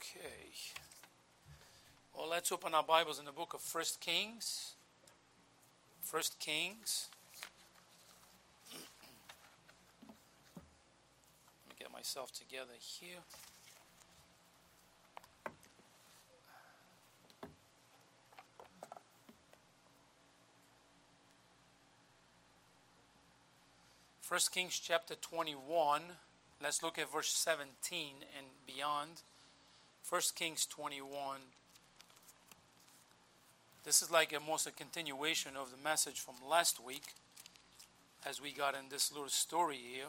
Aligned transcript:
Okay. 0.00 0.50
Well, 2.16 2.28
let's 2.28 2.50
open 2.50 2.74
our 2.74 2.82
Bibles 2.82 3.18
in 3.18 3.24
the 3.24 3.32
book 3.32 3.54
of 3.54 3.60
First 3.60 4.00
Kings. 4.00 4.74
First 6.00 6.38
Kings. 6.38 7.08
Let 8.72 8.80
me 11.68 11.74
get 11.78 11.92
myself 11.92 12.32
together 12.32 12.72
here. 12.78 13.18
First 24.20 24.52
Kings 24.52 24.80
chapter 24.82 25.14
21. 25.14 26.02
Let's 26.62 26.82
look 26.82 26.98
at 26.98 27.12
verse 27.12 27.30
17 27.30 28.14
and 28.36 28.46
beyond. 28.66 29.22
1 30.10 30.20
Kings 30.34 30.66
21. 30.66 31.38
This 33.84 34.02
is 34.02 34.10
like 34.10 34.34
almost 34.34 34.66
a 34.66 34.70
continuation 34.70 35.52
of 35.56 35.70
the 35.70 35.82
message 35.82 36.20
from 36.20 36.34
last 36.46 36.78
week 36.78 37.14
as 38.26 38.40
we 38.40 38.52
got 38.52 38.74
in 38.74 38.90
this 38.90 39.10
little 39.10 39.30
story 39.30 39.78
here. 39.78 40.08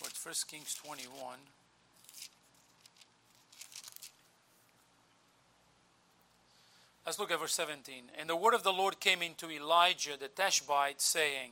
But 0.00 0.12
1 0.22 0.34
Kings 0.50 0.74
21. 0.82 1.36
Let's 7.04 7.18
look 7.18 7.30
at 7.30 7.38
verse 7.38 7.52
17. 7.52 8.04
And 8.18 8.30
the 8.30 8.36
word 8.36 8.54
of 8.54 8.62
the 8.62 8.72
Lord 8.72 8.98
came 8.98 9.20
into 9.20 9.50
Elijah 9.50 10.16
the 10.18 10.28
Tishbite, 10.28 11.02
saying, 11.02 11.50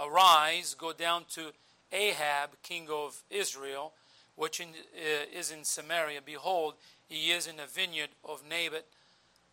Arise, 0.00 0.74
go 0.74 0.92
down 0.92 1.24
to 1.32 1.50
Ahab, 1.92 2.50
king 2.62 2.86
of 2.90 3.22
Israel, 3.28 3.92
which 4.38 4.60
in, 4.60 4.68
uh, 4.68 5.36
is 5.36 5.50
in 5.50 5.64
Samaria. 5.64 6.20
Behold, 6.24 6.74
he 7.08 7.32
is 7.32 7.48
in 7.48 7.56
the 7.56 7.66
vineyard 7.66 8.10
of 8.24 8.42
Naboth, 8.48 8.84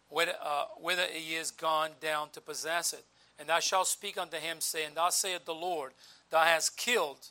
whither, 0.09 0.35
uh, 0.41 0.65
whither 0.79 1.07
he 1.11 1.35
is 1.35 1.49
gone 1.49 1.89
down 1.99 2.29
to 2.33 2.39
possess 2.39 2.93
it. 2.93 3.03
And 3.39 3.49
thou 3.49 3.59
shalt 3.59 3.87
speak 3.87 4.17
unto 4.17 4.37
him, 4.37 4.57
saying, 4.59 4.91
Thou 4.93 5.09
saith 5.09 5.45
the 5.45 5.55
Lord, 5.55 5.93
Thou 6.29 6.43
hast 6.43 6.77
killed 6.77 7.29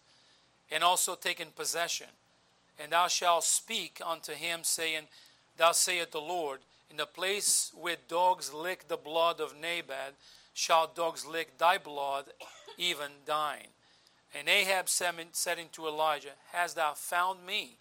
and 0.70 0.82
also 0.82 1.14
taken 1.14 1.48
possession. 1.54 2.08
And 2.78 2.90
thou 2.90 3.06
shalt 3.06 3.44
speak 3.44 4.00
unto 4.04 4.32
him, 4.32 4.60
saying, 4.64 5.04
Thou 5.56 5.72
saith 5.72 6.10
the 6.10 6.20
Lord, 6.20 6.58
In 6.90 6.96
the 6.96 7.06
place 7.06 7.70
where 7.80 7.96
dogs 8.08 8.52
lick 8.52 8.88
the 8.88 8.96
blood 8.96 9.40
of 9.40 9.54
Naboth, 9.56 10.14
shall 10.54 10.90
dogs 10.92 11.24
lick 11.24 11.56
thy 11.56 11.78
blood, 11.78 12.26
even 12.78 13.10
thine. 13.26 13.68
And 14.36 14.48
Ahab 14.48 14.88
said 14.88 15.58
unto 15.58 15.86
Elijah, 15.86 16.32
Hast 16.52 16.76
thou 16.76 16.94
found 16.94 17.46
me, 17.46 17.78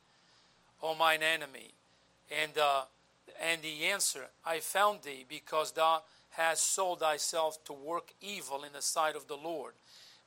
O 0.82 0.94
mine 0.94 1.24
enemy? 1.24 1.72
And, 2.32 2.58
uh, 2.58 2.84
and 3.42 3.62
he 3.64 3.86
answered, 3.86 4.28
I 4.46 4.60
found 4.60 5.02
thee 5.02 5.26
because 5.28 5.72
thou 5.72 6.04
hast 6.32 6.74
sold 6.74 7.00
thyself 7.00 7.64
to 7.66 7.74
work 7.74 8.14
evil 8.22 8.64
in 8.64 8.74
the 8.74 8.82
sight 8.82 9.16
of 9.16 9.28
the 9.28 9.38
Lord. 9.38 9.74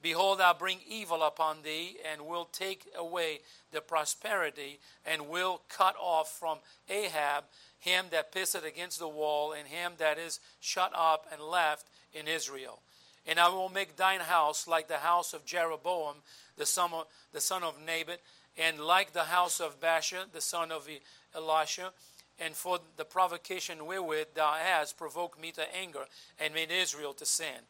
Behold, 0.03 0.41
I 0.41 0.53
bring 0.53 0.79
evil 0.87 1.23
upon 1.23 1.63
thee, 1.63 1.97
and 2.11 2.27
will 2.27 2.45
take 2.45 2.87
away 2.97 3.41
the 3.73 3.81
prosperity, 3.81 4.79
and 5.05 5.29
will 5.29 5.63
cut 5.69 5.97
off 5.99 6.31
from 6.39 6.59
Ahab 6.89 7.45
him 7.79 8.07
that 8.11 8.33
pisseth 8.33 8.65
against 8.65 8.99
the 8.99 9.09
wall, 9.09 9.53
and 9.53 9.69
him 9.69 9.93
that 9.99 10.19
is 10.19 10.41
shut 10.61 10.93
up 10.95 11.27
and 11.33 11.41
left 11.41 11.87
in 12.13 12.29
Israel. 12.29 12.81
And 13.27 13.41
I 13.41 13.49
will 13.49 13.69
make 13.69 13.97
thine 13.97 14.21
house 14.21 14.69
like 14.69 14.89
the 14.89 14.99
house 14.99 15.35
of 15.35 15.45
Jeroboam, 15.45 16.17
the 16.57 16.67
son 16.67 16.91
of, 16.93 17.07
the 17.33 17.41
son 17.41 17.63
of 17.63 17.75
Naboth, 17.85 18.21
and 18.57 18.81
like 18.81 19.13
the 19.13 19.25
house 19.25 19.61
of 19.61 19.81
Baasha, 19.81 20.31
the 20.33 20.41
son 20.41 20.71
of 20.71 20.89
Elisha, 21.35 21.93
and 22.39 22.55
for 22.55 22.79
the 22.97 23.05
provocation 23.05 23.87
wherewith 23.87 24.29
thou 24.35 24.55
hast 24.55 24.97
provoked 24.97 25.41
me 25.41 25.53
to 25.53 25.77
anger 25.77 26.07
and 26.39 26.55
made 26.55 26.71
Israel 26.71 27.15
to 27.15 27.27
sin. 27.27 27.67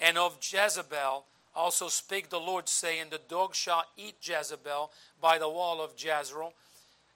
And 0.00 0.18
of 0.18 0.38
Jezebel 0.40 1.24
also 1.54 1.88
spake 1.88 2.28
the 2.28 2.40
Lord, 2.40 2.68
saying, 2.68 3.06
The 3.10 3.20
dog 3.28 3.54
shall 3.54 3.84
eat 3.96 4.16
Jezebel 4.22 4.90
by 5.20 5.38
the 5.38 5.48
wall 5.48 5.82
of 5.82 5.92
Jezreel. 5.96 6.52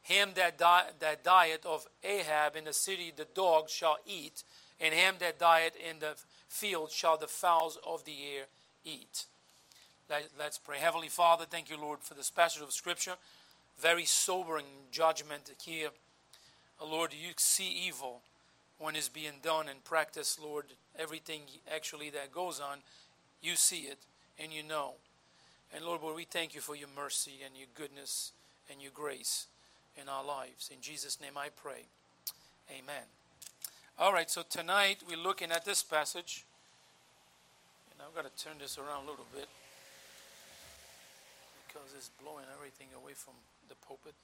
Him 0.03 0.31
that, 0.35 0.59
die, 0.59 0.85
that 0.99 1.23
dieth 1.23 1.67
of 1.67 1.87
Ahab 2.03 2.57
in 2.57 2.65
the 2.65 2.73
city, 2.73 3.13
the 3.15 3.27
dog 3.35 3.69
shall 3.69 3.99
eat, 4.07 4.43
and 4.81 4.95
him 4.95 5.17
that 5.21 5.39
dieth 5.39 5.77
in 5.77 5.99
the 6.01 6.15
field 6.51 6.91
shall 6.91 7.17
the 7.17 7.29
fowls 7.29 7.79
of 7.87 8.05
the 8.05 8.17
air 8.37 8.45
eat. 8.85 9.25
Let, 10.11 10.49
us 10.49 10.59
pray. 10.59 10.79
Heavenly 10.79 11.09
Father, 11.09 11.45
thank 11.49 11.71
you, 11.71 11.81
Lord, 11.81 12.01
for 12.01 12.15
this 12.15 12.31
passage 12.31 12.63
of 12.63 12.73
Scripture. 12.73 13.15
Very 13.81 14.05
sobering 14.05 14.67
judgment 14.91 15.53
here. 15.65 15.91
Uh, 16.81 16.87
Lord, 16.87 17.13
you 17.13 17.31
see 17.37 17.71
evil 17.71 18.21
when 18.79 18.97
it's 18.97 19.09
being 19.09 19.39
done 19.43 19.69
and 19.69 19.85
practice, 19.85 20.39
Lord. 20.43 20.65
Everything 20.99 21.43
actually 21.73 22.11
that 22.11 22.33
goes 22.33 22.61
on, 22.61 22.79
you 23.41 23.55
see 23.55 23.83
it 23.83 23.99
and 24.43 24.53
you 24.53 24.65
know. 24.65 24.95
And 25.75 25.85
Lord, 25.85 26.03
Lord, 26.03 26.17
we 26.17 26.25
thank 26.25 26.55
you 26.55 26.61
for 26.61 26.75
your 26.75 26.89
mercy 26.95 27.35
and 27.47 27.57
your 27.57 27.69
goodness 27.77 28.33
and 28.71 28.83
your 28.83 28.93
grace 28.93 29.47
in 30.01 30.09
our 30.09 30.25
lives. 30.25 30.71
In 30.75 30.81
Jesus' 30.81 31.21
name 31.21 31.39
I 31.39 31.49
pray. 31.55 31.85
Amen. 32.69 33.20
All 33.99 34.13
right, 34.13 34.31
so 34.31 34.43
tonight 34.49 34.99
we're 35.09 35.17
looking 35.17 35.51
at 35.53 35.65
this 35.65 35.83
passage. 35.83 36.45
And 37.93 38.01
I've 38.01 38.15
got 38.15 38.25
to 38.25 38.45
turn 38.45 38.55
this 38.59 38.79
around 38.79 39.07
a 39.07 39.11
little 39.11 39.27
bit 39.35 39.49
because 41.67 41.89
it's 41.95 42.11
blowing 42.23 42.47
everything 42.57 42.89
away 42.97 43.13
from 43.15 43.35
the 43.69 43.75
pulpit. 43.87 44.15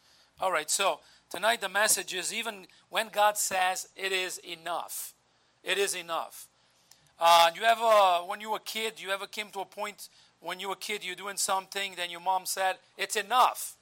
All 0.41 0.51
right, 0.51 0.71
so 0.71 1.01
tonight 1.31 1.61
the 1.61 1.69
message 1.69 2.15
is 2.15 2.33
even 2.33 2.67
when 2.91 3.09
God 3.09 3.37
says 3.37 3.89
it 3.97 4.13
is 4.13 4.39
enough, 4.39 5.15
it 5.63 5.79
is 5.79 5.95
enough. 5.95 6.47
Uh, 7.19 7.51
you 7.55 7.63
ever, 7.63 8.27
when 8.27 8.41
you 8.41 8.51
were 8.51 8.59
a 8.59 8.61
kid, 8.61 8.95
you 9.01 9.11
ever 9.11 9.27
came 9.27 9.51
to 9.51 9.61
a 9.61 9.65
point 9.65 10.09
when 10.41 10.61
you 10.61 10.69
were 10.69 10.75
a 10.75 10.77
kid, 10.77 11.05
you're 11.05 11.15
doing 11.15 11.37
something, 11.37 11.95
then 11.97 12.11
your 12.11 12.21
mom 12.21 12.45
said, 12.45 12.77
"It's 12.99 13.17
enough, 13.17 13.77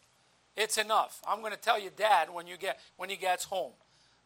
it's 0.57 0.79
enough." 0.79 1.21
I'm 1.27 1.41
going 1.41 1.53
to 1.53 1.59
tell 1.59 1.79
your 1.79 1.91
dad 1.91 2.31
when 2.31 2.47
you 2.47 2.57
get 2.57 2.81
when 2.97 3.11
he 3.11 3.17
gets 3.17 3.45
home. 3.45 3.73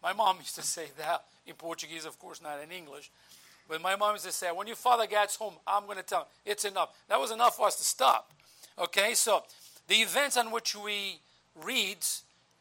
My 0.02 0.12
mom 0.12 0.36
used 0.38 0.54
to 0.56 0.62
say 0.62 0.86
that 0.98 1.24
in 1.46 1.54
Portuguese, 1.54 2.04
of 2.04 2.18
course, 2.18 2.40
not 2.42 2.62
in 2.62 2.70
English. 2.70 3.10
But 3.68 3.82
my 3.82 3.96
mom 3.96 4.14
used 4.14 4.24
to 4.24 4.32
say, 4.32 4.48
when 4.52 4.66
your 4.66 4.76
father 4.76 5.06
gets 5.06 5.36
home, 5.36 5.54
I'm 5.66 5.84
going 5.84 5.98
to 5.98 6.02
tell 6.02 6.20
him, 6.20 6.26
it's 6.46 6.64
enough. 6.64 6.90
That 7.08 7.20
was 7.20 7.30
enough 7.30 7.56
for 7.56 7.66
us 7.66 7.76
to 7.76 7.84
stop. 7.84 8.32
Okay, 8.78 9.14
so 9.14 9.42
the 9.88 9.96
events 9.96 10.36
on 10.36 10.50
which 10.50 10.74
we 10.76 11.18
read 11.54 11.98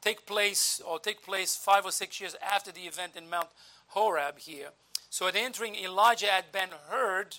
take 0.01 0.25
place, 0.25 0.81
or 0.85 0.99
take 0.99 1.23
place 1.23 1.55
five 1.55 1.85
or 1.85 1.91
six 1.91 2.19
years 2.19 2.35
after 2.41 2.71
the 2.71 2.81
event 2.81 3.13
in 3.15 3.29
Mount 3.29 3.49
Horeb 3.87 4.39
here. 4.39 4.69
So 5.09 5.27
at 5.27 5.35
entering, 5.35 5.75
Elijah 5.75 6.27
had 6.27 6.51
been 6.51 6.69
heard 6.89 7.37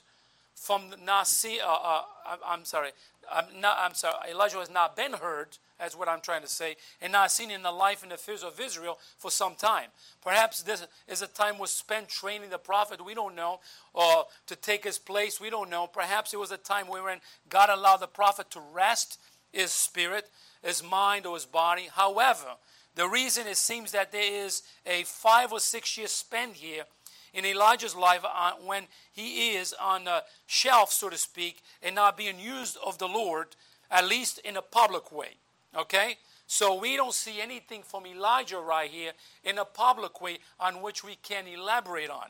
from 0.55 0.95
Nasi, 1.05 1.61
uh, 1.61 1.69
uh, 1.69 2.03
I'm 2.47 2.65
sorry, 2.65 2.91
I'm, 3.31 3.61
not, 3.61 3.79
I'm 3.81 3.95
sorry, 3.95 4.31
Elijah 4.31 4.59
has 4.59 4.71
not 4.71 4.97
been 4.97 5.13
heard 5.13 5.59
that's 5.79 5.97
what 5.97 6.09
I'm 6.09 6.21
trying 6.21 6.43
to 6.43 6.49
say. 6.49 6.77
And 7.01 7.13
not 7.13 7.31
seen 7.31 7.51
in 7.51 7.63
the 7.63 7.71
life 7.71 8.03
and 8.03 8.13
affairs 8.13 8.43
of 8.43 8.61
Israel 8.61 8.99
for 9.17 9.31
some 9.31 9.55
time. 9.55 9.89
Perhaps 10.23 10.63
this 10.63 10.87
is 11.07 11.23
a 11.23 11.27
time 11.27 11.59
was 11.59 11.71
spent 11.71 12.09
training 12.09 12.51
the 12.51 12.59
prophet. 12.59 13.05
We 13.05 13.15
don't 13.15 13.37
know. 13.37 13.61
Or 13.95 14.27
to 14.47 14.57
take 14.57 14.85
his 14.85 14.99
place. 14.99 15.41
We 15.41 15.51
don't 15.51 15.71
know. 15.71 15.87
Perhaps 15.87 16.35
it 16.35 16.41
was 16.41 16.51
a 16.51 16.57
time 16.57 16.89
wherein 16.89 17.19
God 17.49 17.71
allowed 17.71 17.99
the 17.99 18.09
prophet 18.09 18.51
to 18.53 18.61
rest 18.73 19.19
his 19.53 19.71
spirit, 19.71 20.29
his 20.63 20.83
mind, 20.83 21.27
or 21.27 21.35
his 21.35 21.47
body. 21.47 21.89
However, 21.93 22.57
the 22.95 23.09
reason 23.09 23.47
it 23.47 23.57
seems 23.57 23.93
that 23.93 24.11
there 24.11 24.45
is 24.45 24.63
a 24.85 25.05
five 25.05 25.53
or 25.53 25.61
six 25.61 25.97
years 25.97 26.11
spent 26.11 26.55
here 26.55 26.85
in 27.33 27.45
Elijah's 27.45 27.95
life 27.95 28.25
uh, 28.25 28.53
when 28.65 28.85
he 29.13 29.55
is 29.55 29.75
on 29.81 30.09
a 30.09 30.23
shelf, 30.47 30.93
so 30.93 31.09
to 31.09 31.17
speak, 31.17 31.63
and 31.83 31.95
not 31.95 32.17
being 32.17 32.41
used 32.41 32.77
of 32.85 32.99
the 32.99 33.07
Lord, 33.07 33.49
at 33.91 34.09
least 34.09 34.39
in 34.41 34.57
a 34.57 34.63
public 34.63 35.13
way. 35.13 35.37
Okay? 35.77 36.17
So 36.47 36.75
we 36.75 36.97
don't 36.97 37.13
see 37.13 37.41
anything 37.41 37.83
from 37.83 38.07
Elijah 38.07 38.59
right 38.59 38.91
here 38.91 39.13
in 39.45 39.59
a 39.59 39.65
public 39.65 40.21
way 40.21 40.39
on 40.59 40.81
which 40.81 41.05
we 41.05 41.17
can 41.17 41.47
elaborate 41.47 42.11
on. 42.11 42.29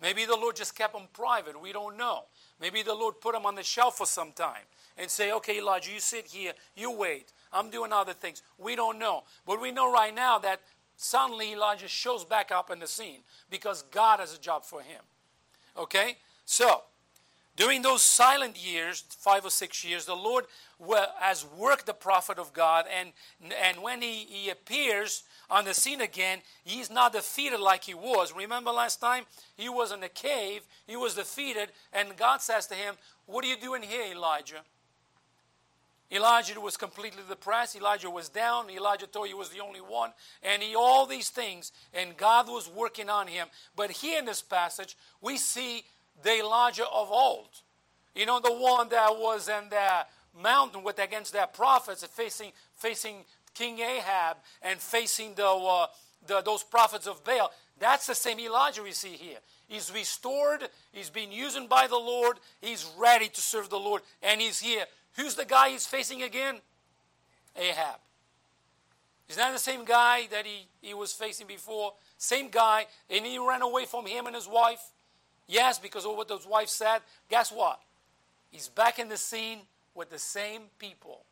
Maybe 0.00 0.24
the 0.24 0.36
Lord 0.36 0.56
just 0.56 0.76
kept 0.76 0.94
him 0.94 1.08
private. 1.12 1.60
We 1.60 1.72
don't 1.72 1.96
know. 1.96 2.24
Maybe 2.60 2.82
the 2.82 2.94
Lord 2.94 3.20
put 3.20 3.34
him 3.34 3.46
on 3.46 3.54
the 3.54 3.62
shelf 3.62 3.96
for 3.96 4.06
some 4.06 4.32
time 4.32 4.62
and 4.96 5.10
say, 5.10 5.32
okay, 5.32 5.58
Elijah, 5.58 5.90
you 5.90 6.00
sit 6.00 6.26
here, 6.26 6.52
you 6.74 6.90
wait. 6.90 7.32
I'm 7.52 7.70
doing 7.70 7.92
other 7.92 8.12
things. 8.12 8.42
We 8.58 8.76
don't 8.76 8.98
know. 8.98 9.24
But 9.46 9.60
we 9.60 9.72
know 9.72 9.92
right 9.92 10.14
now 10.14 10.38
that 10.40 10.60
suddenly 10.96 11.52
Elijah 11.52 11.88
shows 11.88 12.24
back 12.24 12.50
up 12.50 12.70
in 12.70 12.78
the 12.78 12.86
scene 12.86 13.20
because 13.50 13.82
God 13.82 14.20
has 14.20 14.34
a 14.34 14.40
job 14.40 14.64
for 14.64 14.80
him. 14.80 15.02
Okay? 15.76 16.16
So, 16.44 16.82
during 17.56 17.80
those 17.82 18.02
silent 18.02 18.62
years, 18.62 19.04
five 19.18 19.44
or 19.44 19.50
six 19.50 19.84
years, 19.84 20.04
the 20.04 20.14
Lord 20.14 20.44
has 21.18 21.46
worked 21.56 21.86
the 21.86 21.94
prophet 21.94 22.38
of 22.38 22.52
God, 22.52 22.84
and, 22.94 23.12
and 23.64 23.82
when 23.82 24.02
he, 24.02 24.26
he 24.28 24.50
appears 24.50 25.22
on 25.48 25.64
the 25.64 25.72
scene 25.72 26.02
again, 26.02 26.40
he's 26.64 26.90
not 26.90 27.12
defeated 27.12 27.60
like 27.60 27.84
he 27.84 27.94
was. 27.94 28.34
Remember 28.34 28.70
last 28.70 29.00
time? 29.00 29.24
He 29.56 29.68
was 29.68 29.90
in 29.90 30.02
a 30.02 30.08
cave, 30.08 30.62
he 30.86 30.96
was 30.96 31.14
defeated, 31.14 31.70
and 31.92 32.16
God 32.16 32.42
says 32.42 32.66
to 32.66 32.74
him, 32.74 32.96
What 33.24 33.44
are 33.44 33.48
you 33.48 33.56
doing 33.56 33.82
here, 33.82 34.12
Elijah? 34.12 34.62
Elijah 36.10 36.60
was 36.60 36.76
completely 36.76 37.22
depressed. 37.28 37.74
Elijah 37.74 38.08
was 38.08 38.28
down. 38.28 38.70
Elijah 38.70 39.06
thought 39.06 39.26
he 39.26 39.34
was 39.34 39.48
the 39.48 39.60
only 39.60 39.80
one. 39.80 40.12
And 40.40 40.62
he, 40.62 40.76
all 40.76 41.04
these 41.04 41.30
things, 41.30 41.72
and 41.92 42.16
God 42.16 42.46
was 42.46 42.68
working 42.68 43.10
on 43.10 43.26
him. 43.26 43.48
But 43.74 43.90
here 43.90 44.20
in 44.20 44.24
this 44.24 44.40
passage, 44.40 44.96
we 45.20 45.36
see 45.36 45.84
the 46.22 46.38
Elijah 46.40 46.86
of 46.86 47.10
old. 47.10 47.48
You 48.14 48.26
know, 48.26 48.40
the 48.40 48.52
one 48.52 48.88
that 48.88 49.16
was 49.16 49.48
in 49.48 49.68
the 49.68 50.06
mountain 50.42 50.82
with 50.82 50.98
against 50.98 51.32
their 51.32 51.46
prophets, 51.46 52.04
facing, 52.04 52.52
facing 52.74 53.24
King 53.54 53.78
Ahab 53.80 54.38
and 54.62 54.78
facing 54.80 55.34
the, 55.34 55.46
uh, 55.46 55.86
the, 56.26 56.40
those 56.42 56.62
prophets 56.62 57.06
of 57.06 57.24
Baal. 57.24 57.52
That's 57.78 58.06
the 58.06 58.14
same 58.14 58.40
Elijah 58.40 58.82
we 58.82 58.92
see 58.92 59.12
here. 59.12 59.38
He's 59.68 59.92
restored, 59.92 60.68
he's 60.92 61.10
been 61.10 61.32
used 61.32 61.68
by 61.68 61.88
the 61.88 61.96
Lord, 61.96 62.38
he's 62.60 62.86
ready 62.98 63.28
to 63.28 63.40
serve 63.40 63.68
the 63.68 63.78
Lord, 63.78 64.02
and 64.22 64.40
he's 64.40 64.60
here. 64.60 64.84
Who's 65.16 65.34
the 65.34 65.44
guy 65.44 65.70
he's 65.70 65.86
facing 65.86 66.22
again? 66.22 66.56
Ahab. 67.56 68.00
Is 69.28 69.36
that 69.36 69.52
the 69.52 69.58
same 69.58 69.84
guy 69.84 70.28
that 70.30 70.46
he, 70.46 70.68
he 70.80 70.94
was 70.94 71.12
facing 71.12 71.46
before? 71.48 71.94
Same 72.16 72.48
guy, 72.48 72.86
and 73.10 73.26
he 73.26 73.38
ran 73.38 73.62
away 73.62 73.84
from 73.84 74.06
him 74.06 74.26
and 74.26 74.36
his 74.36 74.46
wife? 74.46 74.92
Yes, 75.46 75.78
because 75.78 76.04
of 76.04 76.16
what 76.16 76.28
his 76.28 76.46
wife 76.46 76.68
said. 76.68 77.00
Guess 77.30 77.52
what? 77.52 77.80
He's 78.50 78.68
back 78.68 78.98
in 78.98 79.08
the 79.08 79.16
scene 79.16 79.60
with 79.94 80.10
the 80.10 80.18
same 80.18 80.62
people. 80.78 81.22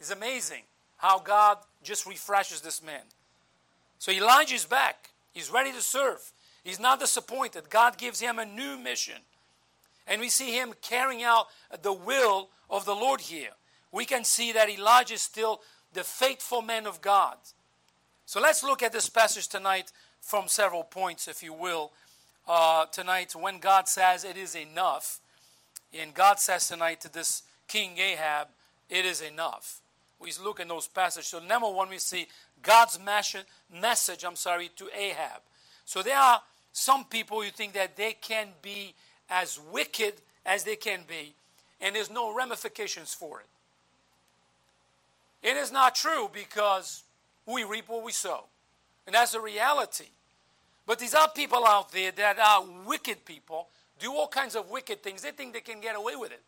It's 0.00 0.10
amazing 0.10 0.62
how 0.96 1.18
God 1.18 1.58
just 1.82 2.06
refreshes 2.06 2.60
this 2.60 2.82
man. 2.82 3.02
So 3.98 4.12
Elijah 4.12 4.54
is 4.54 4.64
back. 4.64 5.10
He's 5.32 5.50
ready 5.50 5.72
to 5.72 5.82
serve. 5.82 6.32
He's 6.64 6.80
not 6.80 7.00
disappointed. 7.00 7.70
God 7.70 7.98
gives 7.98 8.20
him 8.20 8.38
a 8.38 8.44
new 8.44 8.76
mission. 8.76 9.20
And 10.06 10.20
we 10.20 10.28
see 10.28 10.52
him 10.52 10.74
carrying 10.82 11.22
out 11.22 11.46
the 11.82 11.92
will 11.92 12.48
of 12.70 12.84
the 12.84 12.94
Lord 12.94 13.20
here. 13.20 13.50
We 13.92 14.04
can 14.04 14.24
see 14.24 14.52
that 14.52 14.68
Elijah 14.68 15.14
is 15.14 15.22
still 15.22 15.60
the 15.92 16.04
faithful 16.04 16.62
man 16.62 16.86
of 16.86 17.00
God. 17.00 17.36
So 18.26 18.40
let's 18.40 18.62
look 18.62 18.82
at 18.82 18.92
this 18.92 19.08
passage 19.08 19.48
tonight 19.48 19.92
from 20.20 20.48
several 20.48 20.82
points, 20.82 21.28
if 21.28 21.42
you 21.42 21.52
will. 21.52 21.92
Uh, 22.48 22.86
tonight, 22.86 23.34
when 23.34 23.58
God 23.58 23.88
says 23.88 24.24
it 24.24 24.36
is 24.36 24.54
enough, 24.54 25.20
and 25.92 26.14
God 26.14 26.38
says 26.38 26.68
tonight 26.68 27.00
to 27.00 27.12
this 27.12 27.42
King 27.66 27.98
Ahab, 27.98 28.48
it 28.88 29.04
is 29.04 29.20
enough. 29.20 29.80
We 30.20 30.30
look 30.42 30.60
in 30.60 30.68
those 30.68 30.86
passages. 30.86 31.28
So 31.28 31.40
number 31.40 31.68
one, 31.68 31.88
we 31.88 31.98
see 31.98 32.26
God's 32.62 32.98
message, 33.00 34.24
I'm 34.24 34.36
sorry, 34.36 34.70
to 34.76 34.88
Ahab. 34.96 35.42
So 35.84 36.02
there 36.02 36.18
are 36.18 36.40
some 36.72 37.04
people 37.04 37.42
who 37.42 37.50
think 37.50 37.72
that 37.72 37.96
they 37.96 38.12
can 38.12 38.48
be 38.62 38.94
as 39.28 39.58
wicked 39.72 40.14
as 40.44 40.62
they 40.62 40.76
can 40.76 41.00
be, 41.08 41.34
and 41.80 41.96
there's 41.96 42.10
no 42.10 42.34
ramifications 42.34 43.12
for 43.12 43.40
it. 43.40 43.46
It 45.42 45.56
is 45.56 45.72
not 45.72 45.94
true 45.94 46.30
because 46.32 47.02
we 47.44 47.64
reap 47.64 47.88
what 47.88 48.04
we 48.04 48.12
sow. 48.12 48.44
And 49.06 49.14
that's 49.14 49.34
a 49.34 49.40
reality. 49.40 50.06
But 50.86 50.98
these 51.00 51.14
are 51.14 51.28
people 51.28 51.66
out 51.66 51.90
there 51.90 52.12
that 52.12 52.38
are 52.38 52.64
wicked 52.86 53.24
people, 53.24 53.68
do 53.98 54.12
all 54.12 54.28
kinds 54.28 54.54
of 54.54 54.70
wicked 54.70 55.02
things. 55.02 55.22
They 55.22 55.32
think 55.32 55.52
they 55.52 55.60
can 55.60 55.80
get 55.80 55.96
away 55.96 56.14
with 56.16 56.30
it. 56.30 56.42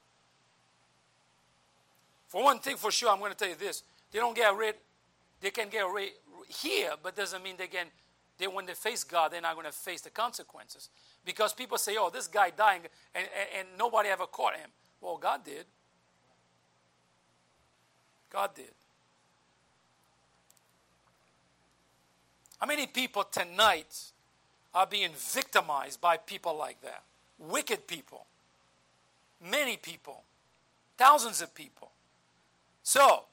For 2.29 2.44
one 2.44 2.58
thing, 2.61 2.76
for 2.76 2.90
sure, 2.90 3.11
I'm 3.11 3.19
going 3.19 3.32
to 3.32 3.37
tell 3.37 3.49
you 3.49 3.56
this: 3.56 3.82
they 4.12 4.19
don't 4.19 4.37
get 4.37 4.55
rid. 4.55 4.76
They 5.40 5.50
can 5.50 5.69
get 5.69 5.85
rid 5.93 6.11
here, 6.46 6.93
but 7.02 7.17
doesn't 7.17 7.43
mean 7.43 7.56
they 7.56 7.67
can. 7.67 7.87
They, 8.37 8.46
when 8.46 8.67
they 8.67 8.75
face 8.75 9.02
God, 9.02 9.32
they're 9.32 9.40
not 9.40 9.55
going 9.55 9.67
to 9.67 9.73
face 9.73 10.02
the 10.02 10.11
consequences. 10.11 10.90
Because 11.25 11.52
people 11.52 11.79
say, 11.79 11.96
"Oh, 11.99 12.11
this 12.11 12.26
guy 12.29 12.50
dying," 12.50 12.82
and, 13.14 13.26
and, 13.37 13.49
and 13.58 13.69
nobody 13.79 14.11
ever 14.11 14.26
caught 14.26 14.56
him. 14.56 14.70
Well, 15.00 15.17
God 15.17 15.44
did. 15.44 15.64
God 18.31 18.55
did. 18.55 18.70
How 22.58 22.67
many 22.67 22.87
people 22.87 23.25
tonight 23.25 24.12
are 24.79 24.87
being 24.87 25.11
victimized 25.13 26.01
by 26.01 26.17
people 26.17 26.57
like 26.57 26.81
that? 26.83 27.03
Wicked 27.37 27.89
people. 27.89 28.27
Many 29.45 29.77
people. 29.77 30.23
Thousands 30.97 31.43
of 31.43 31.53
people. 31.53 31.91
So, 32.85 33.25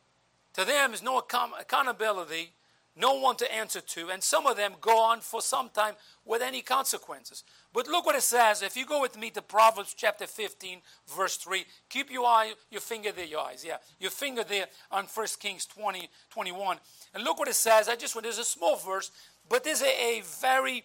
to 0.54 0.66
them 0.66 0.96
is 0.96 1.04
no 1.04 1.20
accountability, 1.20 2.50
no 2.96 3.14
one 3.20 3.36
to 3.36 3.56
answer 3.56 3.80
to, 3.80 4.10
and 4.10 4.24
some 4.24 4.48
of 4.48 4.58
them 4.58 4.74
go 4.82 5.00
on 5.00 5.20
for 5.20 5.40
some 5.40 5.70
time 5.70 5.94
with 6.26 6.42
any 6.42 6.64
consequences. 6.64 7.44
But 7.72 7.88
look 7.88 8.08
what 8.08 8.16
it 8.16 8.24
says. 8.24 8.64
If 8.64 8.76
you 8.76 8.88
go 8.88 9.00
with 9.00 9.16
me 9.16 9.30
to 9.32 9.44
Proverbs 9.44 9.94
chapter 9.96 10.26
15, 10.26 10.80
verse 11.16 11.38
3, 11.38 11.64
keep 11.90 12.10
your 12.10 12.26
eye, 12.26 12.54
your 12.72 12.82
finger 12.82 13.12
there, 13.12 13.26
your 13.26 13.42
eyes, 13.42 13.64
yeah, 13.64 13.78
your 14.00 14.12
finger 14.12 14.44
there 14.44 14.66
on 14.90 15.06
1 15.06 15.28
Kings 15.40 15.68
20, 15.68 16.10
21. 16.32 16.78
And 17.14 17.24
look 17.24 17.38
what 17.38 17.50
it 17.50 17.54
says. 17.54 17.88
I 17.88 17.96
just 17.96 18.16
want, 18.16 18.24
there's 18.24 18.40
a 18.40 18.44
small 18.44 18.78
verse, 18.78 19.12
but 19.48 19.64
there's 19.64 19.84
a, 19.84 19.86
a 19.86 20.24
very 20.42 20.84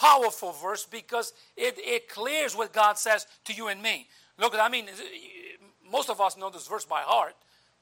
powerful 0.00 0.52
verse 0.52 0.86
because 0.86 1.34
it, 1.56 1.74
it 1.78 2.08
clears 2.08 2.56
what 2.56 2.72
God 2.72 2.98
says 2.98 3.26
to 3.44 3.52
you 3.52 3.68
and 3.68 3.82
me. 3.82 4.08
Look, 4.38 4.54
I 4.58 4.68
mean, 4.68 4.86
most 5.90 6.08
of 6.08 6.20
us 6.20 6.38
know 6.38 6.48
this 6.48 6.66
verse 6.66 6.86
by 6.86 7.00
heart. 7.00 7.34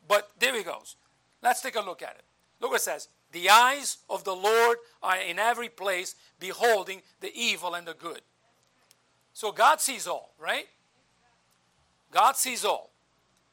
But 0.09 0.31
there 0.38 0.56
he 0.56 0.62
goes. 0.62 0.97
Let's 1.43 1.61
take 1.61 1.76
a 1.76 1.81
look 1.81 2.03
at 2.03 2.17
it. 2.19 2.25
Look 2.61 2.70
what 2.70 2.81
it 2.81 2.85
says. 2.85 3.09
The 3.31 3.50
eyes 3.50 3.99
of 4.09 4.25
the 4.25 4.35
Lord 4.35 4.79
are 5.03 5.19
in 5.19 5.38
every 5.38 5.69
place, 5.69 6.15
beholding 6.41 7.03
the 7.20 7.31
evil 7.35 7.75
and 7.75 7.87
the 7.87 7.94
good. 7.94 8.23
So 9.35 9.53
God 9.53 9.81
sees 9.81 10.06
all, 10.06 10.32
right? 10.41 10.67
God 12.11 12.37
sees 12.37 12.65
all. 12.65 12.91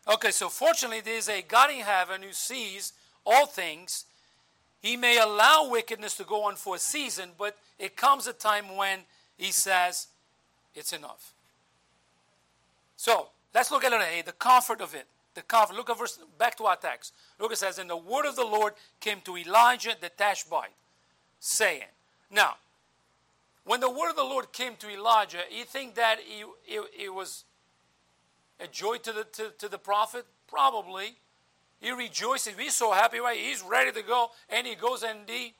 Okay, 0.07 0.31
so 0.31 0.49
fortunately, 0.49 1.01
there 1.01 1.17
is 1.17 1.29
a 1.29 1.41
God 1.41 1.71
in 1.71 1.81
heaven 1.81 2.21
who 2.21 2.31
sees 2.31 2.93
all 3.25 3.45
things. 3.45 4.05
He 4.85 4.95
may 4.95 5.17
allow 5.17 5.67
wickedness 5.69 6.15
to 6.17 6.23
go 6.23 6.43
on 6.43 6.55
for 6.55 6.75
a 6.75 6.79
season, 6.79 7.31
but 7.37 7.57
it 7.79 7.95
comes 7.95 8.27
a 8.27 8.33
time 8.33 8.75
when 8.75 8.99
He 9.35 9.51
says, 9.51 10.07
it's 10.75 10.93
enough. 10.93 11.33
So 12.95 13.29
let's 13.53 13.71
look 13.71 13.83
at 13.83 13.93
it, 13.93 14.25
the 14.25 14.31
comfort 14.31 14.81
of 14.81 14.93
it 14.93 15.07
the 15.35 15.41
comfort. 15.41 15.75
Look 15.75 15.89
at 15.89 15.99
verse, 15.99 16.17
back 16.37 16.57
to 16.57 16.63
our 16.63 16.77
text. 16.77 17.13
Look, 17.39 17.51
it 17.51 17.57
says, 17.57 17.77
And 17.77 17.89
the 17.89 17.97
word 17.97 18.25
of 18.25 18.35
the 18.35 18.45
Lord 18.45 18.73
came 18.99 19.21
to 19.25 19.37
Elijah 19.37 19.95
the 19.99 20.09
Tishbite, 20.09 20.73
saying, 21.39 21.83
Now, 22.31 22.55
when 23.65 23.81
the 23.81 23.89
word 23.89 24.09
of 24.09 24.15
the 24.15 24.23
Lord 24.23 24.51
came 24.51 24.75
to 24.77 24.89
Elijah, 24.89 25.41
you 25.51 25.65
think 25.65 25.95
that 25.95 26.19
it, 26.19 26.47
it, 26.65 26.89
it 26.97 27.13
was 27.13 27.43
a 28.59 28.67
joy 28.67 28.97
to 28.97 29.11
the, 29.11 29.23
to, 29.33 29.51
to 29.59 29.67
the 29.67 29.77
prophet? 29.77 30.25
Probably. 30.47 31.17
He 31.79 31.91
rejoices. 31.91 32.53
He's 32.57 32.75
so 32.75 32.91
happy, 32.91 33.19
right? 33.19 33.37
He's 33.37 33.61
ready 33.61 33.91
to 33.91 34.01
go. 34.01 34.29
And 34.49 34.65
he 34.65 34.75
goes 34.75 35.03
and 35.03 35.19
he 35.27 35.53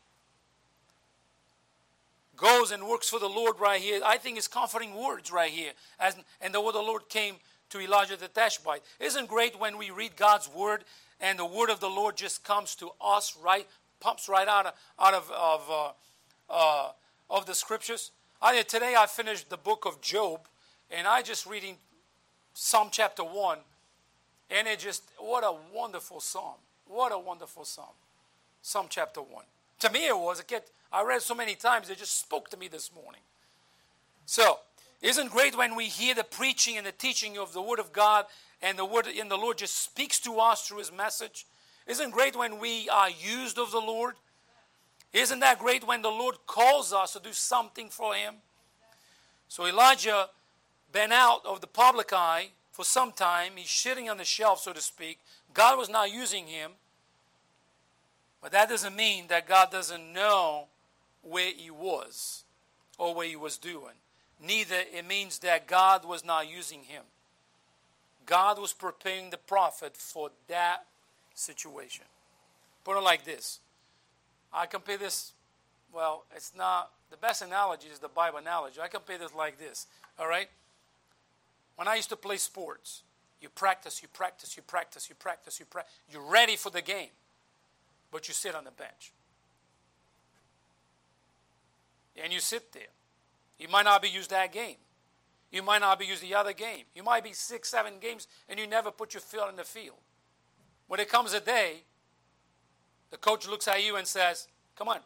goes 2.35 2.71
and 2.71 2.87
works 2.87 3.09
for 3.09 3.19
the 3.19 3.29
Lord 3.29 3.59
right 3.59 3.81
here. 3.81 4.01
I 4.03 4.17
think 4.17 4.37
it's 4.37 4.47
comforting 4.47 4.95
words 4.95 5.31
right 5.31 5.51
here. 5.51 5.71
As, 5.99 6.15
and 6.41 6.53
the 6.53 6.61
word 6.61 6.69
of 6.69 6.75
the 6.75 6.81
Lord 6.81 7.09
came 7.09 7.35
to 7.69 7.79
Elijah 7.79 8.17
the 8.17 8.27
Tishbite. 8.27 8.83
Isn't 8.99 9.27
great 9.27 9.59
when 9.59 9.77
we 9.77 9.89
read 9.89 10.15
God's 10.15 10.49
word 10.49 10.83
and 11.19 11.39
the 11.39 11.45
word 11.45 11.69
of 11.69 11.79
the 11.79 11.89
Lord 11.89 12.17
just 12.17 12.43
comes 12.43 12.75
to 12.75 12.91
us 13.01 13.37
right, 13.41 13.67
pumps 13.99 14.27
right 14.27 14.47
out 14.47 14.67
of, 14.67 14.73
out 14.99 15.13
of, 15.13 15.31
of, 15.31 15.69
uh, 15.69 15.91
uh, 16.49 16.91
of 17.29 17.45
the 17.45 17.55
scriptures? 17.55 18.11
I, 18.41 18.61
today 18.63 18.95
I 18.97 19.05
finished 19.07 19.49
the 19.49 19.57
book 19.57 19.85
of 19.85 20.01
Job 20.01 20.47
and 20.91 21.07
I 21.07 21.21
just 21.21 21.45
reading 21.45 21.77
Psalm 22.53 22.89
chapter 22.91 23.23
1 23.23 23.59
and 24.49 24.67
it 24.67 24.79
just, 24.79 25.03
what 25.17 25.43
a 25.43 25.53
wonderful 25.73 26.19
psalm. 26.19 26.55
What 26.87 27.11
a 27.11 27.19
wonderful 27.19 27.65
psalm. 27.65 27.95
Psalm 28.61 28.87
chapter 28.89 29.21
1. 29.21 29.43
To 29.79 29.91
me 29.91 30.07
it 30.07 30.17
was, 30.17 30.43
I 30.91 31.03
read 31.03 31.21
so 31.21 31.35
many 31.35 31.55
times, 31.55 31.89
it 31.89 31.97
just 31.97 32.19
spoke 32.19 32.49
to 32.49 32.57
me 32.57 32.67
this 32.67 32.91
morning. 32.93 33.21
So, 34.25 34.59
isn't 35.01 35.31
great 35.31 35.57
when 35.57 35.75
we 35.75 35.85
hear 35.85 36.15
the 36.15 36.23
preaching 36.23 36.77
and 36.77 36.85
the 36.85 36.91
teaching 36.91 37.37
of 37.37 37.53
the 37.53 37.61
Word 37.61 37.79
of 37.79 37.91
God 37.91 38.25
and 38.61 38.77
the 38.77 38.85
Word 38.85 39.07
in 39.07 39.27
the 39.27 39.37
Lord 39.37 39.57
just 39.57 39.83
speaks 39.83 40.19
to 40.21 40.39
us 40.39 40.67
through 40.67 40.79
His 40.79 40.91
message? 40.91 41.45
Isn't 41.85 42.11
great 42.11 42.35
when 42.35 42.59
we 42.59 42.89
are 42.89 43.09
used 43.09 43.59
of 43.59 43.71
the 43.71 43.79
Lord? 43.79 44.15
Isn't 45.13 45.41
that 45.41 45.59
great 45.59 45.85
when 45.85 46.01
the 46.01 46.09
Lord 46.09 46.35
calls 46.47 46.91
us 46.91 47.13
to 47.13 47.19
do 47.19 47.33
something 47.33 47.89
for 47.89 48.15
Him? 48.15 48.35
So 49.47 49.65
Elijah 49.65 50.29
been 50.91 51.11
out 51.11 51.45
of 51.45 51.61
the 51.61 51.67
public 51.67 52.11
eye 52.11 52.49
for 52.75 52.83
some 52.83 53.11
time. 53.11 53.53
He's 53.55 53.69
sitting 53.69 54.09
on 54.09 54.17
the 54.17 54.25
shelf, 54.25 54.59
so 54.59 54.73
to 54.73 54.81
speak. 54.81 55.19
God 55.53 55.77
was 55.77 55.89
not 55.89 56.11
using 56.11 56.47
him. 56.47 56.71
But 58.41 58.51
that 58.51 58.69
doesn't 58.69 58.95
mean 58.95 59.27
that 59.29 59.47
God 59.47 59.71
doesn't 59.71 60.13
know 60.13 60.65
where 61.23 61.51
he 61.55 61.71
was 61.71 62.43
or 62.97 63.15
what 63.15 63.27
he 63.27 63.35
was 63.35 63.57
doing 63.57 63.95
neither 64.41 64.75
it 64.93 65.05
means 65.07 65.39
that 65.39 65.67
God 65.67 66.05
was 66.05 66.23
not 66.25 66.49
using 66.49 66.83
him. 66.83 67.03
God 68.25 68.59
was 68.59 68.73
preparing 68.73 69.29
the 69.29 69.37
prophet 69.37 69.95
for 69.95 70.31
that 70.47 70.85
situation. 71.33 72.05
Put 72.83 72.97
it 72.97 73.01
like 73.03 73.23
this. 73.23 73.59
I 74.53 74.65
compare 74.65 74.97
this, 74.97 75.33
well, 75.93 76.25
it's 76.35 76.53
not, 76.57 76.91
the 77.11 77.17
best 77.17 77.41
analogy 77.41 77.87
is 77.87 77.99
the 77.99 78.07
Bible 78.07 78.39
analogy. 78.39 78.79
I 78.81 78.87
compare 78.87 79.17
this 79.17 79.33
like 79.33 79.59
this, 79.59 79.87
all 80.17 80.27
right? 80.27 80.47
When 81.75 81.87
I 81.87 81.95
used 81.95 82.09
to 82.09 82.15
play 82.15 82.37
sports, 82.37 83.03
You 83.41 83.49
practice, 83.49 84.01
you 84.01 84.07
practice, 84.07 84.57
you 84.57 84.63
practice, 84.63 85.07
you 85.09 85.15
practice, 85.15 85.59
you 85.59 85.65
practice. 85.65 85.93
You're 86.09 86.31
ready 86.31 86.55
for 86.55 86.71
the 86.71 86.81
game, 86.81 87.11
but 88.11 88.27
you 88.27 88.33
sit 88.33 88.55
on 88.55 88.63
the 88.63 88.71
bench. 88.71 89.11
And 92.23 92.33
you 92.33 92.39
sit 92.39 92.71
there. 92.71 92.93
You 93.59 93.67
might 93.67 93.83
not 93.83 94.01
be 94.01 94.09
used 94.09 94.31
that 94.31 94.51
game. 94.51 94.77
You 95.51 95.61
might 95.61 95.81
not 95.81 95.99
be 95.99 96.05
used 96.05 96.23
the 96.23 96.33
other 96.33 96.53
game. 96.53 96.85
You 96.95 97.03
might 97.03 97.23
be 97.23 97.33
six, 97.33 97.69
seven 97.69 97.99
games, 98.01 98.27
and 98.49 98.59
you 98.59 98.67
never 98.67 98.89
put 98.89 99.13
your 99.13 99.21
foot 99.21 99.49
in 99.49 99.57
the 99.57 99.63
field. 99.63 99.97
When 100.87 100.99
it 100.99 101.09
comes 101.09 101.33
a 101.33 101.39
day, 101.39 101.83
the 103.11 103.17
coach 103.17 103.47
looks 103.47 103.67
at 103.67 103.83
you 103.83 103.95
and 103.95 104.07
says, 104.07 104.47
Come 104.75 104.87
on, 104.87 104.99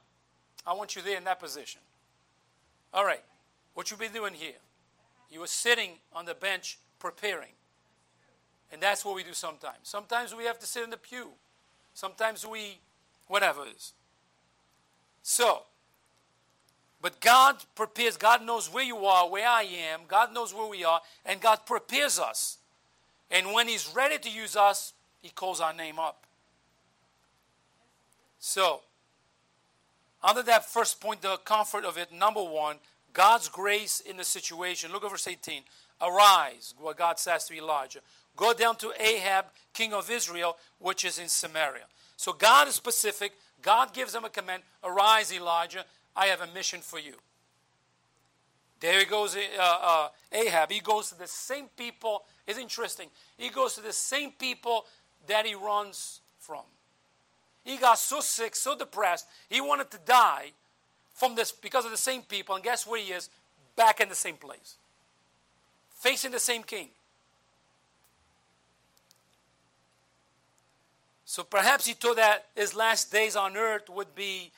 I 0.66 0.74
want 0.74 0.96
you 0.96 1.02
there 1.02 1.18
in 1.18 1.26
that 1.26 1.40
position. 1.40 1.82
All 2.94 3.06
right, 3.06 3.24
what 3.74 3.92
you 3.92 3.98
been 3.98 4.14
doing 4.14 4.34
here? 4.34 4.62
You 5.30 5.42
were 5.42 5.48
sitting 5.48 5.92
on 6.14 6.26
the 6.26 6.34
bench 6.34 6.80
preparing. 7.00 7.52
And 8.72 8.82
that's 8.82 9.04
what 9.04 9.16
we 9.16 9.24
do 9.24 9.34
sometimes. 9.34 9.78
Sometimes 9.84 10.36
we 10.36 10.46
have 10.46 10.60
to 10.60 10.66
sit 10.66 10.84
in 10.84 10.90
the 10.90 10.98
pew. 10.98 11.30
Sometimes 11.94 12.46
we, 12.46 12.80
whatever 13.28 13.64
it 13.64 13.76
is. 13.76 13.94
So, 15.24 15.64
but 17.02 17.20
God 17.20 17.58
prepares, 17.76 18.18
God 18.18 18.44
knows 18.44 18.72
where 18.72 18.84
you 18.84 19.06
are, 19.06 19.30
where 19.30 19.48
I 19.48 19.64
am, 19.64 20.02
God 20.08 20.34
knows 20.34 20.54
where 20.54 20.68
we 20.68 20.84
are, 20.84 21.02
and 21.26 21.40
God 21.40 21.66
prepares 21.66 22.20
us. 22.20 22.58
And 23.32 23.54
when 23.54 23.68
He's 23.68 23.92
ready 23.96 24.18
to 24.18 24.30
use 24.30 24.56
us, 24.56 24.94
He 25.22 25.30
calls 25.30 25.62
our 25.62 25.74
name 25.74 26.00
up. 26.00 26.26
So, 28.40 28.82
under 30.24 30.44
that 30.44 30.70
first 30.70 31.00
point, 31.00 31.22
the 31.22 31.38
comfort 31.38 31.86
of 31.86 31.98
it, 31.98 32.12
number 32.12 32.44
one, 32.44 32.78
God's 33.14 33.50
grace 33.50 34.00
in 34.00 34.18
the 34.18 34.24
situation. 34.24 34.92
Look 34.92 35.04
at 35.04 35.12
verse 35.12 35.28
18. 35.28 35.64
Arise, 36.02 36.74
what 36.80 36.98
God 36.98 37.20
says 37.20 37.46
to 37.46 37.56
Elijah. 37.56 38.00
Go 38.36 38.54
down 38.54 38.78
to 38.78 38.94
Ahab, 39.00 39.46
king 39.74 39.94
of 39.94 40.10
Israel, 40.10 40.58
which 40.78 41.04
is 41.04 41.20
in 41.20 41.28
Samaria. 41.28 41.86
So 42.16 42.32
God 42.32 42.68
is 42.68 42.76
specific. 42.76 43.34
God 43.62 43.94
gives 43.94 44.16
him 44.16 44.24
a 44.24 44.30
command 44.30 44.64
Arise, 44.84 45.34
Elijah. 45.34 45.86
I 46.16 46.28
have 46.28 46.42
a 46.42 46.48
mission 46.54 46.80
for 46.82 47.00
you. 47.00 47.16
There 48.80 49.00
he 49.00 49.06
goes, 49.06 49.36
uh, 49.36 49.40
uh, 49.60 50.08
Ahab. 50.32 50.72
He 50.72 50.80
goes 50.80 51.10
to 51.10 51.18
the 51.18 51.28
same 51.28 51.68
people. 51.76 52.24
It's 52.48 52.58
interesting. 52.58 53.10
He 53.38 53.50
goes 53.50 53.76
to 53.76 53.82
the 53.82 53.92
same 53.92 54.32
people 54.32 54.86
that 55.28 55.46
he 55.46 55.54
runs 55.54 56.22
from. 56.40 56.64
He 57.64 57.78
got 57.78 58.00
so 58.00 58.22
sick, 58.22 58.56
so 58.56 58.78
depressed, 58.78 59.28
he 59.50 59.60
wanted 59.60 59.92
to 59.92 60.00
die 60.06 60.54
from 61.20 61.36
this 61.36 61.52
because 61.52 61.86
of 61.86 61.92
the 61.92 61.98
same 61.98 62.22
people. 62.22 62.56
And 62.56 62.64
guess 62.64 62.88
where 62.88 63.00
he 63.00 63.12
is? 63.12 63.30
Back 63.76 64.00
in 64.00 64.10
the 64.10 64.16
same 64.16 64.36
place, 64.36 64.76
facing 65.92 66.32
the 66.32 66.40
same 66.40 66.64
king. 66.64 66.90
So 71.26 71.44
perhaps 71.44 71.86
he 71.86 71.94
thought 71.94 72.16
that 72.16 72.48
his 72.56 72.76
last 72.76 73.12
days 73.12 73.36
on 73.36 73.56
earth 73.56 73.88
would 73.90 74.16
be 74.16 74.52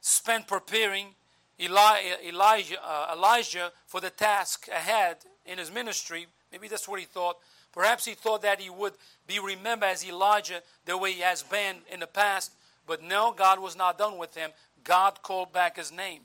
spent 0.00 0.48
preparing 0.48 1.14
Elijah, 1.60 2.76
uh, 2.84 3.14
Elijah 3.16 3.70
for 3.86 4.00
the 4.00 4.10
task 4.10 4.66
ahead 4.68 5.18
in 5.46 5.58
his 5.58 5.72
ministry. 5.72 6.26
Maybe 6.50 6.66
that's 6.66 6.88
what 6.88 6.98
he 6.98 7.06
thought. 7.06 7.36
Perhaps 7.72 8.04
he 8.04 8.14
thought 8.14 8.42
that 8.42 8.60
he 8.60 8.68
would 8.68 8.94
be 9.26 9.38
remembered 9.38 9.90
as 9.90 10.04
Elijah 10.04 10.60
the 10.84 10.98
way 10.98 11.12
he 11.12 11.20
has 11.20 11.42
been 11.42 11.76
in 11.90 12.00
the 12.00 12.06
past. 12.06 12.50
But 12.86 13.02
no, 13.02 13.32
God 13.32 13.60
was 13.60 13.76
not 13.76 13.96
done 13.96 14.18
with 14.18 14.34
him. 14.34 14.50
God 14.84 15.22
called 15.22 15.52
back 15.52 15.76
his 15.76 15.92
name. 15.92 16.22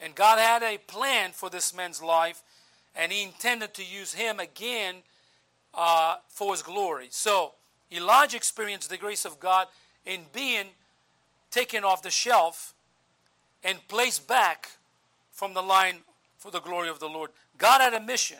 And 0.00 0.14
God 0.14 0.38
had 0.38 0.62
a 0.62 0.78
plan 0.78 1.32
for 1.32 1.50
this 1.50 1.74
man's 1.74 2.02
life, 2.02 2.42
and 2.94 3.10
he 3.10 3.22
intended 3.22 3.74
to 3.74 3.84
use 3.84 4.14
him 4.14 4.38
again 4.38 4.96
uh, 5.74 6.16
for 6.28 6.52
his 6.52 6.62
glory. 6.62 7.08
So 7.10 7.52
Elijah 7.92 8.36
experienced 8.36 8.90
the 8.90 8.96
grace 8.96 9.24
of 9.24 9.40
God 9.40 9.66
in 10.06 10.22
being 10.32 10.66
taken 11.50 11.84
off 11.84 12.02
the 12.02 12.10
shelf 12.10 12.74
and 13.64 13.78
placed 13.88 14.28
back 14.28 14.70
from 15.32 15.54
the 15.54 15.62
line 15.62 15.98
for 16.36 16.50
the 16.50 16.60
glory 16.60 16.88
of 16.88 17.00
the 17.00 17.08
Lord. 17.08 17.30
God 17.56 17.80
had 17.80 17.94
a 17.94 18.00
mission 18.00 18.38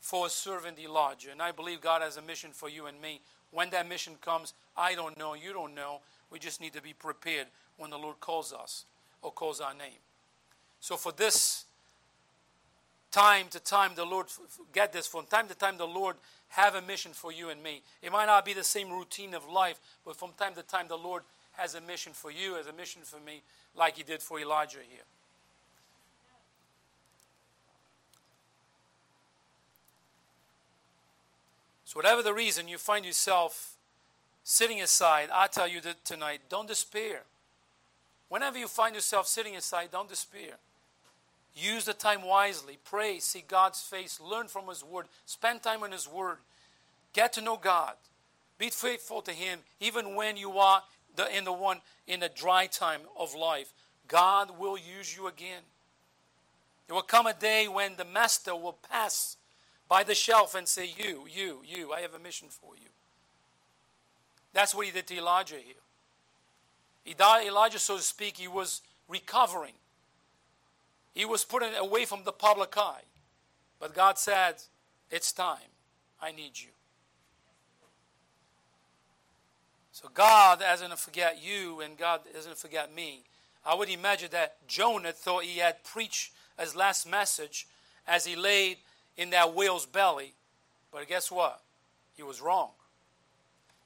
for 0.00 0.26
a 0.26 0.30
servant 0.30 0.78
Elijah, 0.78 1.30
and 1.32 1.42
I 1.42 1.50
believe 1.52 1.80
God 1.80 2.02
has 2.02 2.16
a 2.16 2.22
mission 2.22 2.50
for 2.52 2.68
you 2.68 2.86
and 2.86 3.00
me. 3.00 3.20
When 3.50 3.70
that 3.70 3.88
mission 3.88 4.14
comes, 4.20 4.54
I 4.76 4.94
don't 4.94 5.18
know, 5.18 5.34
you 5.34 5.52
don't 5.52 5.74
know. 5.74 6.00
We 6.30 6.38
just 6.38 6.60
need 6.60 6.74
to 6.74 6.82
be 6.82 6.92
prepared 6.92 7.46
when 7.78 7.90
the 7.90 7.98
Lord 7.98 8.20
calls 8.20 8.52
us 8.52 8.84
or 9.22 9.32
calls 9.32 9.60
our 9.60 9.74
name. 9.74 10.00
So 10.80 10.96
for 10.96 11.12
this 11.12 11.64
time 13.10 13.46
to 13.50 13.60
time, 13.60 13.92
the 13.94 14.04
Lord, 14.04 14.26
get 14.72 14.92
this, 14.92 15.06
from 15.06 15.26
time 15.26 15.48
to 15.48 15.54
time, 15.54 15.78
the 15.78 15.86
Lord 15.86 16.16
have 16.48 16.74
a 16.74 16.82
mission 16.82 17.12
for 17.12 17.32
you 17.32 17.48
and 17.50 17.62
me. 17.62 17.82
It 18.02 18.12
might 18.12 18.26
not 18.26 18.44
be 18.44 18.52
the 18.52 18.64
same 18.64 18.90
routine 18.90 19.34
of 19.34 19.48
life, 19.48 19.80
but 20.04 20.16
from 20.16 20.30
time 20.38 20.54
to 20.54 20.62
time, 20.62 20.88
the 20.88 20.96
Lord 20.96 21.22
has 21.52 21.74
a 21.74 21.80
mission 21.80 22.12
for 22.12 22.30
you, 22.30 22.54
has 22.54 22.66
a 22.66 22.72
mission 22.72 23.02
for 23.02 23.18
me, 23.20 23.42
like 23.74 23.96
He 23.96 24.02
did 24.02 24.22
for 24.22 24.38
Elijah 24.38 24.78
here. 24.88 25.04
So, 31.84 31.96
whatever 31.96 32.22
the 32.22 32.34
reason 32.34 32.68
you 32.68 32.76
find 32.76 33.06
yourself 33.06 33.76
sitting 34.44 34.80
aside, 34.80 35.30
I 35.32 35.46
tell 35.46 35.66
you 35.66 35.80
that 35.80 36.04
tonight, 36.04 36.42
don't 36.48 36.68
despair. 36.68 37.22
Whenever 38.28 38.58
you 38.58 38.68
find 38.68 38.94
yourself 38.94 39.26
sitting 39.26 39.56
aside, 39.56 39.88
don't 39.90 40.08
despair. 40.08 40.54
Use 41.54 41.84
the 41.86 41.94
time 41.94 42.22
wisely. 42.22 42.78
Pray, 42.84 43.18
see 43.18 43.42
God's 43.46 43.80
face, 43.80 44.20
learn 44.20 44.48
from 44.48 44.68
His 44.68 44.84
Word, 44.84 45.06
spend 45.26 45.62
time 45.62 45.82
in 45.82 45.92
His 45.92 46.06
Word, 46.08 46.38
get 47.12 47.32
to 47.34 47.40
know 47.40 47.56
God. 47.56 47.94
Be 48.58 48.70
faithful 48.70 49.22
to 49.22 49.32
Him, 49.32 49.60
even 49.80 50.14
when 50.14 50.36
you 50.36 50.58
are 50.58 50.82
the, 51.16 51.36
in 51.36 51.44
the 51.44 51.52
one 51.52 51.78
in 52.06 52.20
the 52.20 52.28
dry 52.28 52.66
time 52.66 53.00
of 53.16 53.34
life. 53.34 53.72
God 54.06 54.58
will 54.58 54.78
use 54.78 55.16
you 55.16 55.26
again. 55.26 55.62
There 56.86 56.94
will 56.94 57.02
come 57.02 57.26
a 57.26 57.34
day 57.34 57.68
when 57.68 57.96
the 57.96 58.04
Master 58.04 58.54
will 58.54 58.78
pass 58.90 59.36
by 59.88 60.02
the 60.02 60.14
shelf 60.14 60.54
and 60.54 60.66
say, 60.66 60.86
"You, 60.96 61.26
you, 61.28 61.62
you, 61.66 61.92
I 61.92 62.00
have 62.00 62.14
a 62.14 62.18
mission 62.18 62.48
for 62.50 62.74
you." 62.76 62.88
That's 64.52 64.74
what 64.74 64.86
He 64.86 64.92
did 64.92 65.06
to 65.08 65.16
Elijah 65.16 65.56
here. 65.56 65.74
Elijah, 67.16 67.78
so 67.78 67.96
to 67.96 68.02
speak, 68.02 68.36
he 68.36 68.48
was 68.48 68.82
recovering 69.08 69.74
he 71.18 71.24
was 71.24 71.44
put 71.44 71.64
away 71.76 72.04
from 72.04 72.22
the 72.22 72.30
public 72.30 72.78
eye. 72.78 73.02
But 73.80 73.92
God 73.92 74.18
said, 74.18 74.62
It's 75.10 75.32
time. 75.32 75.72
I 76.22 76.30
need 76.30 76.52
you. 76.54 76.68
So 79.90 80.08
God 80.14 80.60
doesn't 80.60 80.96
forget 80.96 81.42
you, 81.42 81.80
and 81.80 81.98
God 81.98 82.20
doesn't 82.32 82.56
forget 82.56 82.94
me. 82.94 83.24
I 83.66 83.74
would 83.74 83.88
imagine 83.88 84.28
that 84.30 84.64
Jonah 84.68 85.10
thought 85.10 85.42
he 85.42 85.58
had 85.58 85.82
preached 85.82 86.32
his 86.56 86.76
last 86.76 87.04
message 87.04 87.66
as 88.06 88.24
he 88.24 88.36
laid 88.36 88.76
in 89.16 89.30
that 89.30 89.56
whale's 89.56 89.86
belly. 89.86 90.34
But 90.92 91.08
guess 91.08 91.32
what? 91.32 91.60
He 92.14 92.22
was 92.22 92.40
wrong. 92.40 92.70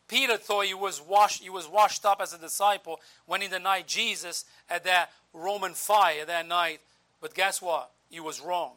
Peter 0.09 0.37
thought 0.37 0.67
he 0.67 0.75
was 0.75 1.01
washed, 1.01 1.43
he 1.43 1.51
was 1.51 1.69
washed 1.69 2.05
up 2.05 2.21
as 2.21 2.33
a 2.33 2.39
disciple 2.39 3.01
when 3.27 3.41
he 3.41 3.49
denied 3.49 3.87
Jesus 3.87 4.45
at 4.69 4.85
that 4.85 5.11
Roman 5.33 5.73
fire 5.75 6.25
that 6.27 6.47
night 6.47 6.81
but 7.23 7.35
guess 7.35 7.63
what? 7.63 7.91
He 8.11 8.21
was 8.21 8.41
wrong. 8.41 8.73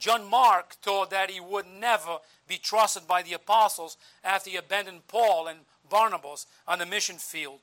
John 0.00 0.28
Mark 0.28 0.74
thought 0.76 1.10
that 1.10 1.30
he 1.30 1.38
would 1.38 1.66
never 1.66 2.18
be 2.48 2.56
trusted 2.56 3.06
by 3.06 3.22
the 3.22 3.34
apostles 3.34 3.96
after 4.24 4.50
he 4.50 4.56
abandoned 4.56 5.06
Paul 5.06 5.46
and 5.46 5.60
Barnabas 5.88 6.46
on 6.66 6.80
the 6.80 6.86
mission 6.86 7.16
field. 7.16 7.60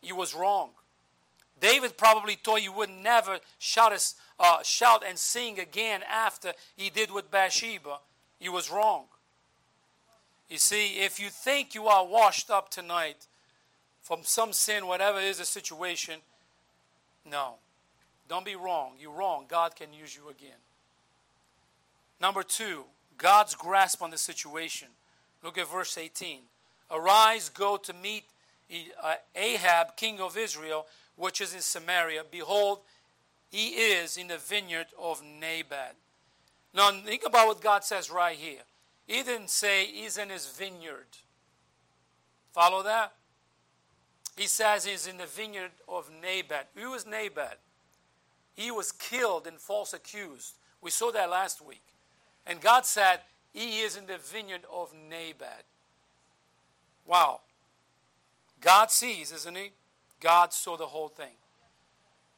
He 0.00 0.12
was 0.12 0.34
wrong. 0.34 0.70
David 1.60 1.98
probably 1.98 2.34
thought 2.34 2.60
he 2.60 2.70
would 2.70 2.90
never 2.90 3.38
shout, 3.58 3.92
uh, 4.38 4.62
shout 4.62 5.04
and 5.06 5.18
sing 5.18 5.60
again 5.60 6.00
after 6.10 6.54
he 6.74 6.88
did 6.88 7.10
with 7.10 7.30
Bathsheba. 7.30 7.98
He 8.38 8.48
was 8.48 8.70
wrong. 8.70 9.04
You 10.50 10.58
see, 10.58 10.98
if 10.98 11.20
you 11.20 11.30
think 11.30 11.76
you 11.76 11.86
are 11.86 12.04
washed 12.04 12.50
up 12.50 12.70
tonight 12.70 13.28
from 14.02 14.20
some 14.24 14.52
sin, 14.52 14.88
whatever 14.88 15.20
is 15.20 15.38
the 15.38 15.44
situation, 15.44 16.16
no. 17.24 17.54
Don't 18.28 18.44
be 18.44 18.56
wrong. 18.56 18.92
You're 18.98 19.12
wrong. 19.12 19.44
God 19.48 19.76
can 19.76 19.92
use 19.92 20.14
you 20.14 20.28
again. 20.28 20.58
Number 22.20 22.42
two, 22.42 22.84
God's 23.16 23.54
grasp 23.54 24.02
on 24.02 24.10
the 24.10 24.18
situation. 24.18 24.88
Look 25.42 25.56
at 25.56 25.70
verse 25.70 25.96
18. 25.96 26.40
Arise, 26.90 27.48
go 27.48 27.76
to 27.76 27.92
meet 27.92 28.24
uh, 29.02 29.14
Ahab, 29.36 29.96
king 29.96 30.20
of 30.20 30.36
Israel, 30.36 30.86
which 31.16 31.40
is 31.40 31.54
in 31.54 31.60
Samaria. 31.60 32.22
Behold, 32.28 32.80
he 33.50 33.68
is 33.68 34.16
in 34.16 34.26
the 34.28 34.38
vineyard 34.38 34.86
of 35.00 35.22
Naboth. 35.22 35.94
Now, 36.74 36.90
think 36.90 37.22
about 37.24 37.46
what 37.46 37.60
God 37.60 37.84
says 37.84 38.10
right 38.10 38.36
here. 38.36 38.62
He 39.10 39.24
didn't 39.24 39.50
say 39.50 39.86
he's 39.86 40.18
in 40.18 40.30
his 40.30 40.46
vineyard. 40.46 41.18
Follow 42.52 42.84
that? 42.84 43.12
He 44.36 44.46
says 44.46 44.84
he's 44.84 45.08
in 45.08 45.16
the 45.16 45.26
vineyard 45.26 45.72
of 45.88 46.08
Naboth. 46.22 46.66
Who 46.76 46.94
is 46.94 47.04
Naboth? 47.04 47.58
He 48.54 48.70
was 48.70 48.92
killed 48.92 49.48
and 49.48 49.58
false 49.58 49.92
accused. 49.92 50.54
We 50.80 50.92
saw 50.92 51.10
that 51.10 51.28
last 51.28 51.60
week. 51.60 51.82
And 52.46 52.60
God 52.60 52.86
said, 52.86 53.18
he 53.52 53.80
is 53.80 53.96
in 53.96 54.06
the 54.06 54.18
vineyard 54.18 54.62
of 54.72 54.94
Naboth. 54.94 55.64
Wow. 57.04 57.40
God 58.60 58.92
sees, 58.92 59.32
isn't 59.32 59.56
he? 59.56 59.70
God 60.20 60.52
saw 60.52 60.76
the 60.76 60.86
whole 60.86 61.08
thing. 61.08 61.34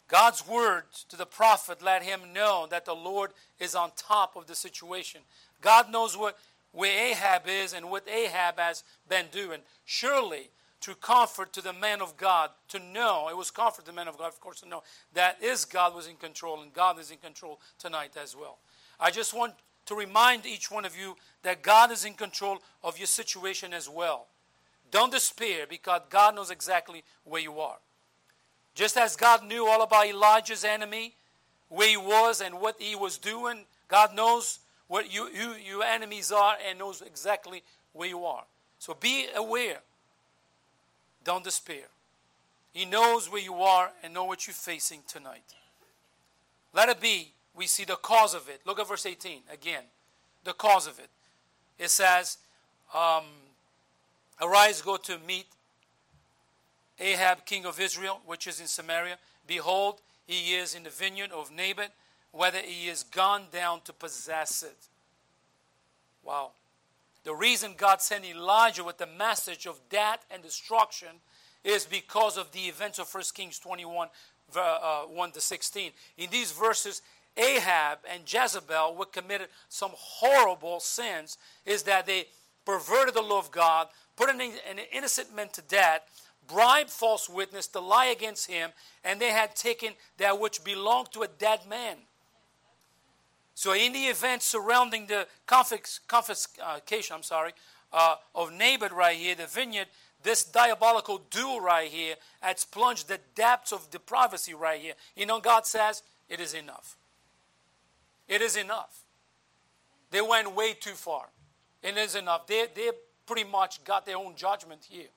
God's 0.08 0.48
word 0.48 0.84
to 1.10 1.16
the 1.16 1.26
prophet 1.26 1.82
let 1.82 2.02
him 2.02 2.32
know 2.32 2.66
that 2.70 2.86
the 2.86 2.94
Lord 2.94 3.32
is 3.60 3.74
on 3.74 3.90
top 3.94 4.36
of 4.36 4.46
the 4.46 4.54
situation. 4.54 5.20
God 5.60 5.90
knows 5.90 6.16
what 6.16 6.38
where 6.72 7.10
Ahab 7.10 7.42
is 7.46 7.72
and 7.72 7.90
what 7.90 8.08
Ahab 8.08 8.58
has 8.58 8.82
been 9.08 9.26
doing. 9.30 9.60
Surely, 9.84 10.50
to 10.80 10.94
comfort 10.96 11.52
to 11.52 11.60
the 11.60 11.72
man 11.72 12.02
of 12.02 12.16
God 12.16 12.50
to 12.68 12.78
know, 12.78 13.28
it 13.30 13.36
was 13.36 13.50
comfort 13.50 13.84
to 13.84 13.90
the 13.90 13.96
man 13.96 14.08
of 14.08 14.18
God, 14.18 14.28
of 14.28 14.40
course, 14.40 14.60
to 14.60 14.68
know 14.68 14.82
that 15.14 15.42
is 15.42 15.64
God 15.64 15.94
was 15.94 16.08
in 16.08 16.16
control 16.16 16.60
and 16.60 16.72
God 16.72 16.98
is 16.98 17.10
in 17.10 17.18
control 17.18 17.60
tonight 17.78 18.16
as 18.20 18.34
well. 18.34 18.58
I 18.98 19.10
just 19.10 19.32
want 19.32 19.54
to 19.86 19.94
remind 19.94 20.44
each 20.44 20.70
one 20.70 20.84
of 20.84 20.96
you 20.96 21.16
that 21.42 21.62
God 21.62 21.92
is 21.92 22.04
in 22.04 22.14
control 22.14 22.58
of 22.82 22.98
your 22.98 23.06
situation 23.06 23.72
as 23.72 23.88
well. 23.88 24.26
Don't 24.90 25.12
despair 25.12 25.66
because 25.68 26.02
God 26.10 26.34
knows 26.34 26.50
exactly 26.50 27.04
where 27.24 27.40
you 27.40 27.60
are. 27.60 27.78
Just 28.74 28.96
as 28.96 29.16
God 29.16 29.44
knew 29.44 29.66
all 29.66 29.82
about 29.82 30.06
Elijah's 30.06 30.64
enemy, 30.64 31.14
where 31.68 31.88
he 31.88 31.96
was 31.96 32.40
and 32.40 32.60
what 32.60 32.76
he 32.78 32.94
was 32.94 33.18
doing, 33.18 33.64
God 33.88 34.14
knows 34.14 34.58
what 34.92 35.11
you, 35.11 35.26
you, 35.34 35.54
your 35.54 35.82
enemies 35.82 36.30
are 36.30 36.54
and 36.68 36.78
knows 36.78 37.00
exactly 37.00 37.62
where 37.94 38.11
you 38.11 38.26
are. 38.26 38.44
So 38.78 38.92
be 38.92 39.25
aware. 39.34 39.78
Don't 41.25 41.42
despair. 41.42 41.84
He 42.75 42.84
knows 42.84 43.32
where 43.32 43.40
you 43.40 43.54
are 43.54 43.90
and 44.02 44.12
know 44.12 44.25
what 44.25 44.46
you're 44.46 44.52
facing 44.52 45.00
tonight. 45.08 45.54
Let 46.75 46.90
it 46.90 47.00
be. 47.00 47.32
We 47.56 47.66
see 47.68 47.87
the 47.87 47.96
cause 47.96 48.34
of 48.34 48.50
it. 48.50 48.61
Look 48.66 48.78
at 48.78 48.87
verse 48.87 49.06
18 49.06 49.40
again. 49.50 49.84
The 50.44 50.52
cause 50.52 50.87
of 50.87 50.99
it. 50.99 51.08
It 51.78 51.88
says, 51.88 52.37
um, 52.94 53.25
Arise, 54.42 54.82
go 54.82 54.99
to 54.99 55.16
meet 55.26 55.46
Ahab, 57.00 57.46
king 57.46 57.64
of 57.64 57.80
Israel, 57.80 58.20
which 58.26 58.46
is 58.46 58.61
in 58.61 58.66
Samaria. 58.66 59.16
Behold, 59.46 60.02
he 60.26 60.52
is 60.52 60.75
in 60.75 60.82
the 60.82 60.90
vineyard 60.90 61.32
of 61.32 61.50
Naboth, 61.50 61.92
whether 62.32 62.58
he 62.58 62.88
is 62.88 63.02
gone 63.02 63.44
down 63.52 63.82
to 63.84 63.92
possess 63.92 64.62
it. 64.62 64.88
Wow. 66.24 66.52
The 67.24 67.34
reason 67.34 67.74
God 67.76 68.00
sent 68.00 68.24
Elijah 68.24 68.82
with 68.82 68.98
the 68.98 69.06
message 69.06 69.66
of 69.66 69.80
death 69.88 70.24
and 70.30 70.42
destruction 70.42 71.20
is 71.62 71.84
because 71.84 72.36
of 72.36 72.50
the 72.52 72.62
events 72.62 72.98
of 72.98 73.12
1 73.12 73.22
Kings 73.34 73.58
21, 73.58 74.08
uh, 74.56 75.02
1 75.02 75.32
to 75.32 75.40
16. 75.40 75.92
In 76.18 76.30
these 76.30 76.50
verses, 76.50 77.02
Ahab 77.36 77.98
and 78.12 78.30
Jezebel 78.30 78.96
were 78.96 79.06
committed 79.06 79.48
some 79.68 79.92
horrible 79.94 80.80
sins, 80.80 81.38
is 81.64 81.84
that 81.84 82.06
they 82.06 82.26
perverted 82.64 83.14
the 83.14 83.22
law 83.22 83.38
of 83.38 83.50
God, 83.50 83.88
put 84.16 84.28
an, 84.28 84.40
an 84.40 84.80
innocent 84.92 85.34
man 85.34 85.48
to 85.52 85.62
death, 85.62 86.02
bribed 86.46 86.90
false 86.90 87.28
witness 87.28 87.66
to 87.68 87.80
lie 87.80 88.06
against 88.06 88.50
him, 88.50 88.70
and 89.04 89.20
they 89.20 89.30
had 89.30 89.54
taken 89.54 89.92
that 90.18 90.40
which 90.40 90.64
belonged 90.64 91.12
to 91.12 91.22
a 91.22 91.28
dead 91.28 91.60
man. 91.68 91.96
So, 93.62 93.75
in 93.75 93.92
the 93.92 94.07
event 94.07 94.42
surrounding 94.42 95.07
the 95.07 95.28
confiscation, 95.47 97.14
I'm 97.14 97.23
sorry, 97.23 97.52
uh, 97.92 98.16
of 98.35 98.52
Naboth 98.52 98.90
right 98.90 99.16
here, 99.16 99.37
the 99.37 99.47
vineyard, 99.47 99.87
this 100.25 100.42
diabolical 100.42 101.23
duel 101.31 101.61
right 101.61 101.88
here 101.88 102.16
has 102.40 102.64
plunged 102.64 103.07
the 103.07 103.21
depths 103.37 103.71
of 103.71 103.88
depravity 103.92 104.52
right 104.52 104.81
here. 104.81 104.95
You 105.14 105.26
know, 105.26 105.38
God 105.38 105.64
says, 105.64 106.02
it 106.28 106.40
is 106.40 106.54
enough. 106.54 106.97
It 108.26 108.42
is 108.42 108.57
enough. 108.57 109.04
They 110.11 110.23
went 110.23 110.57
way 110.57 110.73
too 110.73 110.95
far. 110.95 111.26
It 111.85 111.97
is 111.97 112.16
enough. 112.16 112.48
They, 112.48 112.66
they 112.75 112.90
pretty 113.27 113.44
much 113.44 113.85
got 113.85 114.07
their 114.07 114.16
own 114.16 114.35
judgment 114.35 114.88
here 114.90 115.11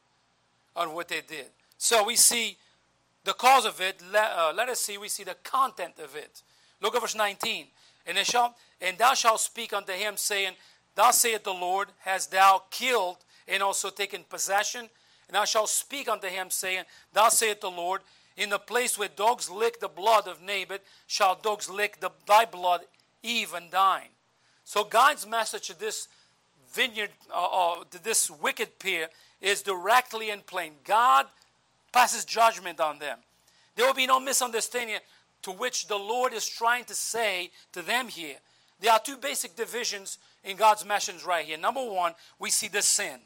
on 0.76 0.94
what 0.94 1.08
they 1.08 1.22
did. 1.28 1.48
So 1.80 2.06
we 2.06 2.16
see 2.16 2.58
the 3.24 3.34
cause 3.34 3.66
of 3.66 3.82
it. 3.82 4.04
Let, 4.14 4.32
uh, 4.38 4.54
let 4.56 4.70
us 4.70 4.82
see, 4.82 5.00
we 5.00 5.10
see 5.10 5.24
the 5.24 5.38
content 5.44 5.94
of 5.98 6.16
it. 6.16 6.44
Look 6.80 6.94
at 6.94 7.02
verse 7.02 7.16
19. 7.16 7.66
And, 8.08 8.18
shall, 8.20 8.56
and 8.82 8.98
thou 8.98 9.14
shalt 9.14 9.40
speak 9.40 9.74
unto 9.74 9.94
him, 9.94 10.18
saying, 10.18 10.54
Thus 10.96 11.22
saith 11.22 11.44
the 11.44 11.54
Lord, 11.54 11.90
Hast 12.00 12.32
thou 12.32 12.64
killed 12.70 13.18
and 13.48 13.62
also 13.64 13.90
taken 13.90 14.24
possession? 14.30 14.90
And 15.28 15.36
thou 15.36 15.46
shalt 15.46 15.70
speak 15.70 16.08
unto 16.08 16.28
him, 16.28 16.50
saying, 16.50 16.84
Thus 17.14 17.40
saith 17.40 17.62
the 17.62 17.72
Lord, 17.72 18.02
In 18.38 18.50
the 18.50 18.60
place 18.60 18.98
where 18.98 19.10
dogs 19.10 19.50
lick 19.50 19.80
the 19.80 19.88
blood 19.88 20.28
of 20.28 20.42
Naboth, 20.42 20.82
shall 21.08 21.36
dogs 21.36 21.70
lick 21.70 22.00
the, 22.00 22.12
thy 22.28 22.46
blood, 22.46 22.82
even 23.24 23.64
thine. 23.72 24.10
So 24.64 24.84
God's 24.84 25.28
message 25.28 25.68
to 25.68 25.80
this 25.80 26.08
vineyard, 26.72 27.12
uh, 27.34 27.46
uh, 27.46 27.84
to 27.92 28.04
this 28.04 28.30
wicked 28.30 28.80
peer, 28.80 29.10
is 29.42 29.62
directly 29.62 30.30
and 30.30 30.46
plain. 30.46 30.74
God 30.84 31.28
passes 31.92 32.26
judgment 32.26 32.80
on 32.80 33.00
them. 33.00 33.20
There 33.76 33.86
will 33.86 33.94
be 33.94 34.08
no 34.08 34.20
misunderstanding 34.20 34.98
to 35.46 35.52
which 35.52 35.86
the 35.86 35.96
Lord 35.96 36.34
is 36.34 36.48
trying 36.48 36.86
to 36.86 36.96
say 36.96 37.52
to 37.72 37.84
them 37.84 38.08
here. 38.08 38.38
There 38.82 38.92
are 38.92 39.00
two 39.00 39.16
basic 39.16 39.56
divisions 39.56 40.18
in 40.44 40.58
God's 40.58 40.84
message 40.84 41.24
right 41.24 41.46
here. 41.46 41.56
Number 41.56 41.86
one, 41.86 42.14
we 42.40 42.50
see 42.50 42.68
the 42.68 42.82
sin. 42.82 43.20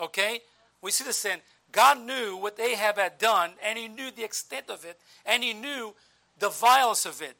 Okay? 0.00 0.40
We 0.80 0.90
see 0.92 1.04
the 1.04 1.12
sin. 1.12 1.40
God 1.70 2.00
knew 2.00 2.38
what 2.38 2.58
Ahab 2.58 2.96
had 2.96 3.18
done, 3.18 3.50
and 3.62 3.78
he 3.78 3.86
knew 3.86 4.10
the 4.10 4.24
extent 4.24 4.70
of 4.70 4.86
it, 4.86 4.98
and 5.26 5.44
he 5.44 5.52
knew 5.52 5.94
the 6.38 6.48
violence 6.48 7.04
of 7.04 7.20
it. 7.20 7.36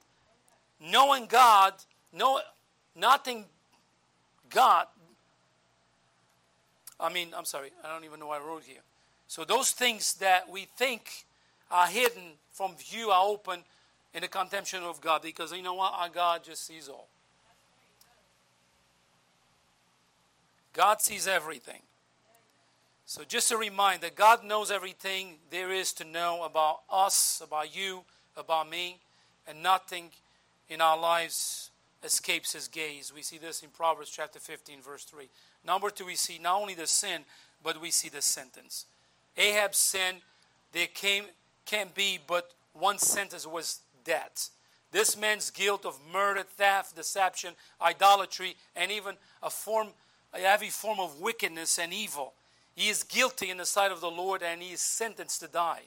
Knowing 0.79 1.25
God, 1.25 1.73
no, 2.12 2.38
nothing 2.95 3.47
God, 4.51 4.88
I 7.01 7.11
mean, 7.11 7.29
I'm 7.35 7.47
sorry, 7.47 7.71
I 7.83 7.91
don't 7.91 8.05
even 8.05 8.21
know 8.21 8.27
what 8.27 8.43
I 8.43 8.45
wrote 8.47 8.64
here. 8.64 8.83
So 9.27 9.47
those 9.47 9.71
things 9.71 10.12
that 10.17 10.51
we 10.51 10.67
think 10.77 11.25
are 11.71 11.87
hidden 11.87 12.33
from 12.53 12.77
view 12.77 13.09
are 13.09 13.27
open 13.27 13.64
in 14.14 14.23
the 14.23 14.29
contemplation 14.29 14.83
of 14.83 15.01
God 15.01 15.23
because 15.23 15.53
you 15.53 15.62
know 15.62 15.75
what? 15.75 15.92
Our 15.94 16.09
God 16.09 16.44
just 16.44 16.66
sees 16.66 16.88
all. 16.88 17.09
God 20.73 21.01
sees 21.01 21.27
everything. 21.27 21.83
So 23.05 23.23
just 23.27 23.51
a 23.51 23.57
reminder, 23.57 24.09
God 24.14 24.44
knows 24.44 24.71
everything 24.71 25.37
there 25.51 25.73
is 25.73 25.92
to 25.94 26.05
know 26.05 26.42
about 26.44 26.81
us, 26.90 27.42
about 27.44 27.75
you, 27.75 28.03
about 28.37 28.68
me, 28.68 28.99
and 29.47 29.62
nothing 29.62 30.11
in 30.68 30.81
our 30.81 30.99
lives 30.99 31.71
escapes 32.05 32.53
his 32.53 32.68
gaze. 32.68 33.12
We 33.14 33.23
see 33.23 33.38
this 33.38 33.62
in 33.62 33.71
Proverbs 33.71 34.11
chapter 34.11 34.38
15, 34.38 34.83
verse 34.83 35.05
3. 35.05 35.29
Number 35.66 35.90
two, 35.90 36.07
we 36.07 36.14
see 36.14 36.38
not 36.38 36.61
only 36.61 36.75
the 36.75 36.87
sin, 36.87 37.23
but 37.62 37.81
we 37.81 37.90
see 37.90 38.09
the 38.09 38.23
sentence. 38.23 38.87
Ahab's 39.37 39.79
sin, 39.79 40.16
there 40.73 40.87
came, 40.87 41.25
can 41.64 41.88
be 41.94 42.18
but 42.25 42.53
one 42.73 42.99
sentence 42.99 43.47
was 43.47 43.81
death. 44.09 44.49
This 44.90 45.18
man's 45.18 45.51
guilt 45.51 45.85
of 45.85 46.01
murder, 46.11 46.42
theft, 46.42 46.97
deception, 46.97 47.53
idolatry, 47.81 48.57
and 48.75 48.90
even 48.90 49.16
a 49.42 49.51
form, 49.51 49.88
a 50.33 50.38
heavy 50.38 50.71
form 50.71 50.99
of 50.99 51.21
wickedness 51.21 51.79
and 51.79 51.92
evil. 51.92 52.33
He 52.75 52.88
is 52.88 53.03
guilty 53.05 53.51
in 53.51 53.59
the 53.59 53.66
sight 53.66 53.92
of 53.92 54.01
the 54.01 54.11
Lord 54.11 54.42
and 54.42 54.62
he 54.62 54.73
is 54.73 54.81
sentenced 54.81 55.40
to 55.40 55.49
die. 55.49 55.83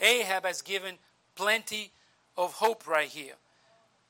Ahab 0.00 0.44
has 0.44 0.60
given 0.60 0.96
plenty 1.36 1.92
of 2.36 2.54
hope 2.54 2.88
right 2.88 3.08
here. 3.08 3.34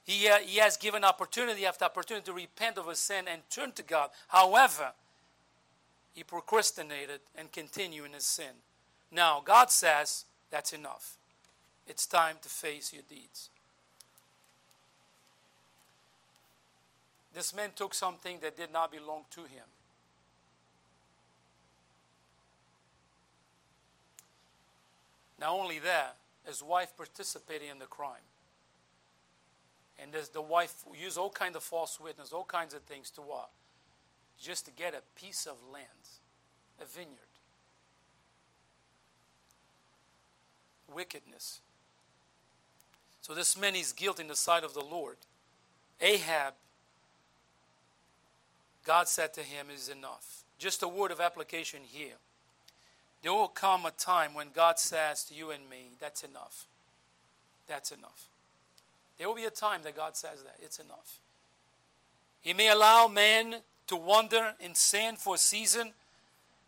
He, 0.05 0.29
uh, 0.29 0.39
he 0.39 0.59
has 0.59 0.77
given 0.77 1.05
opportunity 1.05 1.67
after 1.67 1.85
opportunity 1.85 2.25
to 2.25 2.33
repent 2.33 2.79
of 2.79 2.89
his 2.89 2.99
sin 2.99 3.27
and 3.29 3.43
turn 3.51 3.73
to 3.73 3.83
God. 3.83 4.11
However, 4.29 4.93
he 6.15 6.25
procrastinated 6.25 7.21
and 7.37 7.53
continued 7.53 8.07
in 8.07 8.13
his 8.13 8.25
sin. 8.25 8.55
Now, 9.13 9.43
God 9.45 9.71
says 9.71 10.25
that's 10.51 10.73
enough. 10.73 11.19
It's 11.91 12.07
time 12.07 12.37
to 12.43 12.49
face 12.49 12.93
your 12.93 13.03
deeds. 13.09 13.51
This 17.35 17.53
man 17.53 17.71
took 17.75 17.95
something 17.95 18.39
that 18.43 18.57
did 18.57 18.73
not 18.73 18.93
belong 18.93 19.25
to 19.33 19.41
him. 19.41 19.67
Not 25.41 25.51
only 25.51 25.81
that, 25.81 26.15
his 26.47 26.63
wife 26.63 26.97
participated 26.97 27.69
in 27.69 27.81
the 27.81 27.87
crime. 27.87 28.29
And 30.01 30.13
the 30.33 30.41
wife 30.41 30.85
used 30.97 31.19
all 31.19 31.31
kinds 31.31 31.57
of 31.57 31.65
false 31.65 31.99
witness, 31.99 32.33
all 32.33 32.45
kinds 32.45 32.73
of 32.73 32.83
things 32.83 33.11
to 33.11 33.21
what? 33.21 33.51
Just 34.41 34.65
to 34.67 34.71
get 34.71 34.95
a 34.95 35.03
piece 35.21 35.45
of 35.45 35.57
land, 35.73 35.87
a 36.81 36.85
vineyard. 36.85 37.19
Wickedness. 40.95 41.63
So 43.23 43.35
this 43.35 43.57
man 43.57 43.77
is 43.77 43.93
guilty 43.93 44.23
in 44.23 44.29
the 44.29 44.37
sight 44.37 44.65
of 44.65 44.75
the 44.75 44.81
Lord. 44.81 45.17
Ahab, 46.01 46.55
God 48.87 49.09
said 49.09 49.35
to 49.35 49.41
him, 49.41 49.67
is 49.75 49.89
enough. 49.89 50.43
Just 50.59 50.83
a 50.83 50.89
word 50.89 51.11
of 51.11 51.21
application 51.21 51.81
here. 51.87 52.17
There 53.23 53.33
will 53.33 53.49
come 53.49 53.85
a 53.85 53.91
time 53.91 54.33
when 54.33 54.49
God 54.55 54.79
says 54.79 55.25
to 55.25 55.35
you 55.35 55.51
and 55.51 55.69
me, 55.69 55.91
that's 56.01 56.23
enough. 56.23 56.67
That's 57.69 57.93
enough. 57.93 58.27
There 59.19 59.29
will 59.29 59.35
be 59.35 59.45
a 59.45 59.51
time 59.51 59.83
that 59.85 59.95
God 59.95 60.17
says 60.17 60.43
that. 60.43 60.57
It's 60.63 60.79
enough. 60.79 61.19
He 62.41 62.55
may 62.55 62.71
allow 62.71 63.07
man 63.07 63.57
to 63.89 63.97
wander 63.97 64.55
in 64.61 64.75
sin 64.75 65.17
for 65.17 65.35
a 65.35 65.39
season, 65.39 65.93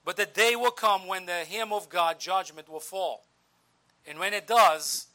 but 0.05 0.17
the 0.17 0.27
day 0.27 0.55
will 0.55 0.71
come 0.71 1.07
when 1.07 1.25
the 1.25 1.45
hymn 1.47 1.73
of 1.73 1.89
God, 1.89 2.21
judgment, 2.21 2.69
will 2.69 2.81
fall. 2.81 3.25
And 4.07 4.19
when 4.19 4.35
it 4.35 4.47
does, 4.47 5.07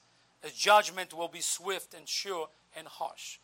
the 0.41 0.49
judgment 0.49 1.13
will 1.13 1.27
be 1.27 1.41
swift 1.41 1.93
and 1.93 2.07
sure 2.07 2.49
and 2.75 2.87
harsh. 2.87 3.39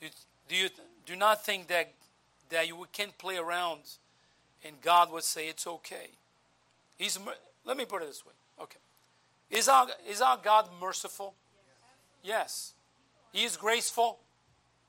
Do 0.00 0.56
you 0.56 0.68
do 1.06 1.16
not 1.16 1.44
think 1.44 1.68
that, 1.68 1.92
that 2.50 2.68
you 2.68 2.86
can 2.92 3.08
play 3.18 3.36
around 3.36 3.80
and 4.64 4.80
God 4.80 5.10
would 5.12 5.24
say 5.24 5.48
it's 5.48 5.66
okay? 5.66 6.10
He's, 6.98 7.18
let 7.64 7.76
me 7.76 7.84
put 7.84 8.02
it 8.02 8.08
this 8.08 8.24
way. 8.24 8.32
Okay. 8.62 8.78
Is 9.50 9.68
our, 9.68 9.88
is 10.08 10.20
our 10.20 10.36
God 10.36 10.68
merciful? 10.80 11.34
Yes. 12.22 12.74
He 13.32 13.44
is 13.44 13.56
graceful? 13.56 14.18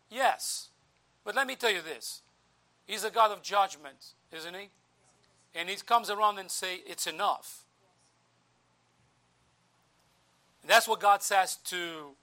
Yes. 0.09 0.69
But 1.23 1.35
let 1.35 1.47
me 1.47 1.55
tell 1.55 1.71
you 1.71 1.81
this. 1.81 2.21
He's 2.85 3.03
a 3.03 3.09
God 3.09 3.31
of 3.31 3.41
judgment, 3.41 4.13
isn't 4.35 4.53
he? 4.53 4.69
And 5.55 5.69
he 5.69 5.75
comes 5.77 6.09
around 6.09 6.37
and 6.39 6.51
say, 6.51 6.81
it's 6.85 7.07
enough. 7.07 7.60
And 10.61 10.69
that's 10.69 10.87
what 10.87 10.99
God 10.99 11.23
says 11.23 11.55
to, 11.65 12.15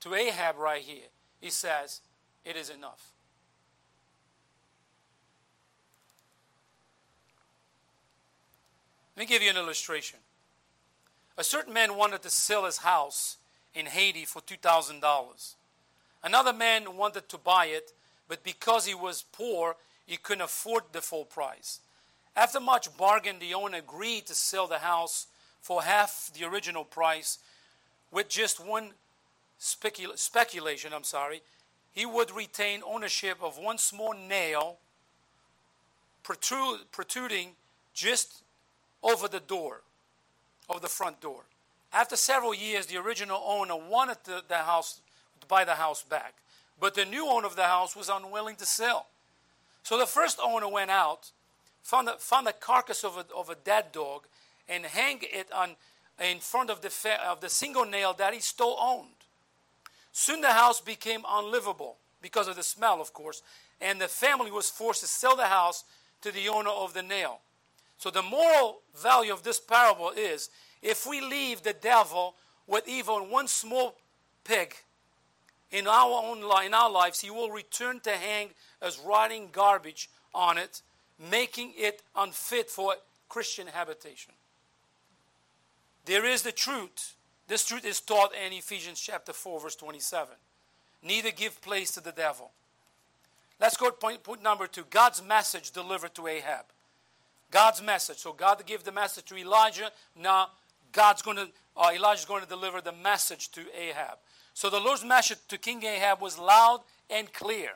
to 0.00 0.14
Ahab 0.14 0.56
right 0.58 0.82
here. 0.82 1.08
He 1.40 1.50
says, 1.50 2.00
it 2.44 2.56
is 2.56 2.70
enough. 2.70 3.12
Let 9.16 9.22
me 9.22 9.26
give 9.26 9.42
you 9.42 9.50
an 9.50 9.56
illustration. 9.56 10.20
A 11.36 11.44
certain 11.44 11.72
man 11.72 11.96
wanted 11.96 12.22
to 12.22 12.30
sell 12.30 12.64
his 12.64 12.78
house 12.78 13.36
in 13.74 13.86
Haiti 13.86 14.24
for 14.24 14.40
$2,000. 14.42 15.54
Another 16.22 16.52
man 16.52 16.96
wanted 16.96 17.28
to 17.28 17.38
buy 17.38 17.66
it, 17.66 17.92
but 18.28 18.42
because 18.42 18.86
he 18.86 18.94
was 18.94 19.24
poor, 19.32 19.76
he 20.06 20.16
couldn't 20.16 20.42
afford 20.42 20.84
the 20.92 21.00
full 21.00 21.24
price. 21.24 21.80
After 22.36 22.60
much 22.60 22.96
bargain, 22.96 23.40
the 23.40 23.54
owner 23.54 23.78
agreed 23.78 24.26
to 24.26 24.34
sell 24.34 24.66
the 24.66 24.78
house 24.78 25.26
for 25.60 25.82
half 25.82 26.30
the 26.34 26.44
original 26.44 26.84
price 26.84 27.38
with 28.10 28.28
just 28.28 28.64
one 28.64 28.90
specula- 29.58 30.16
speculation, 30.16 30.92
I'm 30.92 31.04
sorry. 31.04 31.42
He 31.92 32.06
would 32.06 32.30
retain 32.30 32.82
ownership 32.84 33.38
of 33.42 33.58
one 33.58 33.78
small 33.78 34.14
nail 34.14 34.78
protruding 36.22 37.50
just 37.94 38.42
over 39.02 39.28
the 39.28 39.40
door, 39.40 39.80
of 40.68 40.82
the 40.82 40.88
front 40.88 41.20
door. 41.20 41.42
After 41.92 42.16
several 42.16 42.54
years, 42.54 42.86
the 42.86 42.98
original 42.98 43.42
owner 43.44 43.76
wanted 43.76 44.18
the, 44.24 44.42
the 44.46 44.58
house 44.58 45.00
to 45.40 45.46
buy 45.46 45.64
the 45.64 45.74
house 45.74 46.02
back, 46.02 46.34
but 46.78 46.94
the 46.94 47.04
new 47.04 47.26
owner 47.26 47.46
of 47.46 47.56
the 47.56 47.64
house 47.64 47.96
was 47.96 48.08
unwilling 48.08 48.56
to 48.56 48.66
sell. 48.66 49.06
So 49.82 49.98
the 49.98 50.06
first 50.06 50.38
owner 50.42 50.68
went 50.68 50.90
out, 50.90 51.30
found 51.82 52.08
a, 52.08 52.18
found 52.18 52.46
a 52.46 52.52
carcass 52.52 53.04
of 53.04 53.16
a, 53.16 53.24
of 53.34 53.48
a 53.48 53.54
dead 53.54 53.90
dog, 53.92 54.26
and 54.68 54.84
hang 54.84 55.20
it 55.22 55.50
on 55.52 55.76
in 56.22 56.38
front 56.40 56.70
of 56.70 56.80
the, 56.80 56.90
of 57.26 57.40
the 57.40 57.48
single 57.48 57.84
nail 57.84 58.12
that 58.14 58.34
he 58.34 58.40
still 58.40 58.76
owned. 58.80 59.08
Soon 60.12 60.40
the 60.40 60.52
house 60.52 60.80
became 60.80 61.22
unlivable 61.28 61.96
because 62.20 62.48
of 62.48 62.56
the 62.56 62.62
smell, 62.62 63.00
of 63.00 63.12
course, 63.12 63.42
and 63.80 64.00
the 64.00 64.08
family 64.08 64.50
was 64.50 64.68
forced 64.68 65.02
to 65.02 65.06
sell 65.06 65.36
the 65.36 65.44
house 65.46 65.84
to 66.22 66.32
the 66.32 66.48
owner 66.48 66.70
of 66.70 66.92
the 66.94 67.02
nail. 67.02 67.40
So 67.98 68.10
the 68.10 68.22
moral 68.22 68.80
value 68.96 69.32
of 69.32 69.42
this 69.42 69.60
parable 69.60 70.10
is 70.10 70.50
if 70.82 71.06
we 71.06 71.20
leave 71.20 71.62
the 71.62 71.72
devil 71.72 72.34
with 72.66 72.88
even 72.88 73.30
one 73.30 73.48
small 73.48 73.96
pig 74.44 74.74
in 75.70 75.86
our 75.86 76.22
own 76.24 76.38
in 76.64 76.74
our 76.74 76.90
lives, 76.90 77.20
he 77.20 77.30
will 77.30 77.50
return 77.50 78.00
to 78.00 78.10
hang 78.10 78.50
as 78.80 78.98
rotting 78.98 79.48
garbage 79.52 80.08
on 80.34 80.58
it, 80.58 80.82
making 81.30 81.74
it 81.76 82.02
unfit 82.16 82.70
for 82.70 82.94
Christian 83.28 83.66
habitation. 83.66 84.32
There 86.08 86.24
is 86.24 86.40
the 86.40 86.52
truth. 86.52 87.16
This 87.48 87.66
truth 87.66 87.84
is 87.84 88.00
taught 88.00 88.32
in 88.34 88.54
Ephesians 88.54 88.98
chapter 88.98 89.34
4, 89.34 89.60
verse 89.60 89.76
27. 89.76 90.34
Neither 91.02 91.30
give 91.30 91.60
place 91.60 91.90
to 91.92 92.00
the 92.00 92.12
devil. 92.12 92.50
Let's 93.60 93.76
go 93.76 93.90
to 93.90 93.92
point, 93.92 94.22
point 94.22 94.42
number 94.42 94.66
two 94.66 94.84
God's 94.88 95.22
message 95.22 95.70
delivered 95.70 96.14
to 96.14 96.26
Ahab. 96.26 96.64
God's 97.50 97.82
message. 97.82 98.16
So 98.16 98.32
God 98.32 98.64
gave 98.64 98.84
the 98.84 98.92
message 98.92 99.26
to 99.26 99.36
Elijah. 99.36 99.92
Now 100.16 100.48
God's 100.92 101.20
going 101.20 101.36
to, 101.36 101.48
uh, 101.76 101.90
Elijah's 101.94 102.24
going 102.24 102.42
to 102.42 102.48
deliver 102.48 102.80
the 102.80 102.92
message 102.92 103.52
to 103.52 103.60
Ahab. 103.78 104.16
So 104.54 104.70
the 104.70 104.80
Lord's 104.80 105.04
message 105.04 105.38
to 105.48 105.58
King 105.58 105.82
Ahab 105.84 106.22
was 106.22 106.38
loud 106.38 106.80
and 107.10 107.30
clear. 107.34 107.72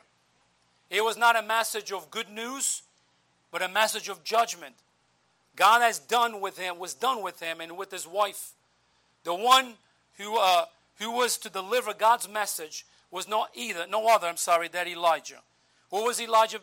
It 0.89 1.03
was 1.03 1.17
not 1.17 1.37
a 1.37 1.43
message 1.43 1.91
of 1.91 2.09
good 2.09 2.29
news, 2.29 2.81
but 3.51 3.61
a 3.61 3.69
message 3.69 4.09
of 4.09 4.23
judgment. 4.23 4.73
God 5.55 5.81
has 5.81 5.99
done 5.99 6.41
with 6.41 6.57
him, 6.57 6.79
was 6.79 6.93
done 6.93 7.21
with 7.21 7.39
him 7.39 7.61
and 7.61 7.77
with 7.77 7.91
his 7.91 8.07
wife. 8.07 8.51
The 9.23 9.33
one 9.33 9.73
who, 10.17 10.37
uh, 10.37 10.65
who 10.99 11.11
was 11.11 11.37
to 11.39 11.49
deliver 11.49 11.93
God's 11.93 12.27
message 12.27 12.85
was 13.11 13.27
not 13.27 13.49
either, 13.53 13.85
no 13.87 14.07
other, 14.07 14.27
I'm 14.27 14.37
sorry, 14.37 14.67
that 14.69 14.87
Elijah. 14.87 15.41
Who 15.91 16.05
was 16.05 16.19
Elijah 16.19 16.59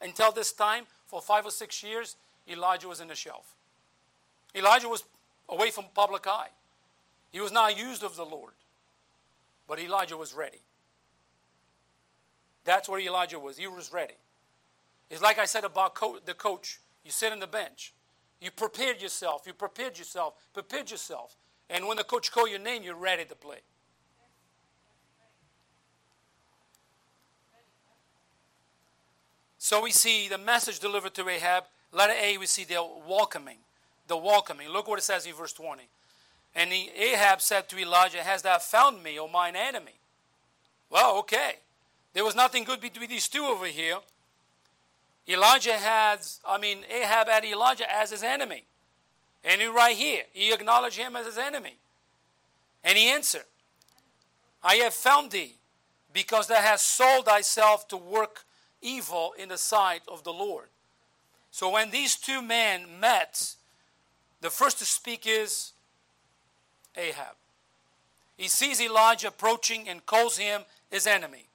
until 0.00 0.32
this 0.32 0.52
time? 0.52 0.84
For 1.06 1.20
five 1.20 1.46
or 1.46 1.50
six 1.50 1.82
years, 1.82 2.16
Elijah 2.48 2.88
was 2.88 3.00
in 3.00 3.08
the 3.08 3.14
shelf. 3.14 3.54
Elijah 4.54 4.88
was 4.88 5.04
away 5.48 5.70
from 5.70 5.84
public 5.94 6.26
eye. 6.26 6.48
He 7.32 7.40
was 7.40 7.52
not 7.52 7.78
used 7.78 8.02
of 8.02 8.16
the 8.16 8.24
Lord. 8.24 8.52
But 9.66 9.80
Elijah 9.80 10.16
was 10.16 10.34
ready. 10.34 10.60
That's 12.64 12.88
where 12.88 13.00
Elijah 13.00 13.38
was. 13.38 13.56
He 13.56 13.66
was 13.66 13.92
ready. 13.92 14.14
It's 15.10 15.22
like 15.22 15.38
I 15.38 15.44
said 15.44 15.64
about 15.64 15.94
co- 15.94 16.18
the 16.24 16.34
coach. 16.34 16.80
You 17.04 17.10
sit 17.10 17.32
on 17.32 17.40
the 17.40 17.46
bench. 17.46 17.92
You 18.44 18.50
prepared 18.50 19.00
yourself. 19.00 19.44
You 19.46 19.54
prepared 19.54 19.98
yourself. 19.98 20.34
Prepared 20.52 20.90
yourself. 20.90 21.34
And 21.70 21.86
when 21.86 21.96
the 21.96 22.04
coach 22.04 22.30
call 22.30 22.46
your 22.46 22.58
name, 22.58 22.82
you're 22.82 22.94
ready 22.94 23.24
to 23.24 23.34
play. 23.34 23.60
So 29.56 29.82
we 29.82 29.92
see 29.92 30.28
the 30.28 30.36
message 30.36 30.78
delivered 30.78 31.14
to 31.14 31.26
Ahab. 31.26 31.64
Letter 31.90 32.12
A, 32.20 32.36
we 32.36 32.44
see 32.44 32.64
the 32.64 32.86
welcoming. 33.08 33.56
The 34.08 34.18
welcoming. 34.18 34.68
Look 34.68 34.88
what 34.88 34.98
it 34.98 35.02
says 35.02 35.24
in 35.24 35.32
verse 35.32 35.54
20. 35.54 35.88
And 36.54 36.70
he, 36.70 36.90
Ahab 36.90 37.40
said 37.40 37.70
to 37.70 37.78
Elijah, 37.78 38.22
Has 38.22 38.42
thou 38.42 38.58
found 38.58 39.02
me, 39.02 39.18
O 39.18 39.26
mine 39.26 39.56
enemy? 39.56 39.94
Well, 40.90 41.16
okay. 41.20 41.54
There 42.12 42.24
was 42.24 42.36
nothing 42.36 42.64
good 42.64 42.82
between 42.82 43.08
these 43.08 43.26
two 43.26 43.44
over 43.44 43.64
here. 43.64 43.96
Elijah 45.28 45.74
has, 45.78 46.40
I 46.46 46.58
mean, 46.58 46.78
Ahab 46.90 47.28
had 47.28 47.44
Elijah 47.44 47.90
as 47.90 48.10
his 48.10 48.22
enemy. 48.22 48.64
And 49.42 49.60
he 49.60 49.66
right 49.66 49.96
here, 49.96 50.22
he 50.32 50.52
acknowledged 50.52 50.98
him 50.98 51.16
as 51.16 51.26
his 51.26 51.38
enemy. 51.38 51.76
And 52.82 52.98
he 52.98 53.08
answered, 53.08 53.44
I 54.62 54.76
have 54.76 54.94
found 54.94 55.30
thee, 55.30 55.54
because 56.12 56.46
thou 56.46 56.60
hast 56.60 56.86
sold 56.86 57.26
thyself 57.26 57.88
to 57.88 57.96
work 57.96 58.44
evil 58.80 59.34
in 59.38 59.48
the 59.48 59.58
sight 59.58 60.02
of 60.08 60.24
the 60.24 60.32
Lord. 60.32 60.68
So 61.50 61.70
when 61.70 61.90
these 61.90 62.16
two 62.16 62.42
men 62.42 63.00
met, 63.00 63.54
the 64.40 64.50
first 64.50 64.78
to 64.78 64.84
speak 64.84 65.26
is 65.26 65.72
Ahab. 66.96 67.36
He 68.36 68.48
sees 68.48 68.80
Elijah 68.80 69.28
approaching 69.28 69.88
and 69.88 70.04
calls 70.04 70.36
him 70.36 70.62
his 70.90 71.06
enemy. 71.06 71.46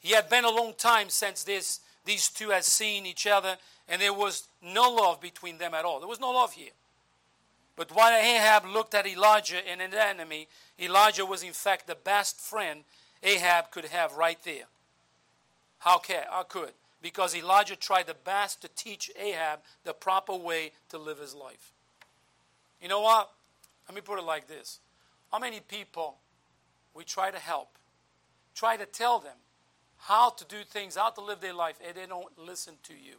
He 0.00 0.12
had 0.14 0.30
been 0.30 0.44
a 0.44 0.50
long 0.50 0.74
time 0.74 1.10
since 1.10 1.44
this, 1.44 1.80
these 2.08 2.30
two 2.30 2.48
had 2.48 2.64
seen 2.64 3.04
each 3.04 3.26
other, 3.26 3.58
and 3.86 4.00
there 4.00 4.14
was 4.14 4.48
no 4.62 4.90
love 4.90 5.20
between 5.20 5.58
them 5.58 5.74
at 5.74 5.84
all. 5.84 5.98
There 6.00 6.08
was 6.08 6.18
no 6.18 6.30
love 6.30 6.54
here. 6.54 6.72
But 7.76 7.94
while 7.94 8.18
Ahab 8.18 8.64
looked 8.64 8.94
at 8.94 9.06
Elijah 9.06 9.60
and 9.68 9.82
an 9.82 9.92
enemy, 9.92 10.48
Elijah 10.80 11.26
was 11.26 11.42
in 11.42 11.52
fact 11.52 11.86
the 11.86 11.94
best 11.94 12.40
friend 12.40 12.84
Ahab 13.22 13.70
could 13.70 13.84
have 13.84 14.16
right 14.16 14.38
there. 14.42 14.64
How, 15.80 15.98
can, 15.98 16.24
how 16.30 16.44
could? 16.44 16.72
Because 17.02 17.36
Elijah 17.36 17.76
tried 17.76 18.06
the 18.06 18.14
best 18.14 18.62
to 18.62 18.68
teach 18.74 19.10
Ahab 19.20 19.60
the 19.84 19.92
proper 19.92 20.34
way 20.34 20.72
to 20.88 20.96
live 20.96 21.18
his 21.18 21.34
life. 21.34 21.72
You 22.82 22.88
know 22.88 23.02
what? 23.02 23.30
Let 23.86 23.94
me 23.94 24.00
put 24.00 24.18
it 24.18 24.24
like 24.24 24.48
this. 24.48 24.78
How 25.30 25.38
many 25.38 25.60
people 25.60 26.16
we 26.94 27.04
try 27.04 27.30
to 27.30 27.38
help, 27.38 27.68
try 28.54 28.78
to 28.78 28.86
tell 28.86 29.18
them 29.18 29.36
how 29.98 30.30
to 30.30 30.44
do 30.44 30.58
things, 30.64 30.96
how 30.96 31.10
to 31.10 31.20
live 31.20 31.40
their 31.40 31.54
life, 31.54 31.76
and 31.86 31.96
they 31.96 32.06
don't 32.06 32.26
listen 32.38 32.74
to 32.84 32.92
you? 32.92 33.16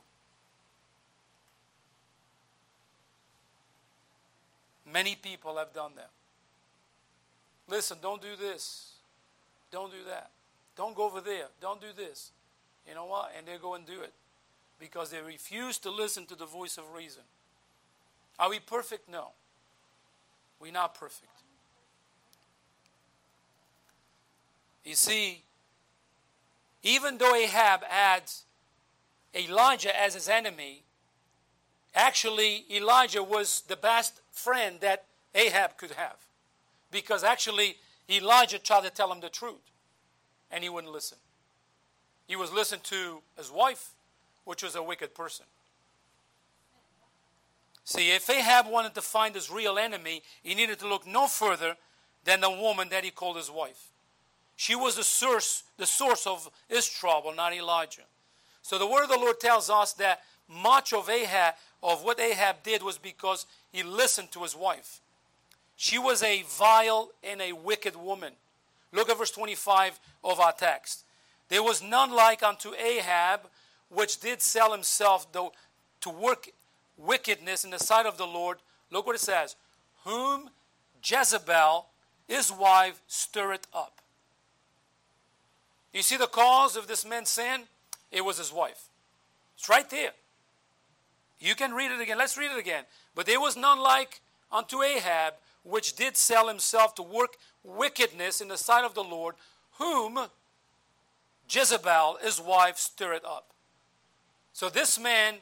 Many 4.91 5.15
people 5.15 5.57
have 5.57 5.73
done 5.73 5.91
that. 5.97 6.09
Listen, 7.67 7.97
don't 8.01 8.21
do 8.21 8.35
this. 8.39 8.93
Don't 9.71 9.91
do 9.91 9.99
that. 10.07 10.31
Don't 10.75 10.95
go 10.95 11.05
over 11.05 11.21
there. 11.21 11.45
Don't 11.61 11.79
do 11.79 11.87
this. 11.95 12.31
You 12.87 12.95
know 12.95 13.05
what? 13.05 13.31
And 13.37 13.45
they 13.45 13.57
go 13.61 13.75
and 13.75 13.85
do 13.85 14.01
it 14.01 14.13
because 14.79 15.11
they 15.11 15.21
refuse 15.21 15.77
to 15.79 15.91
listen 15.91 16.25
to 16.25 16.35
the 16.35 16.45
voice 16.45 16.77
of 16.77 16.85
reason. 16.95 17.21
Are 18.39 18.49
we 18.49 18.59
perfect? 18.59 19.09
No. 19.09 19.27
We're 20.59 20.71
not 20.71 20.95
perfect. 20.95 21.31
You 24.83 24.95
see, 24.95 25.43
even 26.83 27.17
though 27.17 27.35
Ahab 27.35 27.83
had 27.83 28.23
Elijah 29.35 29.97
as 29.99 30.13
his 30.13 30.29
enemy, 30.29 30.83
actually 31.93 32.65
Elijah 32.71 33.23
was 33.23 33.63
the 33.67 33.75
best 33.75 34.21
friend 34.31 34.79
that 34.81 35.05
Ahab 35.35 35.77
could 35.77 35.91
have. 35.91 36.17
Because 36.91 37.23
actually 37.23 37.77
Elijah 38.09 38.59
tried 38.59 38.83
to 38.83 38.89
tell 38.89 39.11
him 39.11 39.19
the 39.19 39.29
truth, 39.29 39.71
and 40.51 40.63
he 40.63 40.69
wouldn't 40.69 40.93
listen. 40.93 41.17
He 42.27 42.35
was 42.35 42.51
listening 42.51 42.81
to 42.85 43.21
his 43.37 43.51
wife, 43.51 43.89
which 44.45 44.63
was 44.63 44.75
a 44.75 44.83
wicked 44.83 45.13
person. 45.13 45.45
See, 47.83 48.11
if 48.11 48.29
Ahab 48.29 48.67
wanted 48.67 48.93
to 48.95 49.01
find 49.01 49.33
his 49.33 49.49
real 49.49 49.79
enemy, 49.79 50.21
he 50.43 50.53
needed 50.53 50.79
to 50.79 50.87
look 50.87 51.07
no 51.07 51.27
further 51.27 51.75
than 52.23 52.41
the 52.41 52.49
woman 52.49 52.89
that 52.89 53.03
he 53.03 53.09
called 53.09 53.37
his 53.37 53.49
wife. 53.49 53.87
She 54.59 54.75
was 54.75 54.97
the 54.97 55.05
source, 55.05 55.63
the 55.77 55.85
source 55.85 56.27
of 56.27 56.49
his 56.67 56.85
trouble, 56.85 57.33
not 57.33 57.53
Elijah. 57.53 58.01
So 58.61 58.77
the 58.77 58.85
word 58.85 59.03
of 59.03 59.09
the 59.09 59.15
Lord 59.15 59.39
tells 59.39 59.69
us 59.69 59.93
that 59.93 60.19
much 60.49 60.91
of 60.91 61.09
Ahab, 61.09 61.53
of 61.81 62.03
what 62.03 62.19
Ahab 62.19 62.57
did 62.61 62.83
was 62.83 62.97
because 62.97 63.45
he 63.71 63.83
listened 63.83 64.33
to 64.33 64.43
his 64.43 64.57
wife. 64.57 64.99
She 65.77 65.97
was 65.97 66.21
a 66.21 66.43
vile 66.45 67.11
and 67.23 67.41
a 67.41 67.53
wicked 67.53 67.95
woman. 67.95 68.33
Look 68.91 69.09
at 69.09 69.17
verse 69.17 69.31
25 69.31 69.97
of 70.25 70.41
our 70.41 70.51
text. 70.51 71.05
There 71.47 71.63
was 71.63 71.81
none 71.81 72.11
like 72.11 72.43
unto 72.43 72.73
Ahab, 72.73 73.47
which 73.87 74.19
did 74.19 74.41
sell 74.41 74.73
himself 74.73 75.31
to 75.31 76.09
work 76.09 76.49
wickedness 76.97 77.63
in 77.63 77.69
the 77.69 77.79
sight 77.79 78.05
of 78.05 78.17
the 78.17 78.27
Lord. 78.27 78.57
Look 78.91 79.05
what 79.05 79.15
it 79.15 79.19
says. 79.19 79.55
Whom 80.03 80.49
Jezebel, 81.01 81.85
his 82.27 82.51
wife, 82.51 82.99
stirred 83.07 83.61
up. 83.73 83.98
You 85.93 86.01
see 86.01 86.17
the 86.17 86.27
cause 86.27 86.75
of 86.75 86.87
this 86.87 87.05
man's 87.05 87.29
sin? 87.29 87.61
It 88.11 88.23
was 88.23 88.37
his 88.37 88.53
wife. 88.53 88.85
It's 89.57 89.69
right 89.69 89.89
there. 89.89 90.11
You 91.39 91.55
can 91.55 91.73
read 91.73 91.91
it 91.91 92.01
again. 92.01 92.17
Let's 92.17 92.37
read 92.37 92.51
it 92.51 92.59
again. 92.59 92.83
But 93.15 93.25
there 93.25 93.39
was 93.39 93.55
none 93.55 93.79
like 93.79 94.21
unto 94.51 94.81
Ahab, 94.81 95.35
which 95.63 95.95
did 95.95 96.17
sell 96.17 96.47
himself 96.47 96.95
to 96.95 97.03
work 97.03 97.37
wickedness 97.63 98.41
in 98.41 98.47
the 98.47 98.57
sight 98.57 98.83
of 98.83 98.93
the 98.93 99.03
Lord, 99.03 99.35
whom 99.77 100.19
Jezebel, 101.49 102.19
his 102.21 102.39
wife, 102.39 102.77
stirred 102.77 103.23
up. 103.25 103.47
So 104.53 104.69
this 104.69 104.99
man, 104.99 105.35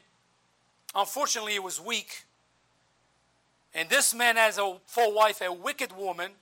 unfortunately, 0.94 1.58
was 1.58 1.80
weak. 1.80 2.24
And 3.74 3.88
this 3.88 4.14
man 4.14 4.36
has 4.36 4.58
a 4.58 4.76
for 4.86 5.12
wife 5.12 5.40
a 5.40 5.52
wicked 5.52 5.96
woman, 5.96 6.32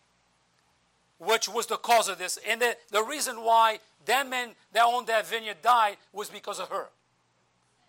which 1.19 1.49
was 1.49 1.67
the 1.67 1.77
cause 1.77 2.09
of 2.09 2.19
this. 2.19 2.39
And 2.47 2.61
the, 2.61 2.77
the 2.91 3.03
reason 3.03 3.37
why 3.43 3.81
that 4.07 4.29
man 4.29 4.51
that 4.73 4.85
owned 4.85 5.07
that 5.09 5.27
vineyard 5.27 5.59
died 5.63 5.97
was 6.13 6.31
because 6.31 6.59
of 6.59 6.69
her. 6.69 6.87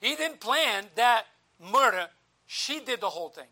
He 0.02 0.16
didn't 0.16 0.40
plan 0.40 0.86
that 0.96 1.26
murder, 1.60 2.08
she 2.46 2.80
did 2.80 3.02
the 3.02 3.10
whole 3.10 3.30
thing. 3.30 3.48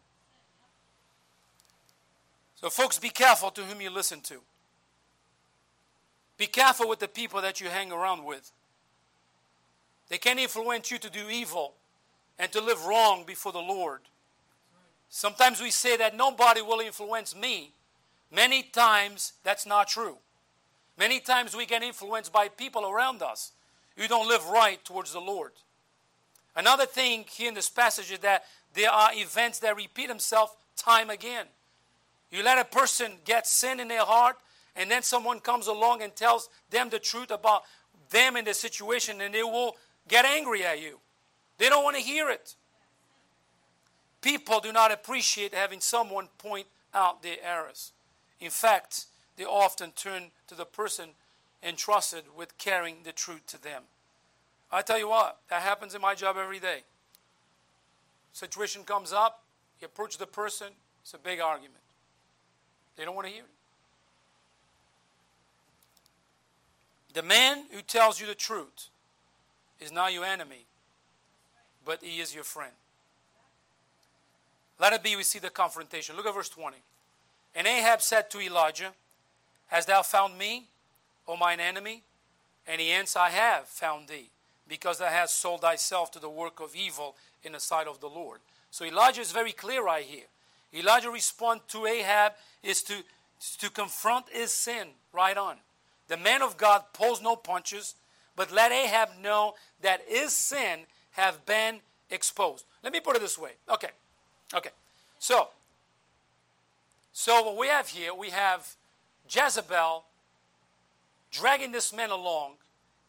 So, 2.56 2.70
folks, 2.70 3.00
be 3.00 3.10
careful 3.10 3.52
to 3.52 3.62
whom 3.62 3.82
you 3.82 3.90
listen 3.90 4.22
to. 4.22 4.42
Be 6.38 6.48
careful 6.48 6.88
with 6.90 7.00
the 7.00 7.08
people 7.08 7.42
that 7.42 7.62
you 7.62 7.70
hang 7.70 7.92
around 7.92 8.24
with. 8.24 8.52
They 10.10 10.18
can 10.18 10.38
influence 10.38 10.92
you 10.92 10.98
to 11.00 11.10
do 11.10 11.30
evil 11.30 11.74
and 12.38 12.52
to 12.52 12.62
live 12.62 12.86
wrong 12.86 13.24
before 13.26 13.52
the 13.52 13.60
Lord. 13.60 14.02
Sometimes 15.10 15.62
we 15.62 15.72
say 15.72 15.98
that 15.98 16.16
nobody 16.16 16.62
will 16.62 16.80
influence 16.80 17.36
me. 17.36 17.72
Many 18.32 18.64
times 18.64 19.34
that's 19.44 19.66
not 19.66 19.88
true. 19.88 20.18
Many 20.98 21.20
times 21.20 21.56
we 21.56 21.66
get 21.66 21.84
influenced 21.84 22.32
by 22.32 22.48
people 22.48 22.86
around 22.90 23.22
us 23.22 23.52
who 23.98 24.08
don't 24.08 24.28
live 24.28 24.46
right 24.48 24.84
towards 24.84 25.14
the 25.14 25.20
Lord. 25.20 25.52
Another 26.56 26.86
thing 26.86 27.26
here 27.30 27.50
in 27.50 27.54
this 27.54 27.70
passage 27.70 28.12
is 28.12 28.20
that 28.20 28.46
there 28.74 28.90
are 28.90 29.10
events 29.14 29.60
that 29.60 29.76
repeat 29.76 30.08
themselves 30.08 30.54
time 30.78 31.10
again. 31.10 31.46
You 32.32 32.44
let 32.44 32.60
a 32.60 32.66
person 32.66 33.14
get 33.26 33.48
sin 33.48 33.80
in 33.80 33.88
their 33.88 34.04
heart, 34.04 34.38
and 34.76 34.90
then 34.90 35.04
someone 35.04 35.40
comes 35.40 35.68
along 35.68 36.02
and 36.02 36.16
tells 36.16 36.50
them 36.70 36.90
the 36.90 37.00
truth 37.00 37.32
about 37.32 37.64
them 38.10 38.36
and 38.36 38.48
the 38.48 38.54
situation, 38.54 39.22
and 39.22 39.34
they 39.34 39.44
will 39.44 39.76
get 40.08 40.26
angry 40.26 40.64
at 40.66 40.82
you. 40.82 41.00
They 41.58 41.70
don't 41.70 41.84
want 41.84 41.96
to 41.98 42.02
hear 42.02 42.30
it. 42.30 42.56
People 44.22 44.60
do 44.60 44.72
not 44.72 44.92
appreciate 44.92 45.54
having 45.54 45.80
someone 45.80 46.28
point 46.38 46.68
out 46.94 47.22
their 47.22 47.38
errors. 47.44 47.92
In 48.40 48.50
fact, 48.50 49.06
they 49.38 49.44
often 49.44 49.92
turn 49.92 50.32
to 50.48 50.56
the 50.56 50.66
person 50.66 51.10
entrusted 51.64 52.24
with 52.38 52.58
carrying 52.58 52.98
the 53.04 53.12
truth 53.12 53.46
to 53.48 53.62
them. 53.62 53.84
I 54.72 54.82
tell 54.82 54.98
you 54.98 55.10
what, 55.10 55.38
that 55.50 55.62
happens 55.62 55.96
in 55.96 56.02
my 56.02 56.16
job 56.16 56.38
every 56.38 56.60
day. 56.60 56.84
Situation 58.34 58.84
comes 58.84 59.14
up, 59.14 59.44
you 59.80 59.86
approach 59.86 60.18
the 60.18 60.28
person, 60.28 60.68
it's 61.02 61.14
a 61.14 61.18
big 61.18 61.40
argument. 61.40 61.82
They 62.96 63.06
don't 63.06 63.16
want 63.16 63.28
to 63.28 63.34
hear 63.34 63.44
it. 63.44 63.50
The 67.14 67.24
man 67.24 67.64
who 67.72 67.82
tells 67.82 68.20
you 68.20 68.28
the 68.28 68.36
truth 68.36 68.90
is 69.80 69.92
not 69.92 70.12
your 70.12 70.26
enemy, 70.26 70.66
but 71.86 72.04
he 72.04 72.20
is 72.20 72.36
your 72.36 72.44
friend. 72.44 72.74
Let 74.80 74.92
it 74.92 75.04
be, 75.04 75.16
we 75.16 75.24
see 75.24 75.40
the 75.40 75.50
confrontation. 75.50 76.18
Look 76.18 76.26
at 76.26 76.34
verse 76.34 76.50
20. 76.50 76.76
And 77.56 77.68
Ahab 77.68 78.02
said 78.02 78.30
to 78.32 78.42
Elijah, 78.42 78.92
Hast 79.68 79.88
thou 79.88 80.02
found 80.02 80.38
me, 80.38 80.66
O 81.28 81.36
mine 81.36 81.60
enemy? 81.60 82.04
And 82.68 82.82
he 82.82 82.92
answered, 82.92 83.20
I 83.20 83.30
have 83.30 83.68
found 83.68 84.08
thee, 84.08 84.30
because 84.68 84.98
thou 84.98 85.08
hast 85.08 85.40
sold 85.40 85.62
thyself 85.62 86.12
to 86.12 86.20
the 86.20 86.30
work 86.30 86.60
of 86.60 86.76
evil 86.76 87.16
in 87.44 87.54
the 87.54 87.60
sight 87.60 87.88
of 87.88 88.00
the 88.00 88.08
Lord. 88.10 88.40
So 88.72 88.86
Elijah 88.86 89.22
is 89.22 89.32
very 89.32 89.52
clear 89.52 89.84
right 89.84 90.06
here. 90.06 90.26
Elijah 90.74 91.10
responds 91.10 91.64
to 91.70 91.86
Ahab 91.86 92.34
is 92.64 92.84
to, 92.84 92.96
to 93.60 93.70
confront 93.70 94.26
his 94.30 94.52
sin 94.52 94.88
right 95.14 95.38
on. 95.38 95.58
The 96.08 96.18
man 96.18 96.42
of 96.42 96.58
God 96.58 96.84
pulls 96.94 97.22
no 97.22 97.36
punches, 97.36 97.96
but 98.36 98.52
let 98.52 98.72
Ahab 98.72 99.10
know 99.22 99.54
that 99.82 100.02
his 100.08 100.34
sin 100.34 100.82
have 101.12 101.46
been 101.46 101.80
exposed. 102.10 102.66
Let 102.84 102.94
me 102.94 103.00
put 103.00 103.16
it 103.16 103.22
this 103.22 103.38
way. 103.38 103.52
Okay. 103.70 103.90
Okay. 104.54 104.70
So, 105.20 105.48
so 107.14 107.44
what 107.44 107.58
we 107.58 107.68
have 107.68 107.88
here, 107.88 108.14
we 108.14 108.30
have 108.32 108.76
Jezebel 109.30 110.06
dragging 111.32 111.72
this 111.72 111.94
man 111.94 112.12
along 112.12 112.54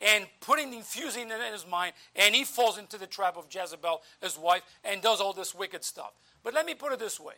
and 0.00 0.26
putting 0.40 0.74
infusing 0.74 1.30
in 1.30 1.52
his 1.52 1.66
mind, 1.66 1.94
and 2.14 2.34
he 2.34 2.44
falls 2.44 2.76
into 2.76 2.98
the 2.98 3.06
trap 3.06 3.36
of 3.36 3.46
Jezebel, 3.50 4.02
his 4.20 4.36
wife, 4.36 4.62
and 4.84 5.00
does 5.00 5.20
all 5.20 5.32
this 5.32 5.54
wicked 5.54 5.84
stuff. 5.84 6.12
But 6.42 6.54
let 6.54 6.66
me 6.66 6.74
put 6.74 6.92
it 6.92 6.98
this 6.98 7.18
way. 7.18 7.34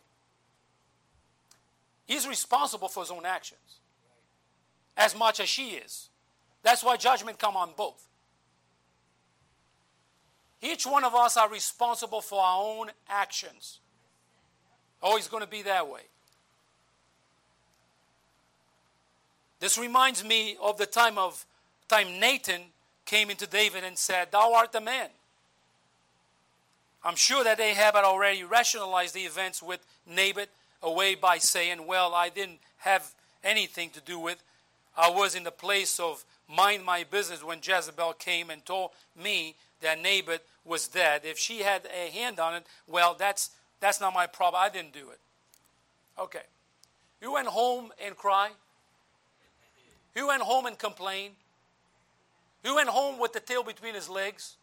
He's 2.07 2.27
responsible 2.27 2.89
for 2.89 3.03
his 3.03 3.11
own 3.11 3.27
actions 3.27 3.81
as 4.97 5.17
much 5.17 5.41
as 5.41 5.49
she 5.49 5.71
is. 5.71 6.09
That's 6.63 6.83
why 6.83 6.97
judgment 6.97 7.39
come 7.39 7.57
on 7.57 7.71
both. 7.77 8.09
Each 10.61 10.87
one 10.87 11.05
of 11.05 11.15
us 11.15 11.37
are 11.37 11.49
responsible 11.49 12.21
for 12.21 12.43
our 12.43 12.63
own 12.65 12.91
actions. 13.09 13.79
Always 15.01 15.29
going 15.29 15.45
to 15.45 15.49
be 15.49 15.63
that 15.63 15.89
way. 15.89 16.03
This 19.61 19.79
reminds 19.79 20.25
me 20.25 20.57
of 20.63 20.79
the 20.79 20.87
time 20.87 21.19
of 21.19 21.45
time 21.89 22.21
Nathan 22.21 22.63
came 23.07 23.31
into 23.31 23.47
David 23.47 23.85
and 23.85 23.99
said, 23.99 24.29
Thou 24.31 24.53
art 24.55 24.73
the 24.73 24.81
man. 24.81 25.09
I'm 27.05 27.17
sure 27.17 27.45
that 27.45 27.61
Ahab 27.61 27.95
had 27.95 28.05
already 28.05 28.45
rationalized 28.45 29.15
the 29.15 29.23
events 29.23 29.63
with 29.63 29.81
Naboth 30.07 30.49
away 30.83 31.15
by 31.15 31.39
saying, 31.39 31.87
Well, 31.87 32.15
I 32.15 32.29
didn't 32.29 32.59
have 32.79 33.15
anything 33.43 33.91
to 33.91 34.01
do 34.01 34.19
with. 34.19 34.43
I 34.97 35.11
was 35.11 35.35
in 35.35 35.45
the 35.45 35.51
place 35.51 35.99
of 35.99 36.25
mind 36.49 36.85
my 36.85 37.05
business 37.05 37.45
when 37.45 37.61
Jezebel 37.63 38.15
came 38.15 38.51
and 38.51 38.65
told 38.65 38.91
me 39.21 39.55
that 39.81 40.03
Naboth 40.03 40.43
was 40.65 40.89
dead. 40.89 41.23
If 41.25 41.39
she 41.39 41.61
had 41.61 41.83
a 41.87 42.11
hand 42.11 42.41
on 42.41 42.55
it, 42.55 42.67
well, 42.87 43.15
that's 43.19 43.51
that's 43.81 44.01
not 44.01 44.13
my 44.13 44.27
problem. 44.27 44.63
I 44.63 44.69
didn't 44.69 44.93
do 44.93 45.11
it. 45.11 45.21
Okay. 46.19 46.43
You 47.23 47.33
went 47.33 47.49
home 47.49 47.93
and 48.05 48.17
cried. 48.17 48.53
You 50.15 50.29
went 50.29 50.43
home 50.43 50.67
and 50.67 50.79
complained. 50.79 51.35
You 52.65 52.75
went 52.75 52.89
home 52.89 53.19
with 53.19 53.33
the 53.33 53.41
tail 53.41 53.63
between 53.63 53.95
his 53.95 54.09
legs. 54.09 54.57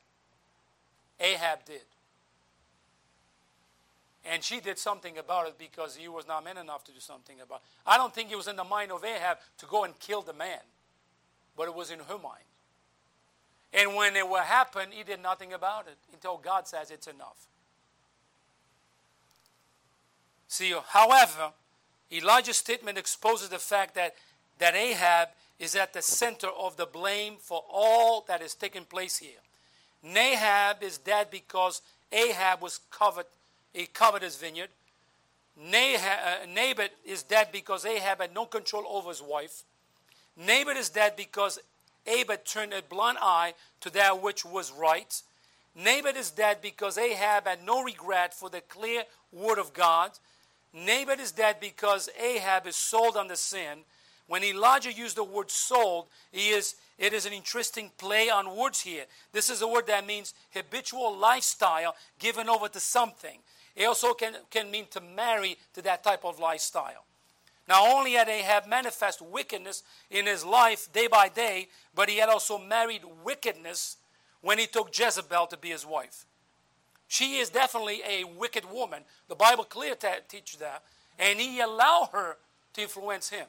Ahab 1.20 1.66
did. 1.66 1.82
And 4.26 4.44
she 4.44 4.60
did 4.60 4.80
something 4.80 5.18
about 5.18 5.48
it 5.48 5.58
because 5.58 5.96
he 5.96 6.08
was 6.08 6.28
not 6.28 6.44
man 6.44 6.58
enough 6.58 6.84
to 6.86 6.92
do 6.92 7.00
something 7.00 7.40
about 7.42 7.58
it. 7.58 7.64
I 7.86 7.98
don't 7.98 8.14
think 8.14 8.32
it 8.32 8.36
was 8.36 8.48
in 8.48 8.56
the 8.56 8.64
mind 8.64 8.92
of 8.92 9.04
Ahab 9.06 9.38
to 9.60 9.66
go 9.68 9.84
and 9.84 9.98
kill 10.00 10.22
the 10.22 10.34
man, 10.34 10.60
but 11.56 11.68
it 11.68 11.76
was 11.76 11.92
in 11.92 12.00
her 12.00 12.18
mind. 12.18 12.44
And 13.72 13.96
when 13.96 14.16
it 14.16 14.28
would 14.28 14.44
happen, 14.44 14.88
he 14.92 15.04
did 15.04 15.22
nothing 15.22 15.54
about 15.54 15.88
it 15.88 15.98
until 16.12 16.38
God 16.38 16.68
says 16.68 16.90
it's 16.90 17.08
enough. 17.08 17.48
See, 20.48 20.74
however, 20.88 21.52
Elijah's 22.12 22.58
statement 22.58 22.98
exposes 22.98 23.50
the 23.50 23.60
fact 23.60 23.96
that, 23.96 24.16
that 24.60 24.76
Ahab 24.76 25.30
is 25.60 25.76
at 25.76 25.94
the 25.94 26.02
center 26.02 26.48
of 26.48 26.78
the 26.78 26.86
blame 26.86 27.36
for 27.40 27.64
all 27.72 28.26
that 28.28 28.42
is 28.42 28.54
taking 28.54 28.84
place 28.84 29.18
here. 29.18 29.40
Nahab 30.06 30.84
is 30.84 30.98
dead 30.98 31.30
because 31.32 31.82
Ahab 32.12 32.62
was 32.62 32.80
covered, 32.92 33.26
he 33.74 33.86
covered 33.86 34.22
his 34.22 34.38
vineyard. 34.38 34.70
Nahab, 35.60 36.48
uh, 36.78 36.88
is 37.06 37.24
dead 37.24 37.50
because 37.52 37.86
Ahab 37.86 38.22
had 38.22 38.34
no 38.34 38.46
control 38.46 38.84
over 38.88 39.10
his 39.10 39.22
wife. 39.22 39.64
Naboth 40.38 40.78
is 40.78 40.90
dead 40.90 41.16
because 41.16 41.60
Ahab 42.06 42.44
turned 42.44 42.74
a 42.74 42.82
blind 42.82 43.18
eye 43.22 43.54
to 43.82 43.90
that 43.92 44.22
which 44.22 44.44
was 44.44 44.72
right. 44.72 45.22
Naboth 45.76 46.18
is 46.18 46.30
dead 46.30 46.62
because 46.62 46.98
Ahab 46.98 47.48
had 47.48 47.66
no 47.66 47.82
regret 47.84 48.34
for 48.34 48.50
the 48.50 48.62
clear 48.62 49.04
word 49.32 49.58
of 49.58 49.74
God. 49.74 50.12
Naboth 50.74 51.22
is 51.22 51.32
dead 51.32 51.58
because 51.62 52.10
Ahab 52.22 52.68
is 52.68 52.76
sold 52.76 53.16
the 53.28 53.36
sin. 53.36 53.80
When 54.28 54.44
Elijah 54.44 54.92
used 54.92 55.18
the 55.18 55.24
word 55.24 55.52
sold, 55.52 56.08
he 56.32 56.50
is, 56.50 56.76
it 56.98 57.14
is 57.14 57.26
an 57.26 57.34
interesting 57.34 57.92
play 57.98 58.30
on 58.30 58.58
words 58.58 58.82
here. 58.82 59.06
This 59.32 59.50
is 59.50 59.62
a 59.62 59.68
word 59.68 59.88
that 59.88 60.08
means 60.08 60.34
habitual 60.52 61.16
lifestyle 61.16 61.96
given 62.18 62.50
over 62.50 62.68
to 62.68 62.80
something. 62.80 63.40
It 63.76 63.86
also 63.86 64.14
can, 64.14 64.36
can 64.50 64.72
mean 64.72 64.86
to 64.92 65.02
marry 65.02 65.58
to 65.74 65.82
that 65.84 66.04
type 66.04 66.26
of 66.26 66.40
lifestyle. 66.40 67.06
Not 67.68 67.88
only 67.88 68.14
had 68.14 68.30
Ahab 68.30 68.68
manifest 68.68 69.22
wickedness 69.22 69.84
in 70.10 70.26
his 70.26 70.46
life 70.46 70.92
day 70.94 71.08
by 71.08 71.30
day, 71.30 71.68
but 71.94 72.10
he 72.10 72.18
had 72.18 72.30
also 72.30 72.58
married 72.58 73.02
wickedness 73.24 73.98
when 74.42 74.60
he 74.60 74.68
took 74.68 74.98
Jezebel 74.98 75.48
to 75.48 75.58
be 75.58 75.70
his 75.70 75.86
wife. 75.86 76.26
She 77.08 77.38
is 77.38 77.50
definitely 77.50 78.02
a 78.08 78.24
wicked 78.24 78.66
woman. 78.72 79.04
The 79.28 79.36
Bible 79.36 79.64
clearly 79.64 79.98
teaches 80.28 80.60
that. 80.60 80.84
And 81.18 81.40
he 81.40 81.60
allowed 81.60 82.10
her 82.14 82.38
to 82.74 82.82
influence 82.82 83.30
him. 83.30 83.48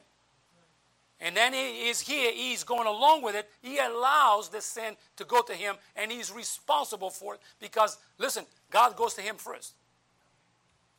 And 1.19 1.35
then 1.35 1.53
he 1.53 1.89
is 1.89 1.99
here, 1.99 2.31
he's 2.31 2.63
going 2.63 2.87
along 2.87 3.23
with 3.23 3.35
it. 3.35 3.49
He 3.61 3.79
allows 3.79 4.49
the 4.49 4.61
sin 4.61 4.95
to 5.15 5.25
go 5.25 5.41
to 5.41 5.53
him, 5.53 5.75
and 5.95 6.11
he's 6.11 6.31
responsible 6.31 7.09
for 7.09 7.33
it 7.35 7.41
because, 7.59 7.97
listen, 8.19 8.45
God 8.69 8.95
goes 8.95 9.15
to 9.15 9.21
him 9.21 9.37
first, 9.37 9.73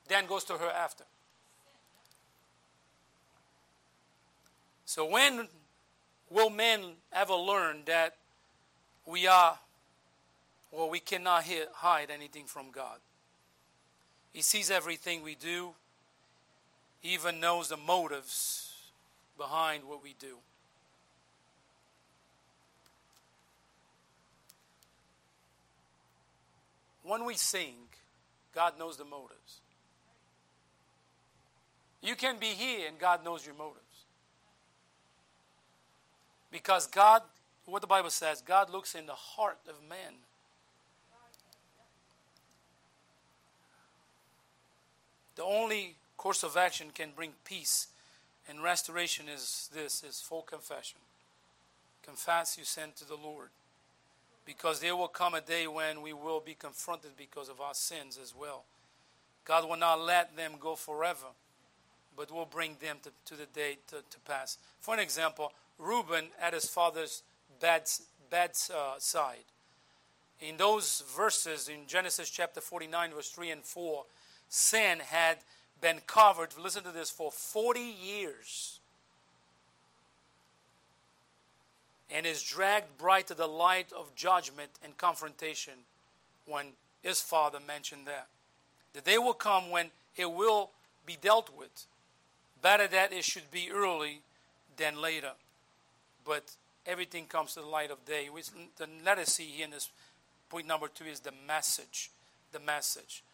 then 0.09 0.27
goes 0.27 0.43
to 0.45 0.55
her 0.55 0.71
after. 0.71 1.05
So, 4.87 5.09
when 5.09 5.47
will 6.31 6.51
men 6.51 6.81
ever 7.13 7.35
learn 7.35 7.83
that 7.87 8.17
we 9.07 9.29
are, 9.29 9.57
well, 10.73 10.91
we 10.91 10.99
cannot 10.99 11.45
hide 11.75 12.11
anything 12.11 12.47
from 12.47 12.73
God? 12.73 12.99
He 14.33 14.43
sees 14.43 14.69
everything 14.69 15.23
we 15.23 15.37
do, 15.37 15.75
he 17.01 17.15
even 17.15 17.39
knows 17.39 17.69
the 17.69 17.77
motives 17.77 18.68
behind 19.39 19.85
what 19.85 20.03
we 20.03 20.15
do. 20.19 20.37
When 27.03 27.25
we 27.25 27.35
sing, 27.35 27.75
God 28.55 28.79
knows 28.79 28.99
the 28.99 29.05
motives. 29.05 29.61
You 32.03 32.15
can 32.15 32.39
be 32.39 32.49
here 32.49 32.87
and 32.87 32.99
God 32.99 33.25
knows 33.25 33.47
your 33.47 33.55
motives. 33.55 33.83
Because 36.51 36.87
God, 36.87 37.23
what 37.65 37.81
the 37.81 37.87
Bible 37.87 38.11
says, 38.11 38.43
God 38.43 38.71
looks 38.71 38.95
in 38.95 39.07
the 39.07 39.13
heart 39.13 39.59
of 39.69 39.77
man. 39.89 40.15
The 45.37 45.45
only 45.45 45.95
course 46.17 46.43
of 46.43 46.57
action 46.57 46.89
can 46.93 47.11
bring 47.15 47.33
peace 47.45 47.87
and 48.49 48.63
restoration 48.63 49.27
is 49.29 49.69
this 49.75 50.03
is 50.03 50.21
full 50.21 50.43
confession. 50.43 50.99
Confess 52.03 52.57
you 52.57 52.65
sin 52.65 52.91
to 52.97 53.07
the 53.07 53.17
Lord. 53.17 53.49
Because 54.47 54.81
there 54.81 54.97
will 54.97 55.09
come 55.09 55.35
a 55.35 55.43
day 55.43 55.67
when 55.67 56.01
we 56.01 56.15
will 56.15 56.41
be 56.41 56.55
confronted 56.55 57.11
because 57.19 57.51
of 57.51 57.61
our 57.61 57.75
sins 57.75 58.19
as 58.21 58.35
well. 58.35 58.65
God 59.45 59.69
will 59.69 59.77
not 59.77 60.01
let 60.01 60.35
them 60.37 60.53
go 60.59 60.75
forever, 60.75 61.27
but 62.17 62.33
will 62.33 62.47
bring 62.47 62.77
them 62.81 62.97
to, 63.03 63.11
to 63.27 63.39
the 63.39 63.47
day 63.47 63.79
to, 63.89 63.97
to 63.97 64.19
pass. 64.21 64.57
For 64.81 64.95
an 64.95 65.01
example, 65.01 65.53
Reuben 65.79 66.27
at 66.41 66.55
his 66.55 66.65
father's 66.65 67.23
bed, 67.61 67.83
uh, 68.33 68.95
side. 68.99 69.45
In 70.41 70.57
those 70.57 71.03
verses 71.17 71.69
in 71.69 71.87
Genesis 71.87 72.31
chapter 72.31 72.61
49, 72.61 73.11
verse 73.11 73.31
3 73.31 73.51
and 73.51 73.65
4, 73.65 74.05
sin 74.49 74.99
had 75.01 75.39
been 75.81 76.01
covered, 76.07 76.51
listen 76.61 76.83
to 76.85 76.91
this, 76.91 77.11
for 77.11 77.31
40 77.31 77.81
years. 77.81 78.81
And 82.11 82.25
is 82.25 82.43
dragged 82.43 82.97
bright 82.99 83.27
to 83.27 83.35
the 83.35 83.47
light 83.47 83.93
of 83.93 84.15
judgment 84.15 84.71
and 84.83 84.97
confrontation 84.97 85.75
when 86.47 86.69
his 87.03 87.21
father 87.21 87.59
mentioned 87.65 88.07
that. 88.07 88.29
The 88.95 89.03
day 89.03 89.19
will 89.19 89.35
come 89.35 89.71
when 89.71 89.91
it 90.17 90.33
will 90.33 90.71
be 91.05 91.17
dealt 91.21 91.51
with. 91.57 91.87
Better 92.63 92.87
that 92.89 93.13
it 93.13 93.25
should 93.25 93.51
be 93.51 93.71
early 93.71 94.21
than 94.77 95.01
later 95.01 95.33
but 96.29 96.45
everything 96.87 97.25
comes 97.25 97.55
to 97.55 97.61
the 97.61 97.67
light 97.67 97.91
of 97.91 98.05
day. 98.05 98.29
We, 98.33 98.43
the, 98.77 98.87
let 99.05 99.19
us 99.19 99.31
see 99.31 99.47
here 99.47 99.65
in 99.65 99.71
this 99.71 99.89
point 100.51 100.67
number 100.67 100.87
two 100.87 101.05
is 101.05 101.21
the 101.21 101.33
message. 101.47 102.11
The 102.53 102.61
message. 102.61 103.25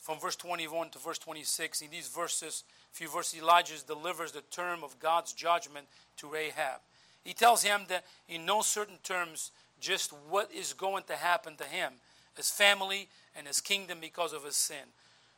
From 0.00 0.18
verse 0.18 0.36
21 0.36 0.90
to 0.90 0.98
verse 0.98 1.18
26, 1.18 1.82
in 1.82 1.90
these 1.90 2.08
verses, 2.08 2.64
few 2.90 3.08
verses, 3.08 3.40
Elijah 3.40 3.74
delivers 3.86 4.32
the 4.32 4.40
term 4.50 4.82
of 4.82 4.98
God's 4.98 5.32
judgment 5.32 5.86
to 6.16 6.34
Ahab. 6.34 6.80
He 7.22 7.34
tells 7.34 7.62
him 7.62 7.82
that 7.88 8.04
in 8.28 8.46
no 8.46 8.62
certain 8.62 8.98
terms 9.04 9.50
just 9.80 10.12
what 10.28 10.50
is 10.52 10.72
going 10.72 11.04
to 11.04 11.16
happen 11.16 11.56
to 11.56 11.64
him, 11.64 11.92
his 12.36 12.50
family, 12.50 13.08
and 13.36 13.46
his 13.46 13.60
kingdom 13.60 13.98
because 14.00 14.32
of 14.32 14.44
his 14.44 14.56
sin. 14.56 14.88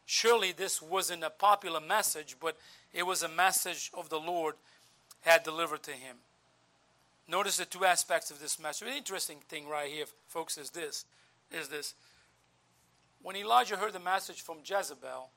Surely 0.07 0.53
this 0.53 0.81
wasn't 0.81 1.25
a 1.25 1.31
popular 1.31 1.81
message, 1.81 2.37
but 2.40 2.57
it 2.92 3.05
was 3.05 3.22
a 3.22 3.29
message 3.29 3.90
of 3.94 4.09
the 4.09 4.20
Lord 4.20 4.55
had 5.22 5.42
delivered 5.42 5.83
to 5.85 5.92
him. 5.92 6.16
Notice 7.29 7.57
the 7.57 7.64
two 7.64 7.85
aspects 7.85 8.31
of 8.31 8.40
this 8.40 8.61
message. 8.61 8.88
An 8.88 8.94
interesting 8.94 9.38
thing 9.48 9.68
right 9.68 9.90
here, 9.90 10.07
folks, 10.29 10.59
is 10.59 10.70
this: 10.70 11.05
is 11.51 11.68
this. 11.68 11.94
When 13.22 13.37
Elijah 13.37 13.76
heard 13.76 13.92
the 13.92 14.00
message 14.00 14.42
from 14.42 14.58
Jezebel, 14.64 15.30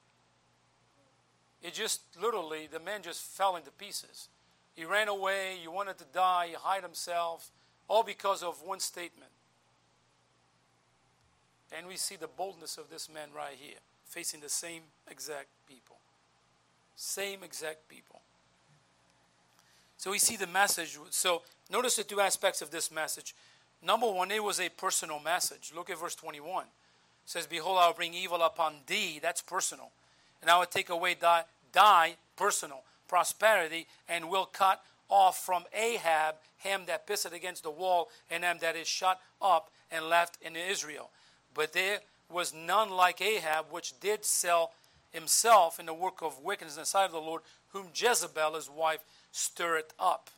it 1.62 1.74
just 1.74 2.02
literally 2.22 2.68
the 2.72 2.80
man 2.80 3.02
just 3.02 3.22
fell 3.22 3.56
into 3.56 3.72
pieces. 3.72 4.30
He 4.76 4.86
ran 4.86 5.08
away. 5.08 5.58
He 5.62 5.68
wanted 5.68 5.98
to 6.00 6.06
die. 6.14 6.48
He 6.48 6.56
hid 6.74 6.84
himself, 6.84 7.52
all 7.88 8.04
because 8.04 8.44
of 8.44 8.62
one 8.64 8.80
statement. 8.80 9.32
And 11.76 11.88
we 11.88 11.98
see 11.98 12.16
the 12.16 12.28
boldness 12.28 12.78
of 12.78 12.90
this 12.90 13.10
man 13.12 13.30
right 13.36 13.56
here, 13.60 13.80
facing 14.06 14.40
the 14.42 14.50
same 14.50 14.84
exact 15.10 15.48
people. 15.68 15.98
Same 16.96 17.44
exact 17.44 17.88
people. 17.90 18.22
So 19.98 20.12
we 20.12 20.20
see 20.20 20.38
the 20.38 20.48
message. 20.48 20.98
So 21.10 21.42
notice 21.72 21.96
the 21.96 22.04
two 22.04 22.20
aspects 22.20 22.62
of 22.62 22.72
this 22.72 22.92
message. 22.92 23.36
Number 23.82 24.10
one, 24.10 24.32
it 24.32 24.44
was 24.44 24.60
a 24.60 24.70
personal 24.70 25.20
message. 25.20 25.72
Look 25.76 25.90
at 25.90 26.00
verse 26.00 26.16
21. 26.16 26.66
Says, 27.26 27.48
Behold, 27.48 27.80
I 27.80 27.88
will 27.88 27.94
bring 27.94 28.14
evil 28.14 28.42
upon 28.42 28.76
thee. 28.88 29.20
That's 29.22 29.42
personal. 29.42 29.92
And 30.42 30.50
I 30.50 30.58
will 30.60 30.66
take 30.66 30.90
away 30.90 31.16
thy, 31.16 31.44
thy 31.72 32.16
personal 32.36 32.82
prosperity 33.08 33.88
and 34.10 34.30
will 34.30 34.46
cut 34.46 34.84
off 35.10 35.38
from 35.38 35.64
Ahab 35.74 36.36
him 36.58 36.82
that 36.88 37.08
pisseth 37.08 37.34
against 37.34 37.64
the 37.64 37.72
wall 37.72 38.10
and 38.30 38.44
him 38.44 38.58
that 38.62 38.76
is 38.76 38.88
shut 38.88 39.20
up 39.42 39.70
and 39.92 40.06
left 40.06 40.38
in 40.42 40.56
Israel. 40.56 41.10
But 41.54 41.74
there 41.74 42.00
was 42.30 42.54
none 42.54 42.90
like 42.90 43.22
Ahab, 43.22 43.68
which 43.70 44.00
did 44.00 44.26
sell 44.26 44.72
himself 45.12 45.80
in 45.80 45.86
the 45.86 45.94
work 45.94 46.22
of 46.22 46.44
wickedness 46.44 46.76
in 46.76 46.82
the 46.82 46.86
sight 46.86 47.06
of 47.06 47.12
the 47.12 47.20
Lord, 47.20 47.44
whom 47.72 47.88
Jezebel, 47.94 48.56
his 48.56 48.70
wife, 48.70 49.00
stir 49.32 49.78
it 49.78 49.94
up. 50.00 50.30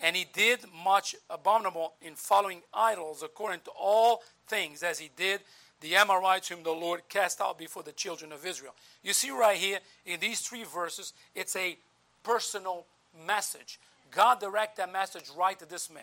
And 0.00 0.16
he 0.16 0.26
did 0.32 0.60
much 0.84 1.14
abominable 1.28 1.92
in 2.00 2.14
following 2.14 2.62
idols 2.72 3.22
according 3.22 3.60
to 3.60 3.70
all 3.78 4.22
things 4.46 4.82
as 4.82 4.98
he 4.98 5.10
did 5.16 5.40
the 5.80 5.94
Amorites 5.94 6.48
whom 6.48 6.62
the 6.62 6.70
Lord 6.70 7.02
cast 7.08 7.40
out 7.40 7.58
before 7.58 7.82
the 7.82 7.92
children 7.92 8.32
of 8.32 8.44
Israel. 8.44 8.74
You 9.02 9.12
see 9.12 9.30
right 9.30 9.56
here 9.56 9.78
in 10.04 10.20
these 10.20 10.40
three 10.40 10.64
verses, 10.64 11.12
it's 11.34 11.54
a 11.56 11.76
personal 12.22 12.84
message. 13.26 13.78
God 14.10 14.40
direct 14.40 14.76
that 14.76 14.92
message 14.92 15.24
right 15.36 15.58
to 15.58 15.68
this 15.68 15.90
man. 15.90 16.02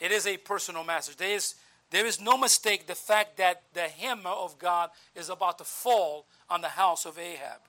It 0.00 0.10
is 0.12 0.26
a 0.26 0.36
personal 0.36 0.84
message. 0.84 1.16
There 1.16 1.34
is, 1.34 1.54
there 1.90 2.06
is 2.06 2.20
no 2.20 2.36
mistake 2.36 2.86
the 2.86 2.94
fact 2.94 3.36
that 3.36 3.62
the 3.74 3.82
hammer 3.82 4.30
of 4.30 4.58
God 4.58 4.90
is 5.14 5.28
about 5.28 5.58
to 5.58 5.64
fall 5.64 6.26
on 6.48 6.60
the 6.60 6.68
house 6.68 7.04
of 7.04 7.18
Ahab. 7.18 7.60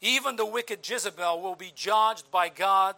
Even 0.00 0.36
the 0.36 0.46
wicked 0.46 0.88
Jezebel 0.88 1.40
will 1.40 1.54
be 1.54 1.72
judged 1.74 2.30
by 2.30 2.48
God. 2.48 2.96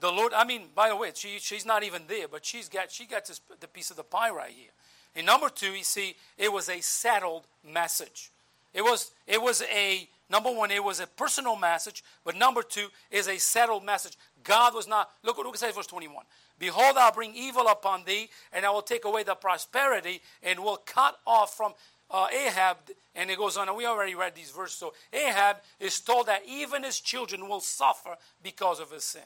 The 0.00 0.10
Lord, 0.10 0.32
I 0.32 0.44
mean, 0.44 0.62
by 0.74 0.88
the 0.88 0.96
way, 0.96 1.12
she, 1.14 1.38
she's 1.38 1.64
not 1.64 1.82
even 1.82 2.02
there, 2.08 2.26
but 2.28 2.44
she's 2.44 2.68
got, 2.68 2.90
she 2.90 3.06
got 3.06 3.26
this, 3.26 3.40
the 3.60 3.68
piece 3.68 3.90
of 3.90 3.96
the 3.96 4.02
pie 4.02 4.30
right 4.30 4.50
here. 4.50 4.70
And 5.16 5.24
number 5.24 5.48
two, 5.48 5.72
you 5.72 5.82
see, 5.82 6.14
it 6.36 6.52
was 6.52 6.68
a 6.68 6.80
settled 6.82 7.44
message. 7.68 8.30
It 8.74 8.82
was, 8.82 9.10
it 9.26 9.40
was 9.40 9.62
a, 9.62 10.06
number 10.30 10.52
one, 10.52 10.70
it 10.70 10.84
was 10.84 11.00
a 11.00 11.06
personal 11.06 11.56
message, 11.56 12.04
but 12.22 12.36
number 12.36 12.62
two 12.62 12.88
is 13.10 13.26
a 13.26 13.38
settled 13.38 13.84
message. 13.84 14.18
God 14.44 14.74
was 14.74 14.86
not, 14.86 15.10
look 15.24 15.38
what 15.38 15.46
it 15.46 15.58
says, 15.58 15.74
verse 15.74 15.86
21. 15.86 16.24
Behold, 16.58 16.96
I'll 16.98 17.12
bring 17.12 17.34
evil 17.34 17.66
upon 17.66 18.04
thee, 18.04 18.28
and 18.52 18.66
I 18.66 18.70
will 18.70 18.82
take 18.82 19.06
away 19.06 19.22
the 19.22 19.34
prosperity, 19.34 20.20
and 20.42 20.60
will 20.60 20.80
cut 20.84 21.18
off 21.26 21.56
from 21.56 21.72
uh, 22.10 22.26
Ahab, 22.32 22.76
and 23.14 23.30
it 23.30 23.38
goes 23.38 23.56
on, 23.56 23.68
and 23.68 23.76
we 23.76 23.86
already 23.86 24.14
read 24.14 24.34
these 24.34 24.50
verses. 24.50 24.76
So 24.76 24.92
Ahab 25.14 25.56
is 25.80 25.98
told 26.00 26.26
that 26.26 26.42
even 26.46 26.84
his 26.84 27.00
children 27.00 27.48
will 27.48 27.60
suffer 27.60 28.16
because 28.42 28.80
of 28.80 28.90
his 28.90 29.04
sin. 29.04 29.22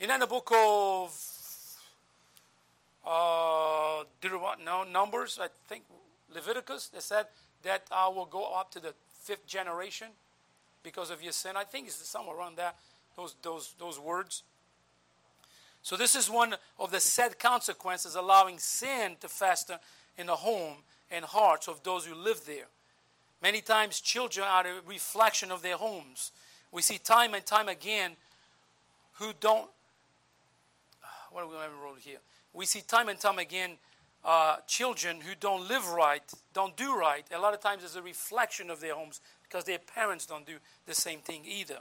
And 0.00 0.10
then 0.10 0.20
the 0.20 0.26
book 0.26 0.50
of 0.52 1.16
uh, 3.06 4.04
no, 4.64 4.84
Numbers, 4.84 5.38
I 5.40 5.48
think 5.68 5.84
Leviticus, 6.32 6.88
they 6.88 7.00
said 7.00 7.26
that 7.62 7.82
I 7.90 8.08
will 8.08 8.26
go 8.26 8.54
up 8.54 8.70
to 8.72 8.80
the 8.80 8.94
fifth 9.22 9.46
generation 9.46 10.08
because 10.82 11.10
of 11.10 11.22
your 11.22 11.32
sin. 11.32 11.52
I 11.56 11.64
think 11.64 11.86
it's 11.86 11.96
somewhere 12.08 12.36
around 12.36 12.56
that, 12.56 12.76
those, 13.16 13.34
those, 13.42 13.74
those 13.78 13.98
words. 13.98 14.42
So 15.82 15.96
this 15.96 16.14
is 16.14 16.30
one 16.30 16.54
of 16.78 16.92
the 16.92 17.00
sad 17.00 17.38
consequences 17.38 18.14
allowing 18.14 18.58
sin 18.58 19.16
to 19.20 19.28
fester 19.28 19.78
in 20.16 20.26
the 20.26 20.36
home 20.36 20.76
and 21.10 21.24
hearts 21.24 21.68
of 21.68 21.82
those 21.82 22.06
who 22.06 22.14
live 22.14 22.42
there. 22.46 22.66
Many 23.42 23.60
times 23.60 24.00
children 24.00 24.46
are 24.48 24.64
a 24.64 24.80
reflection 24.86 25.50
of 25.50 25.62
their 25.62 25.76
homes. 25.76 26.30
We 26.70 26.82
see 26.82 26.98
time 26.98 27.34
and 27.34 27.44
time 27.44 27.68
again 27.68 28.12
who 29.14 29.32
don't 29.40 29.68
what 31.32 31.44
are 31.44 31.46
we 31.46 31.54
going 31.54 31.70
to 31.70 31.76
roll 31.82 31.94
here? 31.94 32.18
We 32.52 32.66
see 32.66 32.80
time 32.80 33.08
and 33.08 33.18
time 33.18 33.38
again 33.38 33.78
uh, 34.24 34.56
children 34.66 35.20
who 35.20 35.34
don't 35.38 35.68
live 35.68 35.88
right, 35.88 36.22
don't 36.52 36.76
do 36.76 36.96
right. 36.96 37.24
A 37.34 37.40
lot 37.40 37.54
of 37.54 37.60
times 37.60 37.82
it's 37.82 37.96
a 37.96 38.02
reflection 38.02 38.70
of 38.70 38.80
their 38.80 38.94
homes 38.94 39.20
because 39.42 39.64
their 39.64 39.78
parents 39.78 40.26
don't 40.26 40.46
do 40.46 40.56
the 40.86 40.94
same 40.94 41.18
thing 41.20 41.42
either. 41.44 41.78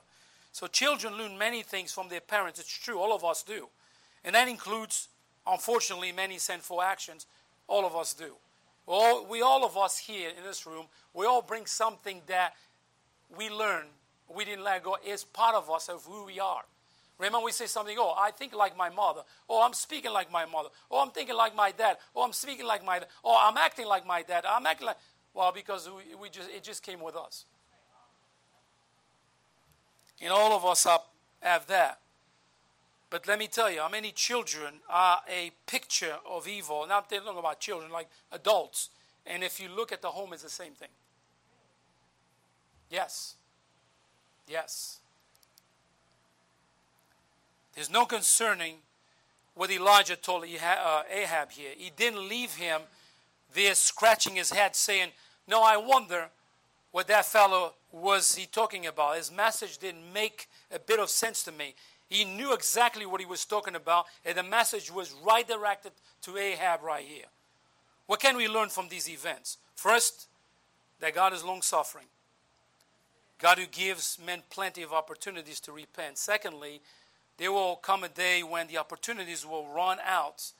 So 0.51 0.67
children 0.67 1.17
learn 1.17 1.37
many 1.37 1.61
things 1.61 1.93
from 1.93 2.09
their 2.09 2.19
parents. 2.19 2.59
It's 2.59 2.69
true, 2.69 2.99
all 2.99 3.15
of 3.15 3.23
us 3.23 3.43
do. 3.43 3.69
And 4.23 4.35
that 4.35 4.47
includes, 4.47 5.07
unfortunately, 5.47 6.11
many 6.11 6.37
sinful 6.37 6.81
actions. 6.81 7.25
All 7.67 7.85
of 7.85 7.95
us 7.95 8.13
do. 8.13 8.35
All, 8.87 9.25
we 9.25 9.41
all 9.41 9.63
of 9.63 9.77
us 9.77 9.97
here 9.97 10.29
in 10.29 10.43
this 10.43 10.65
room, 10.65 10.85
we 11.13 11.25
all 11.25 11.41
bring 11.41 11.65
something 11.65 12.21
that 12.27 12.53
we 13.37 13.49
learn, 13.49 13.85
we 14.33 14.43
didn't 14.43 14.63
let 14.63 14.83
go, 14.83 14.97
is 15.05 15.23
part 15.23 15.55
of 15.55 15.69
us 15.69 15.87
of 15.87 16.03
who 16.05 16.25
we 16.25 16.39
are. 16.39 16.63
Remember, 17.21 17.45
we 17.45 17.51
say 17.51 17.67
something, 17.67 17.95
oh, 17.99 18.15
I 18.17 18.31
think 18.31 18.55
like 18.55 18.75
my 18.75 18.89
mother. 18.89 19.21
Oh, 19.47 19.63
I'm 19.63 19.73
speaking 19.73 20.11
like 20.11 20.31
my 20.31 20.45
mother. 20.45 20.69
Oh, 20.89 21.03
I'm 21.03 21.11
thinking 21.11 21.35
like 21.35 21.55
my 21.55 21.71
dad. 21.71 21.97
Oh, 22.15 22.23
I'm 22.23 22.33
speaking 22.33 22.65
like 22.65 22.83
my 22.83 22.97
dad. 22.97 23.09
Oh, 23.23 23.37
I'm 23.39 23.57
acting 23.57 23.85
like 23.85 24.07
my 24.07 24.23
dad. 24.23 24.43
I'm 24.43 24.65
acting 24.65 24.87
like. 24.87 24.97
Well, 25.35 25.51
because 25.53 25.87
we, 25.87 26.15
we 26.15 26.29
just, 26.29 26.49
it 26.49 26.63
just 26.63 26.81
came 26.81 26.99
with 26.99 27.15
us. 27.15 27.45
And 30.19 30.31
all 30.31 30.51
of 30.53 30.65
us 30.65 30.83
have, 30.85 31.01
have 31.41 31.67
that. 31.67 31.99
But 33.11 33.27
let 33.27 33.37
me 33.37 33.47
tell 33.47 33.69
you, 33.69 33.81
how 33.81 33.89
many 33.89 34.11
children 34.11 34.79
are 34.89 35.19
a 35.29 35.51
picture 35.67 36.15
of 36.27 36.47
evil? 36.47 36.87
Not 36.89 37.07
talking 37.07 37.37
about 37.37 37.59
children, 37.59 37.91
like 37.91 38.09
adults. 38.31 38.89
And 39.27 39.43
if 39.43 39.59
you 39.59 39.69
look 39.69 39.91
at 39.91 40.01
the 40.01 40.09
home, 40.09 40.33
it's 40.33 40.41
the 40.41 40.49
same 40.49 40.73
thing. 40.73 40.89
Yes. 42.89 43.35
Yes. 44.47 45.00
There's 47.75 47.89
no 47.89 48.05
concerning 48.05 48.75
what 49.53 49.71
Elijah 49.71 50.15
told 50.15 50.43
uh, 50.43 51.03
Ahab 51.11 51.51
here. 51.51 51.71
He 51.77 51.91
didn't 51.95 52.27
leave 52.27 52.55
him 52.55 52.81
there 53.53 53.75
scratching 53.75 54.35
his 54.35 54.51
head 54.51 54.75
saying, 54.75 55.09
No, 55.47 55.63
I 55.63 55.77
wonder 55.77 56.29
what 56.91 57.07
that 57.07 57.25
fellow 57.25 57.73
was 57.91 58.35
he 58.35 58.45
talking 58.45 58.85
about. 58.87 59.17
His 59.17 59.31
message 59.31 59.77
didn't 59.77 60.11
make 60.13 60.47
a 60.73 60.79
bit 60.79 60.99
of 60.99 61.09
sense 61.09 61.43
to 61.43 61.51
me. 61.51 61.75
He 62.09 62.25
knew 62.25 62.53
exactly 62.53 63.05
what 63.05 63.21
he 63.21 63.25
was 63.25 63.45
talking 63.45 63.75
about, 63.75 64.05
and 64.25 64.37
the 64.37 64.43
message 64.43 64.91
was 64.91 65.13
right 65.25 65.47
directed 65.47 65.93
to 66.23 66.37
Ahab 66.37 66.83
right 66.83 67.05
here. 67.05 67.25
What 68.05 68.19
can 68.19 68.35
we 68.35 68.49
learn 68.49 68.67
from 68.67 68.89
these 68.89 69.09
events? 69.09 69.57
First, 69.75 70.27
that 70.99 71.15
God 71.15 71.33
is 71.33 71.43
long 71.43 71.61
suffering. 71.61 72.07
God 73.39 73.57
who 73.57 73.65
gives 73.65 74.19
men 74.23 74.43
plenty 74.49 74.83
of 74.83 74.93
opportunities 74.93 75.59
to 75.61 75.71
repent. 75.71 76.17
Secondly, 76.17 76.81
there 77.41 77.51
will 77.51 77.75
come 77.75 78.03
a 78.03 78.07
day 78.07 78.43
when 78.43 78.67
the 78.67 78.77
opportunities 78.77 79.47
will 79.47 79.65
run 79.65 79.97
out 80.05 80.51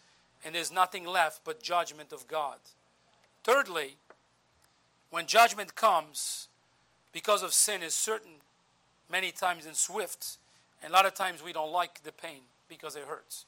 and 0.44 0.56
there's 0.56 0.72
nothing 0.72 1.06
left 1.06 1.42
but 1.46 1.62
judgment 1.62 2.12
of 2.12 2.28
God. 2.28 2.58
Thirdly, 3.44 3.98
when 5.12 5.28
judgment 5.28 5.76
comes, 5.76 6.48
because 7.14 7.44
of 7.44 7.54
sin 7.54 7.84
is 7.84 7.94
certain, 7.94 8.32
many 9.12 9.32
times 9.32 9.68
and 9.68 9.76
swift, 9.76 10.38
and 10.82 10.90
a 10.90 10.94
lot 10.96 11.06
of 11.06 11.14
times 11.14 11.44
we 11.44 11.54
don't 11.54 11.72
like 11.72 12.02
the 12.02 12.12
pain 12.12 12.40
because 12.68 12.96
it 12.96 13.04
hurts. 13.04 13.46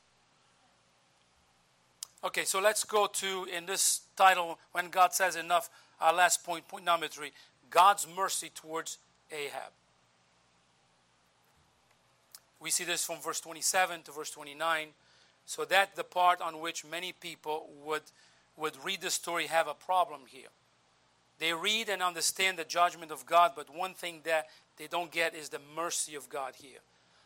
Okay, 2.23 2.43
so 2.43 2.61
let's 2.61 2.83
go 2.83 3.07
to 3.07 3.47
in 3.51 3.65
this 3.65 4.01
title, 4.15 4.59
When 4.73 4.89
God 4.89 5.11
Says 5.11 5.35
Enough, 5.35 5.71
our 5.99 6.13
last 6.13 6.43
point, 6.43 6.67
point 6.67 6.85
number 6.85 7.07
three 7.07 7.31
God's 7.71 8.05
mercy 8.15 8.51
towards 8.53 8.99
Ahab. 9.31 9.71
We 12.63 12.71
see 12.71 12.85
this 12.85 13.05
from 13.05 13.19
verse 13.19 13.41
27 13.41 14.03
to 14.03 14.11
verse 14.13 14.31
29. 14.31 14.87
So 15.45 15.65
that 15.65 15.97
the 15.97 16.05
part 16.05 16.39
on 16.39 16.61
which 16.61 16.85
many 16.85 17.11
people 17.11 17.69
would, 17.85 18.03
would 18.55 18.81
read 18.85 19.01
the 19.01 19.09
story 19.09 19.47
have 19.47 19.67
a 19.67 19.73
problem 19.73 20.21
here. 20.27 20.47
They 21.39 21.51
read 21.51 21.89
and 21.89 22.01
understand 22.01 22.57
the 22.57 22.63
judgment 22.63 23.11
of 23.11 23.25
God, 23.25 23.51
but 23.53 23.75
one 23.75 23.93
thing 23.93 24.21
that 24.23 24.47
they 24.77 24.87
don't 24.87 25.11
get 25.11 25.35
is 25.35 25.49
the 25.49 25.59
mercy 25.75 26.15
of 26.15 26.29
God 26.29 26.53
here. 26.55 26.79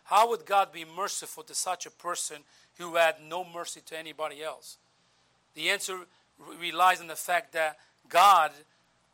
How 0.05 0.27
would 0.29 0.45
God 0.45 0.71
be 0.71 0.85
merciful 0.85 1.43
to 1.43 1.53
such 1.53 1.85
a 1.85 1.91
person 1.91 2.37
who 2.79 2.95
had 2.95 3.17
no 3.23 3.45
mercy 3.45 3.81
to 3.85 3.97
anybody 3.97 4.41
else? 4.41 4.77
The 5.53 5.69
answer 5.69 5.99
relies 6.59 6.99
on 6.99 7.07
the 7.07 7.15
fact 7.15 7.53
that 7.53 7.77
God, 8.09 8.51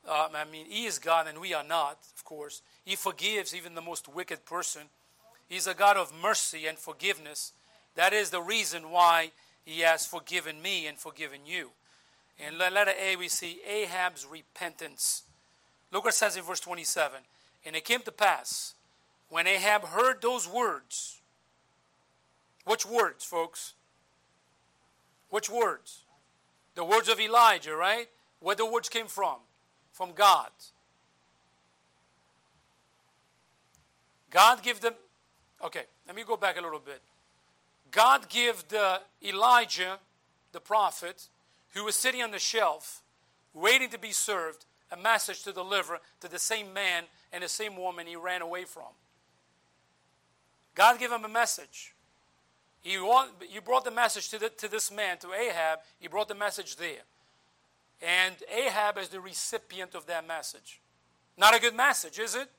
uh, 0.07 0.29
I 0.33 0.45
mean, 0.49 0.67
He 0.69 0.85
is 0.85 0.99
God 0.99 1.27
and 1.27 1.39
we 1.41 1.53
are 1.53 1.63
not, 1.63 1.97
of 2.15 2.23
course. 2.23 2.61
He 2.85 2.95
forgives 2.95 3.53
even 3.53 3.75
the 3.75 3.81
most 3.81 4.07
wicked 4.07 4.45
person 4.45 4.83
He's 5.53 5.67
a 5.67 5.75
God 5.75 5.97
of 5.97 6.11
mercy 6.19 6.65
and 6.65 6.79
forgiveness. 6.79 7.53
That 7.93 8.11
is 8.11 8.31
the 8.31 8.41
reason 8.41 8.89
why 8.89 9.33
He 9.63 9.81
has 9.81 10.03
forgiven 10.03 10.59
me 10.63 10.87
and 10.87 10.97
forgiven 10.97 11.41
you. 11.45 11.69
In 12.39 12.57
letter 12.57 12.93
A, 12.99 13.15
we 13.17 13.27
see 13.27 13.59
Ahab's 13.63 14.25
repentance. 14.25 15.21
Look 15.91 16.05
what 16.05 16.15
it 16.15 16.17
says 16.17 16.37
in 16.37 16.43
verse 16.43 16.59
27. 16.59 17.19
And 17.67 17.75
it 17.75 17.85
came 17.85 17.99
to 17.99 18.11
pass 18.11 18.73
when 19.29 19.45
Ahab 19.45 19.83
heard 19.83 20.23
those 20.23 20.49
words. 20.49 21.21
Which 22.65 22.83
words, 22.83 23.23
folks? 23.23 23.73
Which 25.29 25.51
words? 25.51 25.99
The 26.73 26.83
words 26.83 27.09
of 27.09 27.19
Elijah, 27.19 27.75
right? 27.75 28.07
Where 28.39 28.55
the 28.55 28.65
words 28.65 28.89
came 28.89 29.05
from? 29.05 29.35
From 29.91 30.13
God. 30.13 30.49
God 34.31 34.63
gave 34.63 34.81
them 34.81 34.93
Okay, 35.63 35.83
let 36.07 36.15
me 36.15 36.23
go 36.23 36.35
back 36.35 36.57
a 36.57 36.61
little 36.61 36.79
bit. 36.79 37.01
God 37.91 38.27
gave 38.27 38.67
the 38.67 38.99
Elijah, 39.23 39.99
the 40.51 40.59
prophet, 40.59 41.27
who 41.73 41.85
was 41.85 41.95
sitting 41.95 42.21
on 42.21 42.31
the 42.31 42.39
shelf, 42.39 43.01
waiting 43.53 43.89
to 43.89 43.99
be 43.99 44.11
served, 44.11 44.65
a 44.91 44.97
message 44.97 45.43
to 45.43 45.53
deliver 45.53 45.99
to 46.19 46.27
the 46.27 46.39
same 46.39 46.73
man 46.73 47.03
and 47.31 47.43
the 47.43 47.49
same 47.49 47.77
woman 47.77 48.07
he 48.07 48.15
ran 48.15 48.41
away 48.41 48.65
from. 48.65 48.91
God 50.75 50.99
gave 50.99 51.11
him 51.11 51.23
a 51.23 51.29
message. 51.29 51.93
He, 52.81 52.97
want, 52.97 53.31
he 53.47 53.59
brought 53.59 53.85
the 53.85 53.91
message 53.91 54.29
to, 54.29 54.39
the, 54.39 54.49
to 54.49 54.67
this 54.67 54.91
man, 54.91 55.17
to 55.19 55.31
Ahab. 55.33 55.79
He 55.99 56.07
brought 56.07 56.27
the 56.27 56.35
message 56.35 56.75
there. 56.75 57.03
And 58.01 58.35
Ahab 58.53 58.97
is 58.97 59.07
the 59.07 59.21
recipient 59.21 59.95
of 59.95 60.05
that 60.07 60.27
message. 60.27 60.81
Not 61.37 61.55
a 61.55 61.61
good 61.61 61.75
message, 61.75 62.19
is 62.19 62.35
it? 62.35 62.49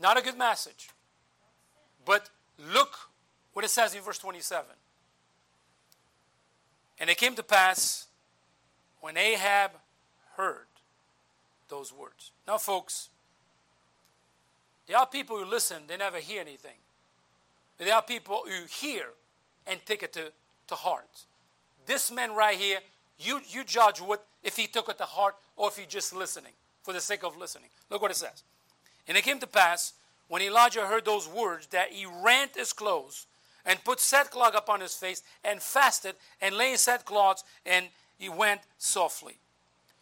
Not 0.00 0.18
a 0.18 0.22
good 0.22 0.36
message. 0.36 0.88
But 2.04 2.30
look 2.58 2.96
what 3.52 3.64
it 3.64 3.70
says 3.70 3.94
in 3.94 4.02
verse 4.02 4.18
27. 4.18 4.64
And 6.98 7.10
it 7.10 7.16
came 7.16 7.34
to 7.34 7.42
pass 7.42 8.06
when 9.00 9.16
Ahab 9.16 9.72
heard 10.36 10.66
those 11.68 11.92
words. 11.92 12.30
Now, 12.46 12.58
folks, 12.58 13.08
there 14.86 14.96
are 14.96 15.06
people 15.06 15.38
who 15.38 15.44
listen, 15.44 15.82
they 15.86 15.96
never 15.96 16.18
hear 16.18 16.40
anything. 16.40 16.76
But 17.78 17.86
there 17.86 17.94
are 17.94 18.02
people 18.02 18.42
who 18.44 18.66
hear 18.68 19.06
and 19.66 19.80
take 19.84 20.02
it 20.02 20.12
to, 20.12 20.32
to 20.68 20.74
heart. 20.74 21.24
This 21.86 22.12
man 22.12 22.32
right 22.32 22.56
here, 22.56 22.78
you, 23.18 23.40
you 23.48 23.64
judge 23.64 24.00
what 24.00 24.24
if 24.42 24.56
he 24.56 24.66
took 24.66 24.88
it 24.88 24.98
to 24.98 25.04
heart 25.04 25.34
or 25.56 25.68
if 25.68 25.76
he 25.76 25.86
just 25.86 26.14
listening 26.14 26.52
for 26.82 26.92
the 26.92 27.00
sake 27.00 27.24
of 27.24 27.36
listening. 27.36 27.68
Look 27.90 28.02
what 28.02 28.10
it 28.10 28.16
says. 28.16 28.42
And 29.08 29.16
it 29.16 29.24
came 29.24 29.38
to 29.40 29.46
pass 29.46 29.94
when 30.32 30.40
Elijah 30.40 30.86
heard 30.86 31.04
those 31.04 31.28
words, 31.28 31.66
that 31.66 31.92
he 31.92 32.06
rent 32.06 32.52
his 32.56 32.72
clothes 32.72 33.26
and 33.66 33.84
put 33.84 34.00
sackcloth 34.00 34.54
upon 34.56 34.80
his 34.80 34.94
face 34.94 35.22
and 35.44 35.60
fasted 35.60 36.14
and 36.40 36.56
lay 36.56 36.72
in 36.72 36.78
sackcloth 36.78 37.44
and 37.66 37.88
he 38.18 38.30
went 38.30 38.62
softly. 38.78 39.36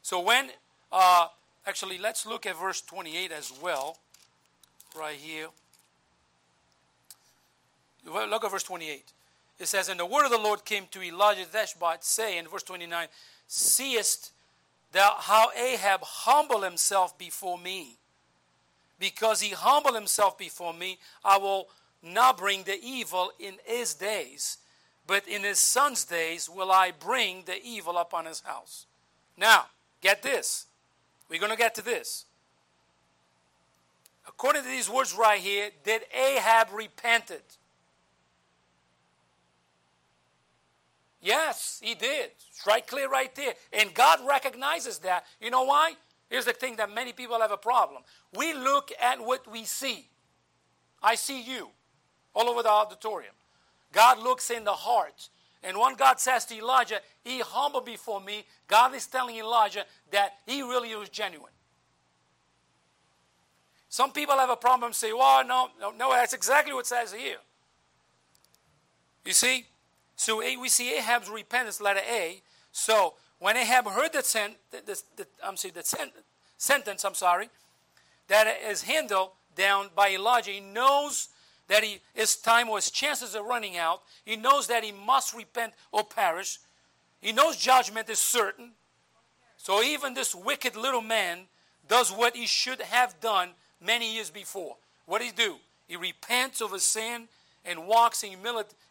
So 0.02 0.20
when, 0.20 0.50
uh, 0.92 1.26
actually, 1.66 1.98
let's 1.98 2.26
look 2.26 2.46
at 2.46 2.56
verse 2.56 2.80
28 2.80 3.32
as 3.32 3.52
well, 3.60 3.98
right 4.96 5.16
here. 5.16 5.48
Look 8.06 8.44
at 8.44 8.52
verse 8.52 8.62
28. 8.62 9.02
It 9.58 9.66
says, 9.66 9.88
And 9.88 9.98
the 9.98 10.06
word 10.06 10.26
of 10.26 10.30
the 10.30 10.38
Lord 10.38 10.64
came 10.64 10.84
to 10.92 11.02
Elijah 11.02 11.44
the 11.50 11.58
Tishbite, 11.58 12.04
saying, 12.04 12.46
verse 12.46 12.62
29, 12.62 13.08
Seest 13.48 14.30
thou 14.92 15.16
how 15.18 15.48
Ahab 15.58 16.02
humbled 16.04 16.62
himself 16.62 17.18
before 17.18 17.58
me? 17.58 17.96
Because 19.00 19.40
he 19.40 19.50
humbled 19.50 19.96
himself 19.96 20.38
before 20.38 20.74
me, 20.74 20.98
I 21.24 21.38
will 21.38 21.68
not 22.02 22.38
bring 22.38 22.62
the 22.62 22.78
evil 22.80 23.32
in 23.40 23.54
his 23.64 23.94
days, 23.94 24.58
but 25.06 25.26
in 25.26 25.42
his 25.42 25.58
son's 25.58 26.04
days 26.04 26.48
will 26.48 26.70
I 26.70 26.92
bring 26.92 27.42
the 27.46 27.60
evil 27.64 27.98
upon 27.98 28.26
his 28.26 28.40
house. 28.40 28.86
Now, 29.36 29.66
get 30.02 30.22
this. 30.22 30.66
We're 31.28 31.40
going 31.40 31.50
to 31.50 31.58
get 31.58 31.74
to 31.76 31.82
this. 31.82 32.26
According 34.28 34.62
to 34.62 34.68
these 34.68 34.88
words 34.88 35.14
right 35.14 35.40
here, 35.40 35.70
did 35.82 36.02
Ahab 36.14 36.68
repented? 36.72 37.42
Yes, 41.22 41.80
he 41.82 41.94
did. 41.94 42.30
It's 42.50 42.66
right 42.66 42.86
clear 42.86 43.08
right 43.08 43.34
there. 43.34 43.54
And 43.72 43.92
God 43.94 44.20
recognizes 44.26 44.98
that. 44.98 45.24
You 45.40 45.50
know 45.50 45.64
why? 45.64 45.94
Here's 46.30 46.44
the 46.44 46.52
thing 46.52 46.76
that 46.76 46.94
many 46.94 47.12
people 47.12 47.40
have 47.40 47.50
a 47.50 47.56
problem. 47.56 48.02
We 48.34 48.54
look 48.54 48.92
at 49.02 49.20
what 49.20 49.50
we 49.50 49.64
see. 49.64 50.08
I 51.02 51.16
see 51.16 51.42
you 51.42 51.70
all 52.34 52.48
over 52.48 52.62
the 52.62 52.70
auditorium. 52.70 53.34
God 53.92 54.20
looks 54.20 54.50
in 54.50 54.64
the 54.64 54.72
heart. 54.72 55.28
And 55.62 55.76
when 55.76 55.96
God 55.96 56.20
says 56.20 56.46
to 56.46 56.56
Elijah, 56.56 57.00
He 57.22 57.40
humbled 57.40 57.84
before 57.84 58.20
me, 58.20 58.46
God 58.68 58.94
is 58.94 59.06
telling 59.06 59.36
Elijah 59.36 59.84
that 60.12 60.34
he 60.46 60.62
really 60.62 60.94
was 60.94 61.08
genuine. 61.08 61.52
Some 63.88 64.12
people 64.12 64.36
have 64.36 64.50
a 64.50 64.56
problem 64.56 64.92
say, 64.92 65.12
well, 65.12 65.44
no, 65.44 65.68
no, 65.80 65.90
no, 65.90 66.12
that's 66.12 66.32
exactly 66.32 66.72
what 66.72 66.86
says 66.86 67.12
here. 67.12 67.38
You 69.24 69.32
see? 69.32 69.66
So 70.14 70.38
we 70.38 70.68
see 70.68 70.96
Ahab's 70.96 71.28
repentance, 71.28 71.80
letter 71.80 72.00
A. 72.08 72.40
So 72.70 73.14
when 73.40 73.56
Ahab 73.56 73.86
heard 73.88 74.12
the, 74.12 74.22
sen- 74.22 74.54
the, 74.70 75.02
the, 75.16 75.26
I'm 75.42 75.56
sorry, 75.56 75.72
the 75.72 75.82
sen- 75.82 76.12
sentence, 76.56 77.04
I'm 77.04 77.14
sorry, 77.14 77.48
that 78.28 78.46
is 78.68 78.82
handled 78.82 79.30
down 79.56 79.88
by 79.96 80.10
Elijah, 80.10 80.52
he 80.52 80.60
knows 80.60 81.28
that 81.66 81.82
he, 81.82 82.00
his 82.14 82.36
time 82.36 82.68
or 82.68 82.76
his 82.76 82.90
chances 82.90 83.34
are 83.34 83.42
running 83.42 83.76
out. 83.76 84.02
He 84.24 84.36
knows 84.36 84.66
that 84.68 84.84
he 84.84 84.92
must 84.92 85.34
repent 85.34 85.72
or 85.90 86.04
perish. 86.04 86.58
He 87.20 87.32
knows 87.32 87.56
judgment 87.56 88.08
is 88.08 88.18
certain. 88.18 88.72
So 89.56 89.82
even 89.82 90.14
this 90.14 90.34
wicked 90.34 90.76
little 90.76 91.02
man 91.02 91.40
does 91.88 92.10
what 92.10 92.36
he 92.36 92.46
should 92.46 92.80
have 92.80 93.20
done 93.20 93.50
many 93.84 94.14
years 94.14 94.30
before. 94.30 94.76
What 95.06 95.20
did 95.20 95.26
he 95.26 95.32
do? 95.32 95.56
He 95.88 95.96
repents 95.96 96.60
of 96.60 96.72
his 96.72 96.84
sin 96.84 97.28
and 97.64 97.86
walks 97.86 98.22
in 98.22 98.36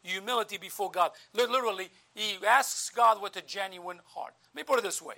humility, 0.04 0.58
before 0.58 0.92
God. 0.92 1.12
Literally, 1.34 1.90
he 2.14 2.38
asks 2.46 2.90
God 2.90 3.22
with 3.22 3.36
a 3.36 3.42
genuine 3.42 4.00
heart. 4.06 4.34
Let 4.54 4.62
me 4.62 4.64
put 4.66 4.80
it 4.80 4.84
this 4.84 5.02
way. 5.02 5.16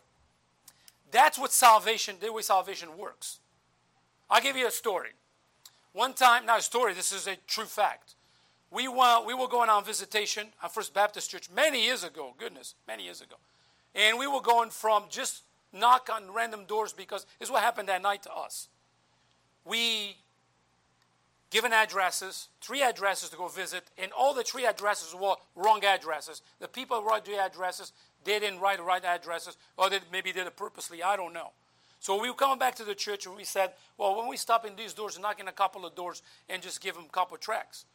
That's 1.12 1.38
what 1.38 1.52
salvation, 1.52 2.16
the 2.22 2.32
way 2.32 2.41
salvation 2.41 2.97
works. 2.97 3.39
I'll 4.30 4.41
give 4.41 4.56
you 4.56 4.68
a 4.68 4.72
story. 4.72 5.10
One 5.93 6.14
time, 6.14 6.45
not 6.45 6.60
a 6.60 6.64
story, 6.64 6.93
this 6.93 7.12
is 7.12 7.28
a 7.28 7.36
true 7.47 7.66
fact. 7.66 8.16
We, 8.72 8.88
went, 8.88 9.26
we 9.26 9.34
were 9.34 9.49
going 9.49 9.70
on 9.70 9.84
visitation 9.84 10.47
at 10.64 10.74
First 10.74 10.93
Baptist 10.93 11.30
Church 11.30 11.49
many 11.54 11.84
years 11.84 12.06
ago, 12.06 12.34
goodness, 12.38 12.76
many 12.88 13.04
years 13.04 13.20
ago. 13.20 13.36
And 13.93 14.18
we 14.18 14.28
were 14.28 14.39
going 14.39 14.70
from 14.70 15.04
just 15.10 15.43
knock 15.74 16.10
on 16.14 16.34
random 16.34 16.64
doors 16.66 16.93
because 16.93 17.26
is 17.41 17.52
what 17.52 17.62
happened 17.62 17.89
that 17.89 18.02
night 18.02 18.24
to 18.24 18.34
us 18.34 18.70
we 19.66 20.18
given 21.52 21.74
addresses, 21.74 22.47
three 22.62 22.82
addresses 22.82 23.30
to 23.30 23.38
go 23.38 23.47
visit, 23.47 23.84
and 23.97 24.12
all 24.14 24.34
the 24.34 24.41
three 24.41 24.66
addresses 24.66 25.14
were 25.14 25.36
wrong 25.56 25.84
addresses. 25.84 26.41
The 26.60 26.68
people 26.68 27.04
wrote 27.04 27.26
the 27.26 27.38
addresses, 27.38 27.91
they 28.24 28.39
didn't 28.39 28.62
write 28.62 28.78
the 28.78 28.84
right 28.84 29.04
addresses, 29.04 29.58
or 29.78 29.89
they 29.89 29.99
maybe 30.12 30.32
did 30.32 30.47
it 30.47 30.56
purposely, 30.56 31.04
I 31.04 31.16
don't 31.16 31.34
know. 31.34 31.52
So 31.99 32.20
we 32.20 32.30
were 32.30 32.36
coming 32.36 32.58
back 32.58 32.74
to 32.76 32.84
the 32.84 32.95
church 32.95 33.28
and 33.28 33.36
we 33.36 33.43
said, 33.43 33.74
well, 33.97 34.18
when 34.18 34.28
we 34.28 34.36
stop 34.36 34.66
in 34.66 34.76
these 34.76 34.93
doors, 34.93 35.20
knock 35.20 35.39
in 35.39 35.47
a 35.47 35.52
couple 35.52 35.86
of 35.86 35.93
doors 35.93 36.24
and 36.49 36.60
just 36.60 36.82
give 36.82 36.95
them 36.95 37.06
a 37.08 37.12
couple 37.12 37.36
of 37.36 37.41
tracks 37.41 37.86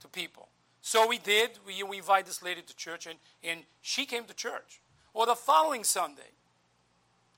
to 0.00 0.08
people. 0.08 0.48
So 0.80 1.06
we 1.06 1.18
did. 1.18 1.58
We, 1.66 1.82
we 1.82 1.98
invited 1.98 2.26
this 2.26 2.42
lady 2.42 2.62
to 2.62 2.76
church, 2.76 3.06
and, 3.06 3.18
and 3.44 3.60
she 3.82 4.06
came 4.06 4.24
to 4.24 4.34
church. 4.34 4.80
Well, 5.12 5.26
the 5.26 5.34
following 5.34 5.84
Sunday 5.84 6.32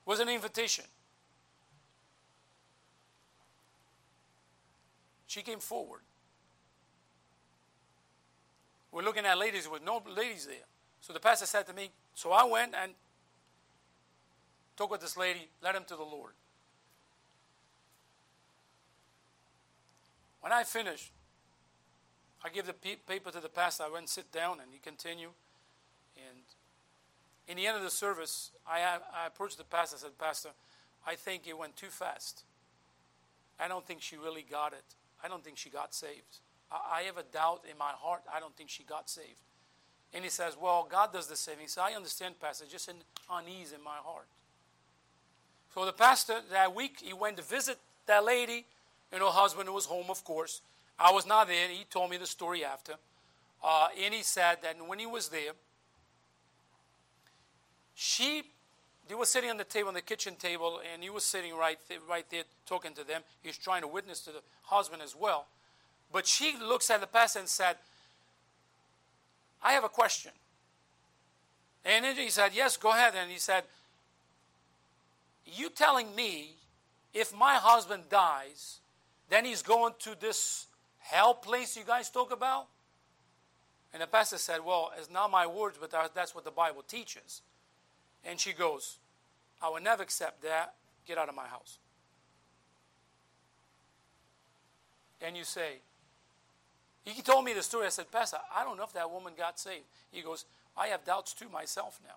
was 0.05 0.21
an 0.21 0.29
invitation. 0.29 0.85
She 5.35 5.41
came 5.41 5.59
forward. 5.59 5.99
We're 8.89 9.01
looking 9.01 9.25
at 9.25 9.37
ladies 9.37 9.67
with 9.67 9.83
no 9.83 10.01
ladies 10.15 10.45
there. 10.45 10.63
So 11.01 11.11
the 11.11 11.19
pastor 11.19 11.45
said 11.45 11.67
to 11.67 11.73
me, 11.73 11.91
so 12.13 12.31
I 12.31 12.45
went 12.45 12.73
and 12.73 12.93
talked 14.77 14.91
with 14.91 15.01
this 15.01 15.17
lady, 15.17 15.49
led 15.61 15.75
him 15.75 15.83
to 15.89 15.97
the 15.97 16.03
Lord. 16.03 16.31
When 20.39 20.53
I 20.53 20.63
finished, 20.63 21.11
I 22.41 22.47
give 22.47 22.65
the 22.65 22.95
paper 23.05 23.29
to 23.29 23.41
the 23.41 23.49
pastor. 23.49 23.83
I 23.83 23.87
went 23.87 24.03
and 24.03 24.09
sit 24.09 24.31
down, 24.31 24.61
and 24.61 24.71
he 24.71 24.79
continued. 24.79 25.31
And 26.15 26.45
in 27.49 27.57
the 27.57 27.67
end 27.67 27.75
of 27.75 27.83
the 27.83 27.89
service, 27.89 28.51
I, 28.65 28.79
I 29.13 29.27
approached 29.27 29.57
the 29.57 29.65
pastor. 29.65 29.97
I 29.97 29.99
said, 29.99 30.17
Pastor, 30.17 30.49
I 31.05 31.15
think 31.15 31.45
it 31.45 31.57
went 31.57 31.75
too 31.75 31.87
fast. 31.89 32.45
I 33.59 33.67
don't 33.67 33.85
think 33.85 34.01
she 34.01 34.15
really 34.15 34.45
got 34.49 34.71
it. 34.71 34.95
I 35.25 35.27
don't 35.27 35.43
think 35.43 35.57
she 35.57 35.69
got 35.69 35.95
saved. 35.95 36.39
I, 36.71 36.99
I 36.99 37.01
have 37.03 37.17
a 37.17 37.23
doubt 37.23 37.63
in 37.69 37.77
my 37.77 37.91
heart. 37.91 38.21
I 38.31 38.39
don't 38.39 38.55
think 38.55 38.69
she 38.69 38.83
got 38.83 39.09
saved. 39.09 39.41
And 40.13 40.23
he 40.23 40.29
says, 40.29 40.55
Well, 40.59 40.87
God 40.89 41.11
does 41.11 41.27
the 41.27 41.35
saving. 41.35 41.67
So 41.67 41.81
I 41.81 41.95
understand, 41.95 42.39
Pastor, 42.39 42.65
just 42.69 42.87
an 42.87 42.97
unease 43.31 43.73
in 43.73 43.83
my 43.83 43.97
heart. 44.03 44.27
So 45.73 45.85
the 45.85 45.91
pastor 45.91 46.35
that 46.51 46.73
week, 46.73 46.99
he 47.01 47.13
went 47.13 47.37
to 47.37 47.43
visit 47.43 47.77
that 48.05 48.23
lady 48.23 48.65
and 49.11 49.21
her 49.21 49.29
husband 49.29 49.69
was 49.73 49.85
home, 49.85 50.05
of 50.09 50.23
course. 50.23 50.61
I 50.97 51.11
was 51.11 51.25
not 51.25 51.47
there. 51.47 51.67
He 51.67 51.83
told 51.89 52.11
me 52.11 52.17
the 52.17 52.25
story 52.25 52.63
after. 52.63 52.93
Uh, 53.63 53.87
and 54.01 54.13
he 54.13 54.21
said 54.21 54.59
that 54.61 54.75
when 54.87 54.99
he 54.99 55.05
was 55.05 55.29
there, 55.29 55.51
she 57.93 58.43
they 59.07 59.15
were 59.15 59.25
sitting 59.25 59.49
on 59.49 59.57
the 59.57 59.63
table, 59.63 59.89
on 59.89 59.93
the 59.93 60.01
kitchen 60.01 60.35
table, 60.35 60.81
and 60.91 61.03
he 61.03 61.09
was 61.09 61.23
sitting 61.23 61.55
right, 61.55 61.77
th- 61.87 62.01
right 62.09 62.25
there 62.31 62.43
talking 62.65 62.93
to 62.93 63.03
them. 63.03 63.21
He 63.41 63.49
was 63.49 63.57
trying 63.57 63.81
to 63.81 63.87
witness 63.87 64.19
to 64.21 64.31
the 64.31 64.41
husband 64.63 65.01
as 65.01 65.15
well. 65.15 65.45
But 66.11 66.25
she 66.25 66.55
looks 66.57 66.89
at 66.89 67.01
the 67.01 67.07
pastor 67.07 67.39
and 67.39 67.47
said, 67.47 67.75
I 69.61 69.73
have 69.73 69.83
a 69.83 69.89
question. 69.89 70.31
And 71.83 72.05
he 72.17 72.29
said, 72.29 72.51
Yes, 72.53 72.77
go 72.77 72.89
ahead. 72.89 73.13
And 73.19 73.31
he 73.31 73.37
said, 73.37 73.63
You 75.45 75.69
telling 75.69 76.15
me 76.15 76.55
if 77.13 77.35
my 77.35 77.55
husband 77.55 78.03
dies, 78.09 78.79
then 79.29 79.45
he's 79.45 79.61
going 79.61 79.93
to 79.99 80.19
this 80.19 80.65
hell 80.99 81.33
place 81.33 81.77
you 81.77 81.83
guys 81.85 82.09
talk 82.09 82.31
about? 82.31 82.67
And 83.93 84.01
the 84.01 84.07
pastor 84.07 84.37
said, 84.37 84.59
Well, 84.65 84.91
it's 84.97 85.11
not 85.11 85.29
my 85.29 85.45
words, 85.45 85.77
but 85.79 85.93
that's 86.13 86.33
what 86.33 86.43
the 86.43 86.51
Bible 86.51 86.83
teaches. 86.87 87.41
And 88.25 88.39
she 88.39 88.53
goes, 88.53 88.97
I 89.61 89.69
will 89.69 89.81
never 89.81 90.03
accept 90.03 90.41
that. 90.43 90.73
Get 91.07 91.17
out 91.17 91.29
of 91.29 91.35
my 91.35 91.47
house. 91.47 91.77
And 95.21 95.37
you 95.37 95.43
say, 95.43 95.75
he 97.03 97.21
told 97.21 97.45
me 97.45 97.53
the 97.53 97.61
story. 97.61 97.85
I 97.85 97.89
said, 97.89 98.11
Pastor, 98.11 98.37
I 98.53 98.63
don't 98.63 98.77
know 98.77 98.83
if 98.83 98.93
that 98.93 99.09
woman 99.11 99.33
got 99.37 99.59
saved. 99.59 99.85
He 100.11 100.21
goes, 100.21 100.45
I 100.75 100.87
have 100.87 101.05
doubts 101.05 101.33
too 101.33 101.49
myself 101.49 101.99
now. 102.03 102.15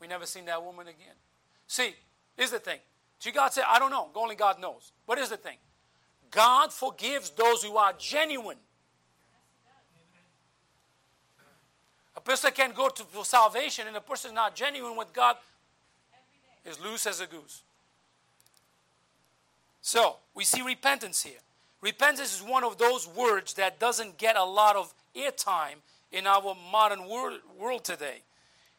We 0.00 0.08
never 0.08 0.26
seen 0.26 0.44
that 0.46 0.62
woman 0.62 0.88
again. 0.88 1.14
See, 1.66 1.94
here's 2.36 2.50
the 2.50 2.58
thing. 2.58 2.80
She 3.20 3.30
God 3.30 3.52
said, 3.52 3.64
I 3.68 3.78
don't 3.78 3.90
know. 3.90 4.08
Only 4.14 4.34
God 4.34 4.60
knows. 4.60 4.92
But 5.06 5.18
the 5.30 5.36
thing. 5.36 5.56
God 6.30 6.72
forgives 6.72 7.30
those 7.30 7.62
who 7.62 7.76
are 7.76 7.92
genuine. 7.98 8.58
A 12.16 12.20
person 12.20 12.50
can't 12.52 12.74
go 12.74 12.88
to 12.88 13.04
salvation 13.24 13.86
and 13.86 13.96
a 13.96 14.00
person 14.00 14.30
is 14.30 14.34
not 14.34 14.54
genuine 14.54 14.96
with 14.96 15.12
God 15.12 15.36
is 16.64 16.80
loose 16.80 17.06
as 17.06 17.20
a 17.20 17.26
goose. 17.26 17.62
So, 19.80 20.16
we 20.34 20.44
see 20.44 20.62
repentance 20.62 21.22
here. 21.22 21.40
Repentance 21.82 22.34
is 22.34 22.42
one 22.42 22.64
of 22.64 22.78
those 22.78 23.06
words 23.06 23.54
that 23.54 23.78
doesn't 23.78 24.16
get 24.16 24.36
a 24.36 24.44
lot 24.44 24.76
of 24.76 24.94
airtime 25.14 25.82
in 26.10 26.26
our 26.26 26.56
modern 26.72 27.06
world, 27.06 27.40
world 27.58 27.84
today. 27.84 28.22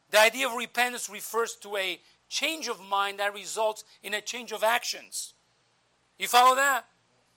The 0.10 0.20
idea 0.20 0.48
of 0.48 0.56
repentance 0.56 1.10
refers 1.10 1.56
to 1.58 1.78
a 1.78 2.00
change 2.30 2.68
of 2.68 2.80
mind 2.82 3.20
that 3.20 3.34
results 3.34 3.84
in 4.02 4.16
a 4.16 4.22
change 4.22 4.52
of 4.52 4.64
actions. 4.64 5.34
You 6.18 6.28
follow 6.28 6.56
that? 6.56 6.86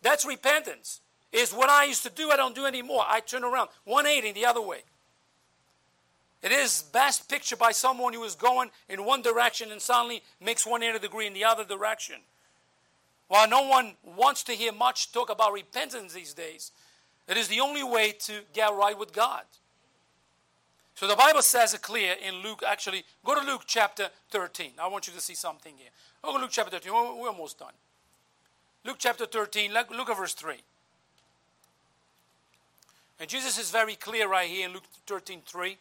That's 0.00 0.24
repentance. 0.24 1.00
Is 1.30 1.52
what 1.52 1.68
I 1.68 1.84
used 1.84 2.04
to 2.04 2.10
do, 2.10 2.30
I 2.30 2.36
don't 2.36 2.54
do 2.54 2.64
anymore. 2.64 3.04
I 3.06 3.20
turn 3.20 3.44
around, 3.44 3.68
180 3.84 4.32
the 4.32 4.46
other 4.46 4.62
way. 4.62 4.78
It 6.48 6.54
is 6.54 6.82
best 6.94 7.28
pictured 7.28 7.58
by 7.58 7.72
someone 7.72 8.14
who 8.14 8.24
is 8.24 8.34
going 8.34 8.70
in 8.88 9.04
one 9.04 9.20
direction 9.20 9.70
and 9.70 9.82
suddenly 9.82 10.22
makes 10.40 10.64
180 10.64 10.98
degree 10.98 11.26
in 11.26 11.34
the 11.34 11.44
other 11.44 11.62
direction. 11.62 12.16
While 13.26 13.50
no 13.50 13.68
one 13.68 13.96
wants 14.16 14.44
to 14.44 14.52
hear 14.52 14.72
much 14.72 15.12
talk 15.12 15.28
about 15.28 15.52
repentance 15.52 16.14
these 16.14 16.32
days, 16.32 16.72
It 17.28 17.36
is 17.36 17.48
the 17.48 17.60
only 17.60 17.84
way 17.84 18.12
to 18.20 18.40
get 18.54 18.72
right 18.72 18.98
with 18.98 19.12
God. 19.12 19.42
So 20.94 21.06
the 21.06 21.14
Bible 21.14 21.42
says 21.42 21.74
it 21.74 21.82
clear 21.82 22.14
in 22.26 22.36
Luke, 22.36 22.62
actually, 22.66 23.04
go 23.22 23.38
to 23.38 23.46
Luke 23.46 23.64
chapter 23.66 24.08
13. 24.30 24.72
I 24.80 24.88
want 24.88 25.06
you 25.06 25.12
to 25.12 25.20
see 25.20 25.34
something 25.34 25.74
here. 25.76 25.90
Go 26.22 26.32
to 26.32 26.38
Luke 26.38 26.50
chapter 26.50 26.70
13. 26.70 26.90
We're 26.90 27.28
almost 27.28 27.58
done. 27.58 27.74
Luke 28.86 28.96
chapter 28.98 29.26
13, 29.26 29.74
look 29.74 30.08
at 30.08 30.16
verse 30.16 30.32
3. 30.32 30.54
And 33.20 33.28
Jesus 33.28 33.58
is 33.58 33.70
very 33.70 33.96
clear 33.96 34.26
right 34.26 34.48
here 34.48 34.66
in 34.66 34.72
Luke 34.72 34.84
13, 35.06 35.42
3. 35.44 35.76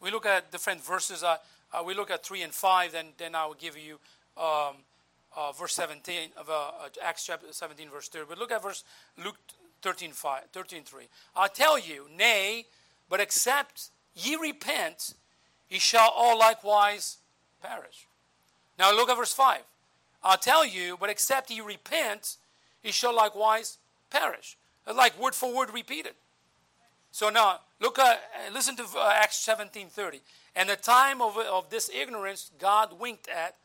We 0.00 0.10
look 0.10 0.26
at 0.26 0.50
different 0.50 0.84
verses. 0.84 1.22
Uh, 1.22 1.36
uh, 1.72 1.82
we 1.84 1.94
look 1.94 2.10
at 2.10 2.24
3 2.24 2.42
and 2.42 2.52
5, 2.52 2.92
then, 2.92 3.06
then 3.18 3.34
I 3.34 3.46
will 3.46 3.54
give 3.54 3.76
you 3.76 3.98
um, 4.36 4.76
uh, 5.36 5.52
verse 5.52 5.74
17 5.74 6.30
of 6.36 6.48
uh, 6.48 6.52
uh, 6.52 6.88
Acts 7.02 7.26
chapter 7.26 7.46
17, 7.50 7.88
verse 7.90 8.08
3. 8.08 8.22
But 8.28 8.38
look 8.38 8.52
at 8.52 8.62
verse 8.62 8.84
Luke 9.22 9.36
13, 9.82 10.12
5, 10.12 10.42
13, 10.52 10.82
3. 10.82 11.04
I 11.36 11.48
tell 11.48 11.78
you, 11.78 12.06
nay, 12.16 12.66
but 13.08 13.20
except 13.20 13.90
ye 14.14 14.36
repent, 14.36 15.14
ye 15.68 15.78
shall 15.78 16.10
all 16.14 16.38
likewise 16.38 17.18
perish. 17.62 18.06
Now 18.78 18.94
look 18.94 19.10
at 19.10 19.16
verse 19.16 19.32
5. 19.32 19.60
I 20.24 20.36
tell 20.36 20.66
you, 20.66 20.96
but 20.98 21.10
except 21.10 21.50
ye 21.50 21.60
repent, 21.60 22.36
ye 22.82 22.90
shall 22.90 23.14
likewise 23.14 23.78
perish. 24.10 24.56
Like 24.92 25.20
word 25.20 25.34
for 25.34 25.54
word 25.54 25.72
repeated. 25.72 26.14
So 27.12 27.28
now 27.28 27.60
look 27.80 27.98
at 27.98 28.20
listen 28.52 28.76
to 28.76 28.84
uh, 28.96 29.12
Acts 29.14 29.46
17:30. 29.46 30.20
And 30.54 30.68
the 30.68 30.76
time 30.76 31.20
of, 31.20 31.36
of 31.36 31.68
this 31.70 31.90
ignorance 31.90 32.50
God 32.58 32.98
winked 32.98 33.28
at, 33.28 33.56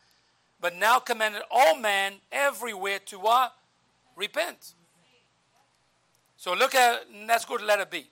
but 0.59 0.75
now 0.75 0.99
commanded 0.99 1.43
all 1.49 1.77
men 1.77 2.15
everywhere 2.31 2.99
to 3.05 3.19
what? 3.19 3.53
Repent. 4.15 4.73
So 6.37 6.53
look 6.53 6.75
at 6.75 7.05
let's 7.27 7.45
go 7.45 7.57
to 7.57 7.65
letter 7.65 7.85
B. 7.85 8.07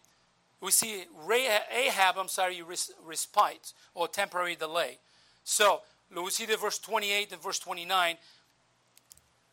We 0.61 0.71
see 0.71 1.05
Ahab, 1.29 2.17
I'm 2.17 2.27
sorry, 2.27 2.61
respite 3.05 3.73
or 3.93 4.07
temporary 4.07 4.55
delay. 4.55 4.97
So 5.43 5.81
we 6.15 6.29
see 6.31 6.45
the 6.45 6.57
verse 6.57 6.79
28 6.79 7.31
and 7.31 7.41
verse 7.41 7.59
29. 7.59 8.17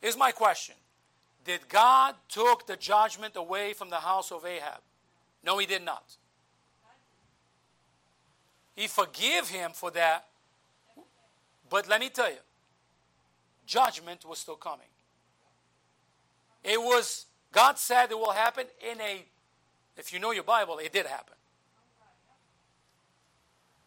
Here's 0.00 0.16
my 0.16 0.32
question. 0.32 0.74
Did 1.44 1.68
God 1.68 2.16
took 2.28 2.66
the 2.66 2.76
judgment 2.76 3.36
away 3.36 3.72
from 3.72 3.88
the 3.88 3.96
house 3.96 4.32
of 4.32 4.44
Ahab? 4.44 4.80
No, 5.44 5.58
he 5.58 5.66
did 5.66 5.84
not. 5.84 6.16
He 8.76 8.86
forgave 8.86 9.48
him 9.48 9.72
for 9.74 9.90
that. 9.90 10.26
But 11.68 11.88
let 11.88 11.98
me 11.98 12.08
tell 12.08 12.30
you, 12.30 12.36
judgment 13.66 14.24
was 14.24 14.38
still 14.38 14.54
coming. 14.54 14.86
It 16.62 16.80
was, 16.80 17.26
God 17.50 17.78
said 17.78 18.12
it 18.12 18.18
will 18.18 18.30
happen 18.30 18.66
in 18.88 19.00
a, 19.00 19.24
if 19.96 20.12
you 20.12 20.20
know 20.20 20.30
your 20.30 20.44
Bible, 20.44 20.78
it 20.78 20.92
did 20.92 21.06
happen. 21.06 21.34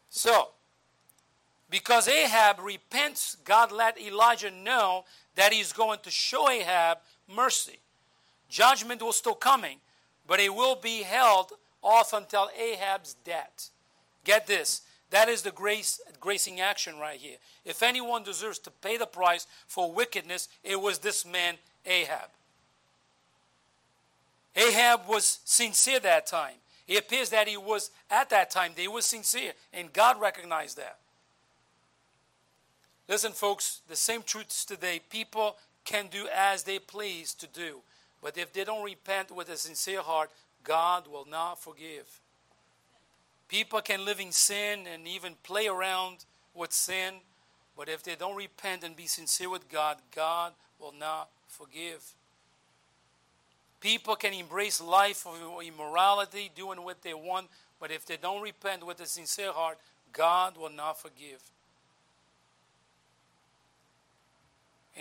So, 0.10 0.50
because 1.70 2.10
Ahab 2.10 2.60
repents, 2.60 3.38
God 3.46 3.72
let 3.72 3.98
Elijah 3.98 4.52
know 4.52 5.06
that 5.36 5.54
he's 5.54 5.72
going 5.72 6.00
to 6.04 6.12
show 6.12 6.50
Ahab 6.50 6.98
mercy. 7.34 7.80
Judgment 8.50 9.02
was 9.02 9.16
still 9.16 9.36
coming 9.36 9.78
but 10.30 10.40
it 10.40 10.54
will 10.54 10.76
be 10.76 11.02
held 11.02 11.54
off 11.82 12.14
until 12.14 12.50
Ahab's 12.58 13.16
death. 13.26 13.72
Get 14.30 14.46
this. 14.46 14.82
That 15.10 15.28
is 15.28 15.42
the 15.42 15.50
grace, 15.50 16.00
gracing 16.20 16.60
action 16.60 17.00
right 17.00 17.20
here. 17.20 17.38
If 17.66 17.82
anyone 17.82 18.22
deserves 18.22 18.60
to 18.60 18.70
pay 18.70 18.96
the 18.96 19.08
price 19.08 19.48
for 19.66 19.92
wickedness, 19.92 20.50
it 20.64 20.80
was 20.80 21.00
this 21.00 21.26
man, 21.26 21.56
Ahab. 21.84 22.30
Ahab 24.56 25.08
was 25.08 25.40
sincere 25.46 26.00
that 26.02 26.28
time. 26.28 26.58
It 26.88 27.00
appears 27.00 27.32
that 27.32 27.48
he 27.48 27.58
was, 27.58 27.90
at 28.12 28.30
that 28.30 28.52
time, 28.52 28.74
he 28.78 28.88
was 28.88 29.08
sincere, 29.08 29.54
and 29.74 29.92
God 29.92 30.22
recognized 30.22 30.78
that. 30.78 31.00
Listen, 33.08 33.32
folks, 33.32 33.82
the 33.88 33.96
same 33.96 34.22
truths 34.22 34.64
today. 34.64 35.02
People 35.10 35.56
can 35.86 36.06
do 36.06 36.28
as 36.32 36.62
they 36.62 36.78
please 36.78 37.34
to 37.34 37.48
do. 37.48 37.80
But 38.22 38.38
if 38.38 38.54
they 38.54 38.64
don't 38.64 38.86
repent 38.86 39.36
with 39.36 39.50
a 39.50 39.58
sincere 39.58 40.04
heart, 40.04 40.30
God 40.64 41.08
will 41.08 41.26
not 41.28 41.60
forgive. 41.60 42.19
People 43.50 43.82
can 43.82 44.06
live 44.06 44.20
in 44.20 44.32
sin 44.32 44.86
and 44.92 45.08
even 45.08 45.34
play 45.44 45.68
around 45.68 46.26
with 46.54 46.72
sin, 46.72 47.16
but 47.76 47.90
if 47.90 48.04
they 48.04 48.16
don't 48.16 48.36
repent 48.36 48.84
and 48.84 48.96
be 48.96 49.08
sincere 49.08 49.50
with 49.50 49.68
God, 49.70 49.98
God 50.16 50.54
will 50.80 50.94
not 50.98 51.30
forgive. 51.48 52.14
People 53.82 54.16
can 54.16 54.34
embrace 54.34 54.80
life 54.80 55.26
of 55.26 55.62
immorality, 55.66 56.52
doing 56.56 56.84
what 56.84 57.02
they 57.02 57.14
want, 57.14 57.48
but 57.80 57.92
if 57.92 58.06
they 58.06 58.18
don't 58.18 58.44
repent 58.44 58.86
with 58.86 59.00
a 59.00 59.06
sincere 59.06 59.52
heart, 59.52 59.80
God 60.14 60.58
will 60.58 60.72
not 60.72 61.00
forgive. 61.02 61.42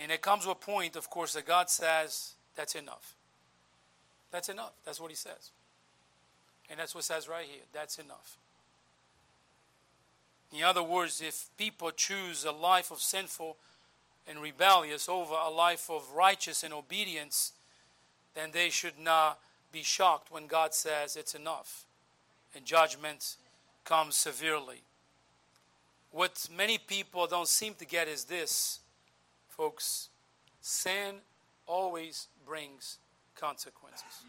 And 0.01 0.11
it 0.11 0.21
comes 0.21 0.45
to 0.45 0.51
a 0.51 0.55
point, 0.55 0.95
of 0.95 1.09
course, 1.09 1.33
that 1.33 1.45
God 1.45 1.69
says, 1.69 2.33
that's 2.55 2.73
enough. 2.75 3.15
That's 4.31 4.49
enough. 4.49 4.71
That's 4.85 4.99
what 4.99 5.11
he 5.11 5.15
says. 5.15 5.51
And 6.69 6.79
that's 6.79 6.93
what 6.93 7.03
says 7.03 7.27
right 7.27 7.45
here. 7.45 7.63
That's 7.73 7.97
enough. 7.97 8.37
In 10.51 10.63
other 10.63 10.83
words, 10.83 11.21
if 11.21 11.47
people 11.57 11.91
choose 11.91 12.43
a 12.43 12.51
life 12.51 12.91
of 12.91 12.99
sinful 12.99 13.57
and 14.27 14.41
rebellious 14.41 15.07
over 15.07 15.33
a 15.33 15.49
life 15.49 15.89
of 15.89 16.11
righteous 16.15 16.63
and 16.63 16.73
obedience, 16.73 17.53
then 18.35 18.49
they 18.51 18.69
should 18.69 18.99
not 18.99 19.39
be 19.71 19.83
shocked 19.83 20.31
when 20.31 20.47
God 20.47 20.73
says 20.73 21.15
it's 21.15 21.35
enough 21.35 21.85
and 22.55 22.65
judgment 22.65 23.35
comes 23.85 24.15
severely. 24.15 24.81
What 26.11 26.47
many 26.55 26.77
people 26.77 27.27
don't 27.27 27.47
seem 27.47 27.75
to 27.75 27.85
get 27.85 28.07
is 28.07 28.25
this, 28.25 28.79
folks 29.47 30.09
sin 30.61 31.15
always 31.65 32.27
brings 32.45 32.97
consequences. 33.35 34.23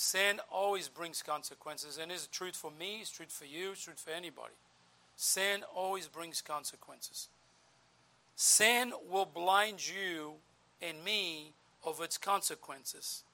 Sin 0.00 0.38
always 0.48 0.86
brings 0.88 1.24
consequences, 1.24 1.98
and 2.00 2.12
it's 2.12 2.28
truth 2.28 2.54
for 2.54 2.70
me, 2.70 2.98
it's 3.00 3.10
truth 3.10 3.32
for 3.32 3.46
you, 3.46 3.72
it's 3.72 3.82
truth 3.82 3.98
for 3.98 4.12
anybody. 4.12 4.54
Sin 5.16 5.64
always 5.74 6.06
brings 6.06 6.40
consequences. 6.40 7.26
Sin 8.36 8.92
will 9.10 9.24
blind 9.24 9.88
you 9.88 10.34
and 10.80 11.02
me 11.02 11.50
of 11.84 12.00
its 12.00 12.16
consequences. 12.16 13.24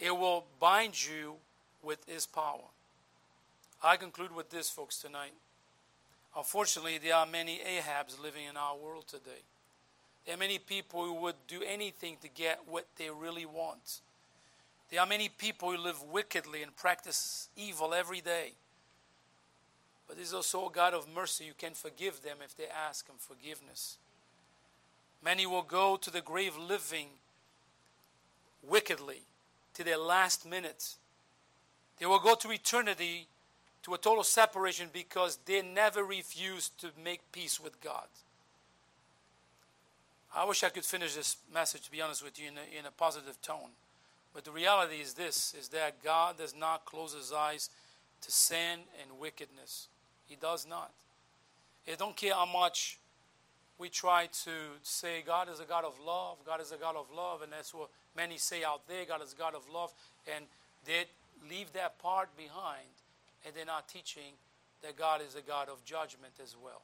It 0.00 0.18
will 0.18 0.44
bind 0.58 1.06
you 1.06 1.36
with 1.80 2.00
its 2.08 2.26
power. 2.26 2.66
I 3.80 3.96
conclude 3.96 4.34
with 4.34 4.50
this, 4.50 4.68
folks, 4.68 5.00
tonight. 5.00 5.34
Unfortunately, 6.36 6.98
there 6.98 7.14
are 7.14 7.26
many 7.26 7.60
Ahabs 7.60 8.20
living 8.20 8.46
in 8.46 8.56
our 8.56 8.76
world 8.76 9.06
today. 9.06 9.44
There 10.26 10.34
are 10.34 10.38
many 10.38 10.58
people 10.58 11.04
who 11.04 11.14
would 11.14 11.36
do 11.46 11.62
anything 11.62 12.16
to 12.22 12.28
get 12.28 12.62
what 12.66 12.86
they 12.96 13.08
really 13.08 13.46
want. 13.46 14.00
There 14.90 15.00
are 15.00 15.06
many 15.06 15.28
people 15.28 15.70
who 15.70 15.76
live 15.76 16.02
wickedly 16.02 16.62
and 16.62 16.74
practice 16.74 17.48
evil 17.56 17.92
every 17.92 18.20
day. 18.20 18.52
But 20.06 20.16
there's 20.16 20.32
also 20.32 20.68
a 20.68 20.72
God 20.72 20.94
of 20.94 21.06
mercy. 21.14 21.44
You 21.44 21.52
can 21.56 21.74
forgive 21.74 22.22
them 22.22 22.38
if 22.42 22.56
they 22.56 22.66
ask 22.66 23.06
Him 23.06 23.16
forgiveness. 23.18 23.98
Many 25.22 25.46
will 25.46 25.62
go 25.62 25.96
to 25.96 26.10
the 26.10 26.22
grave 26.22 26.56
living 26.56 27.08
wickedly 28.66 29.22
to 29.74 29.84
their 29.84 29.98
last 29.98 30.48
minute. 30.48 30.94
They 31.98 32.06
will 32.06 32.20
go 32.20 32.34
to 32.36 32.50
eternity 32.50 33.26
to 33.82 33.94
a 33.94 33.98
total 33.98 34.24
separation 34.24 34.88
because 34.92 35.38
they 35.44 35.60
never 35.60 36.02
refused 36.02 36.80
to 36.80 36.88
make 37.02 37.20
peace 37.32 37.60
with 37.60 37.80
God. 37.82 38.06
I 40.34 40.44
wish 40.44 40.62
I 40.62 40.68
could 40.68 40.84
finish 40.84 41.14
this 41.14 41.36
message, 41.52 41.82
to 41.82 41.90
be 41.90 42.00
honest 42.00 42.22
with 42.22 42.38
you, 42.38 42.48
in 42.48 42.54
a, 42.54 42.78
in 42.78 42.86
a 42.86 42.90
positive 42.90 43.40
tone. 43.42 43.70
But 44.34 44.44
the 44.44 44.50
reality 44.50 44.96
is 44.96 45.14
this, 45.14 45.54
is 45.58 45.68
that 45.68 46.02
God 46.02 46.38
does 46.38 46.54
not 46.54 46.84
close 46.84 47.14
his 47.14 47.32
eyes 47.32 47.70
to 48.20 48.30
sin 48.30 48.80
and 49.02 49.18
wickedness. 49.18 49.88
He 50.26 50.36
does 50.36 50.66
not. 50.66 50.92
He 51.84 51.94
don't 51.96 52.16
care 52.16 52.34
how 52.34 52.46
much 52.46 52.98
we 53.78 53.88
try 53.88 54.26
to 54.44 54.50
say 54.82 55.22
God 55.24 55.48
is 55.48 55.60
a 55.60 55.64
God 55.64 55.84
of 55.84 55.98
love, 56.04 56.38
God 56.44 56.60
is 56.60 56.72
a 56.72 56.76
God 56.76 56.96
of 56.96 57.06
love, 57.14 57.42
and 57.42 57.52
that's 57.52 57.72
what 57.72 57.88
many 58.16 58.36
say 58.36 58.64
out 58.64 58.86
there, 58.88 59.04
God 59.04 59.22
is 59.22 59.32
a 59.32 59.36
God 59.36 59.54
of 59.54 59.62
love, 59.72 59.92
and 60.34 60.44
they 60.84 61.04
leave 61.48 61.72
that 61.72 61.98
part 62.00 62.28
behind, 62.36 62.88
and 63.46 63.54
they're 63.54 63.64
not 63.64 63.88
teaching 63.88 64.34
that 64.82 64.96
God 64.96 65.20
is 65.26 65.34
a 65.34 65.40
God 65.40 65.68
of 65.68 65.84
judgment 65.84 66.34
as 66.42 66.56
well. 66.62 66.82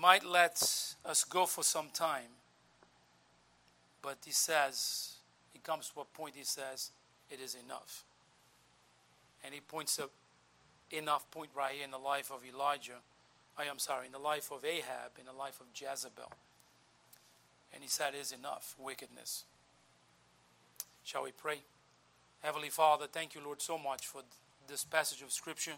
Might 0.00 0.24
let 0.24 0.62
us 1.04 1.24
go 1.24 1.46
for 1.46 1.62
some 1.62 1.88
time, 1.92 2.32
but 4.02 4.18
he 4.24 4.32
says, 4.32 5.14
he 5.52 5.58
comes 5.58 5.90
to 5.90 6.00
a 6.00 6.04
point, 6.04 6.34
he 6.36 6.44
says, 6.44 6.90
it 7.30 7.40
is 7.40 7.56
enough. 7.64 8.04
And 9.44 9.54
he 9.54 9.60
points 9.60 9.98
a 9.98 10.08
enough 10.94 11.30
point 11.30 11.50
right 11.56 11.74
here 11.74 11.84
in 11.84 11.90
the 11.90 11.98
life 11.98 12.32
of 12.32 12.42
Elijah 12.44 12.98
I 13.60 13.64
am 13.64 13.78
sorry, 13.78 14.06
in 14.06 14.12
the 14.12 14.18
life 14.18 14.50
of 14.50 14.64
Ahab, 14.64 15.18
in 15.18 15.26
the 15.26 15.38
life 15.38 15.60
of 15.60 15.66
Jezebel. 15.74 16.32
And 17.74 17.82
he 17.82 17.88
said, 17.88 18.14
Is 18.18 18.32
enough 18.32 18.74
wickedness. 18.78 19.44
Shall 21.04 21.24
we 21.24 21.32
pray? 21.32 21.58
Heavenly 22.42 22.70
Father, 22.70 23.06
thank 23.06 23.34
you, 23.34 23.42
Lord, 23.44 23.60
so 23.60 23.76
much 23.76 24.06
for 24.06 24.22
this 24.66 24.84
passage 24.84 25.20
of 25.20 25.30
Scripture. 25.30 25.74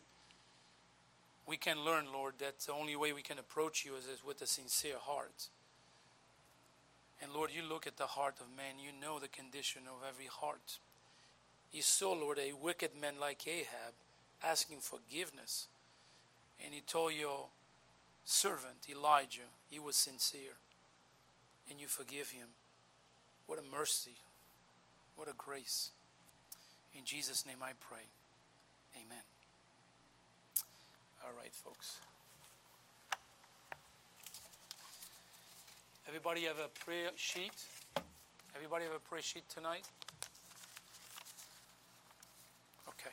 We 1.47 1.57
can 1.57 1.84
learn, 1.84 2.07
Lord, 2.12 2.34
that 2.38 2.61
the 2.61 2.72
only 2.72 2.97
way 2.97 3.12
we 3.12 3.22
can 3.22 3.38
approach 3.38 3.84
you 3.84 3.95
is, 3.97 4.07
with 4.24 4.40
a 4.43 4.47
sincere 4.47 4.99
heart. 4.99 5.49
And 7.20 7.32
Lord, 7.32 7.51
you 7.55 7.62
look 7.62 7.86
at 7.86 7.97
the 7.97 8.07
heart 8.07 8.36
of 8.40 8.47
man, 8.57 8.78
you 8.78 8.90
know 9.01 9.18
the 9.18 9.28
condition 9.28 9.82
of 9.86 10.07
every 10.09 10.26
heart. 10.26 10.78
You 11.72 11.82
saw, 11.82 12.12
Lord, 12.12 12.38
a 12.38 12.53
wicked 12.53 12.90
man 13.01 13.14
like 13.20 13.47
Ahab 13.47 13.95
asking 14.45 14.78
forgiveness. 14.80 15.68
And 16.64 16.74
he 16.74 16.80
told 16.80 17.14
your 17.14 17.47
servant, 18.24 18.86
Elijah, 18.90 19.51
he 19.70 19.78
was 19.78 19.97
sincere. 19.97 20.59
And 21.70 21.80
you 21.80 21.86
forgive 21.86 22.30
him. 22.30 22.49
What 23.47 23.59
a 23.59 23.76
mercy. 23.76 24.16
What 25.16 25.28
a 25.28 25.34
grace. 25.36 25.90
In 26.95 27.05
Jesus' 27.05 27.47
name 27.47 27.59
I 27.62 27.72
pray. 27.80 28.07
Amen. 28.97 29.32
Folks. 31.53 31.98
Everybody 36.09 36.42
have 36.42 36.59
a 36.59 36.68
prayer 36.84 37.11
sheet? 37.16 37.53
Everybody 38.55 38.84
have 38.84 38.94
a 38.94 38.98
prayer 38.98 39.22
sheet 39.22 39.44
tonight? 39.48 39.84
Okay. 42.88 43.11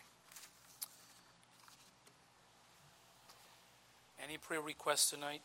Any 4.23 4.37
prayer 4.37 4.61
requests 4.61 5.11
tonight? 5.11 5.41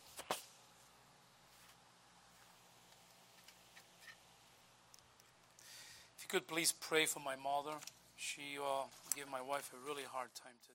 If 6.17 6.23
you 6.23 6.27
could 6.29 6.47
please 6.47 6.71
pray 6.71 7.05
for 7.05 7.19
my 7.19 7.35
mother. 7.35 7.77
She 8.17 8.57
uh, 8.57 8.85
gave 9.15 9.29
my 9.29 9.41
wife 9.41 9.71
a 9.73 9.87
really 9.87 10.03
hard 10.11 10.29
time 10.33 10.53
today. 10.61 10.73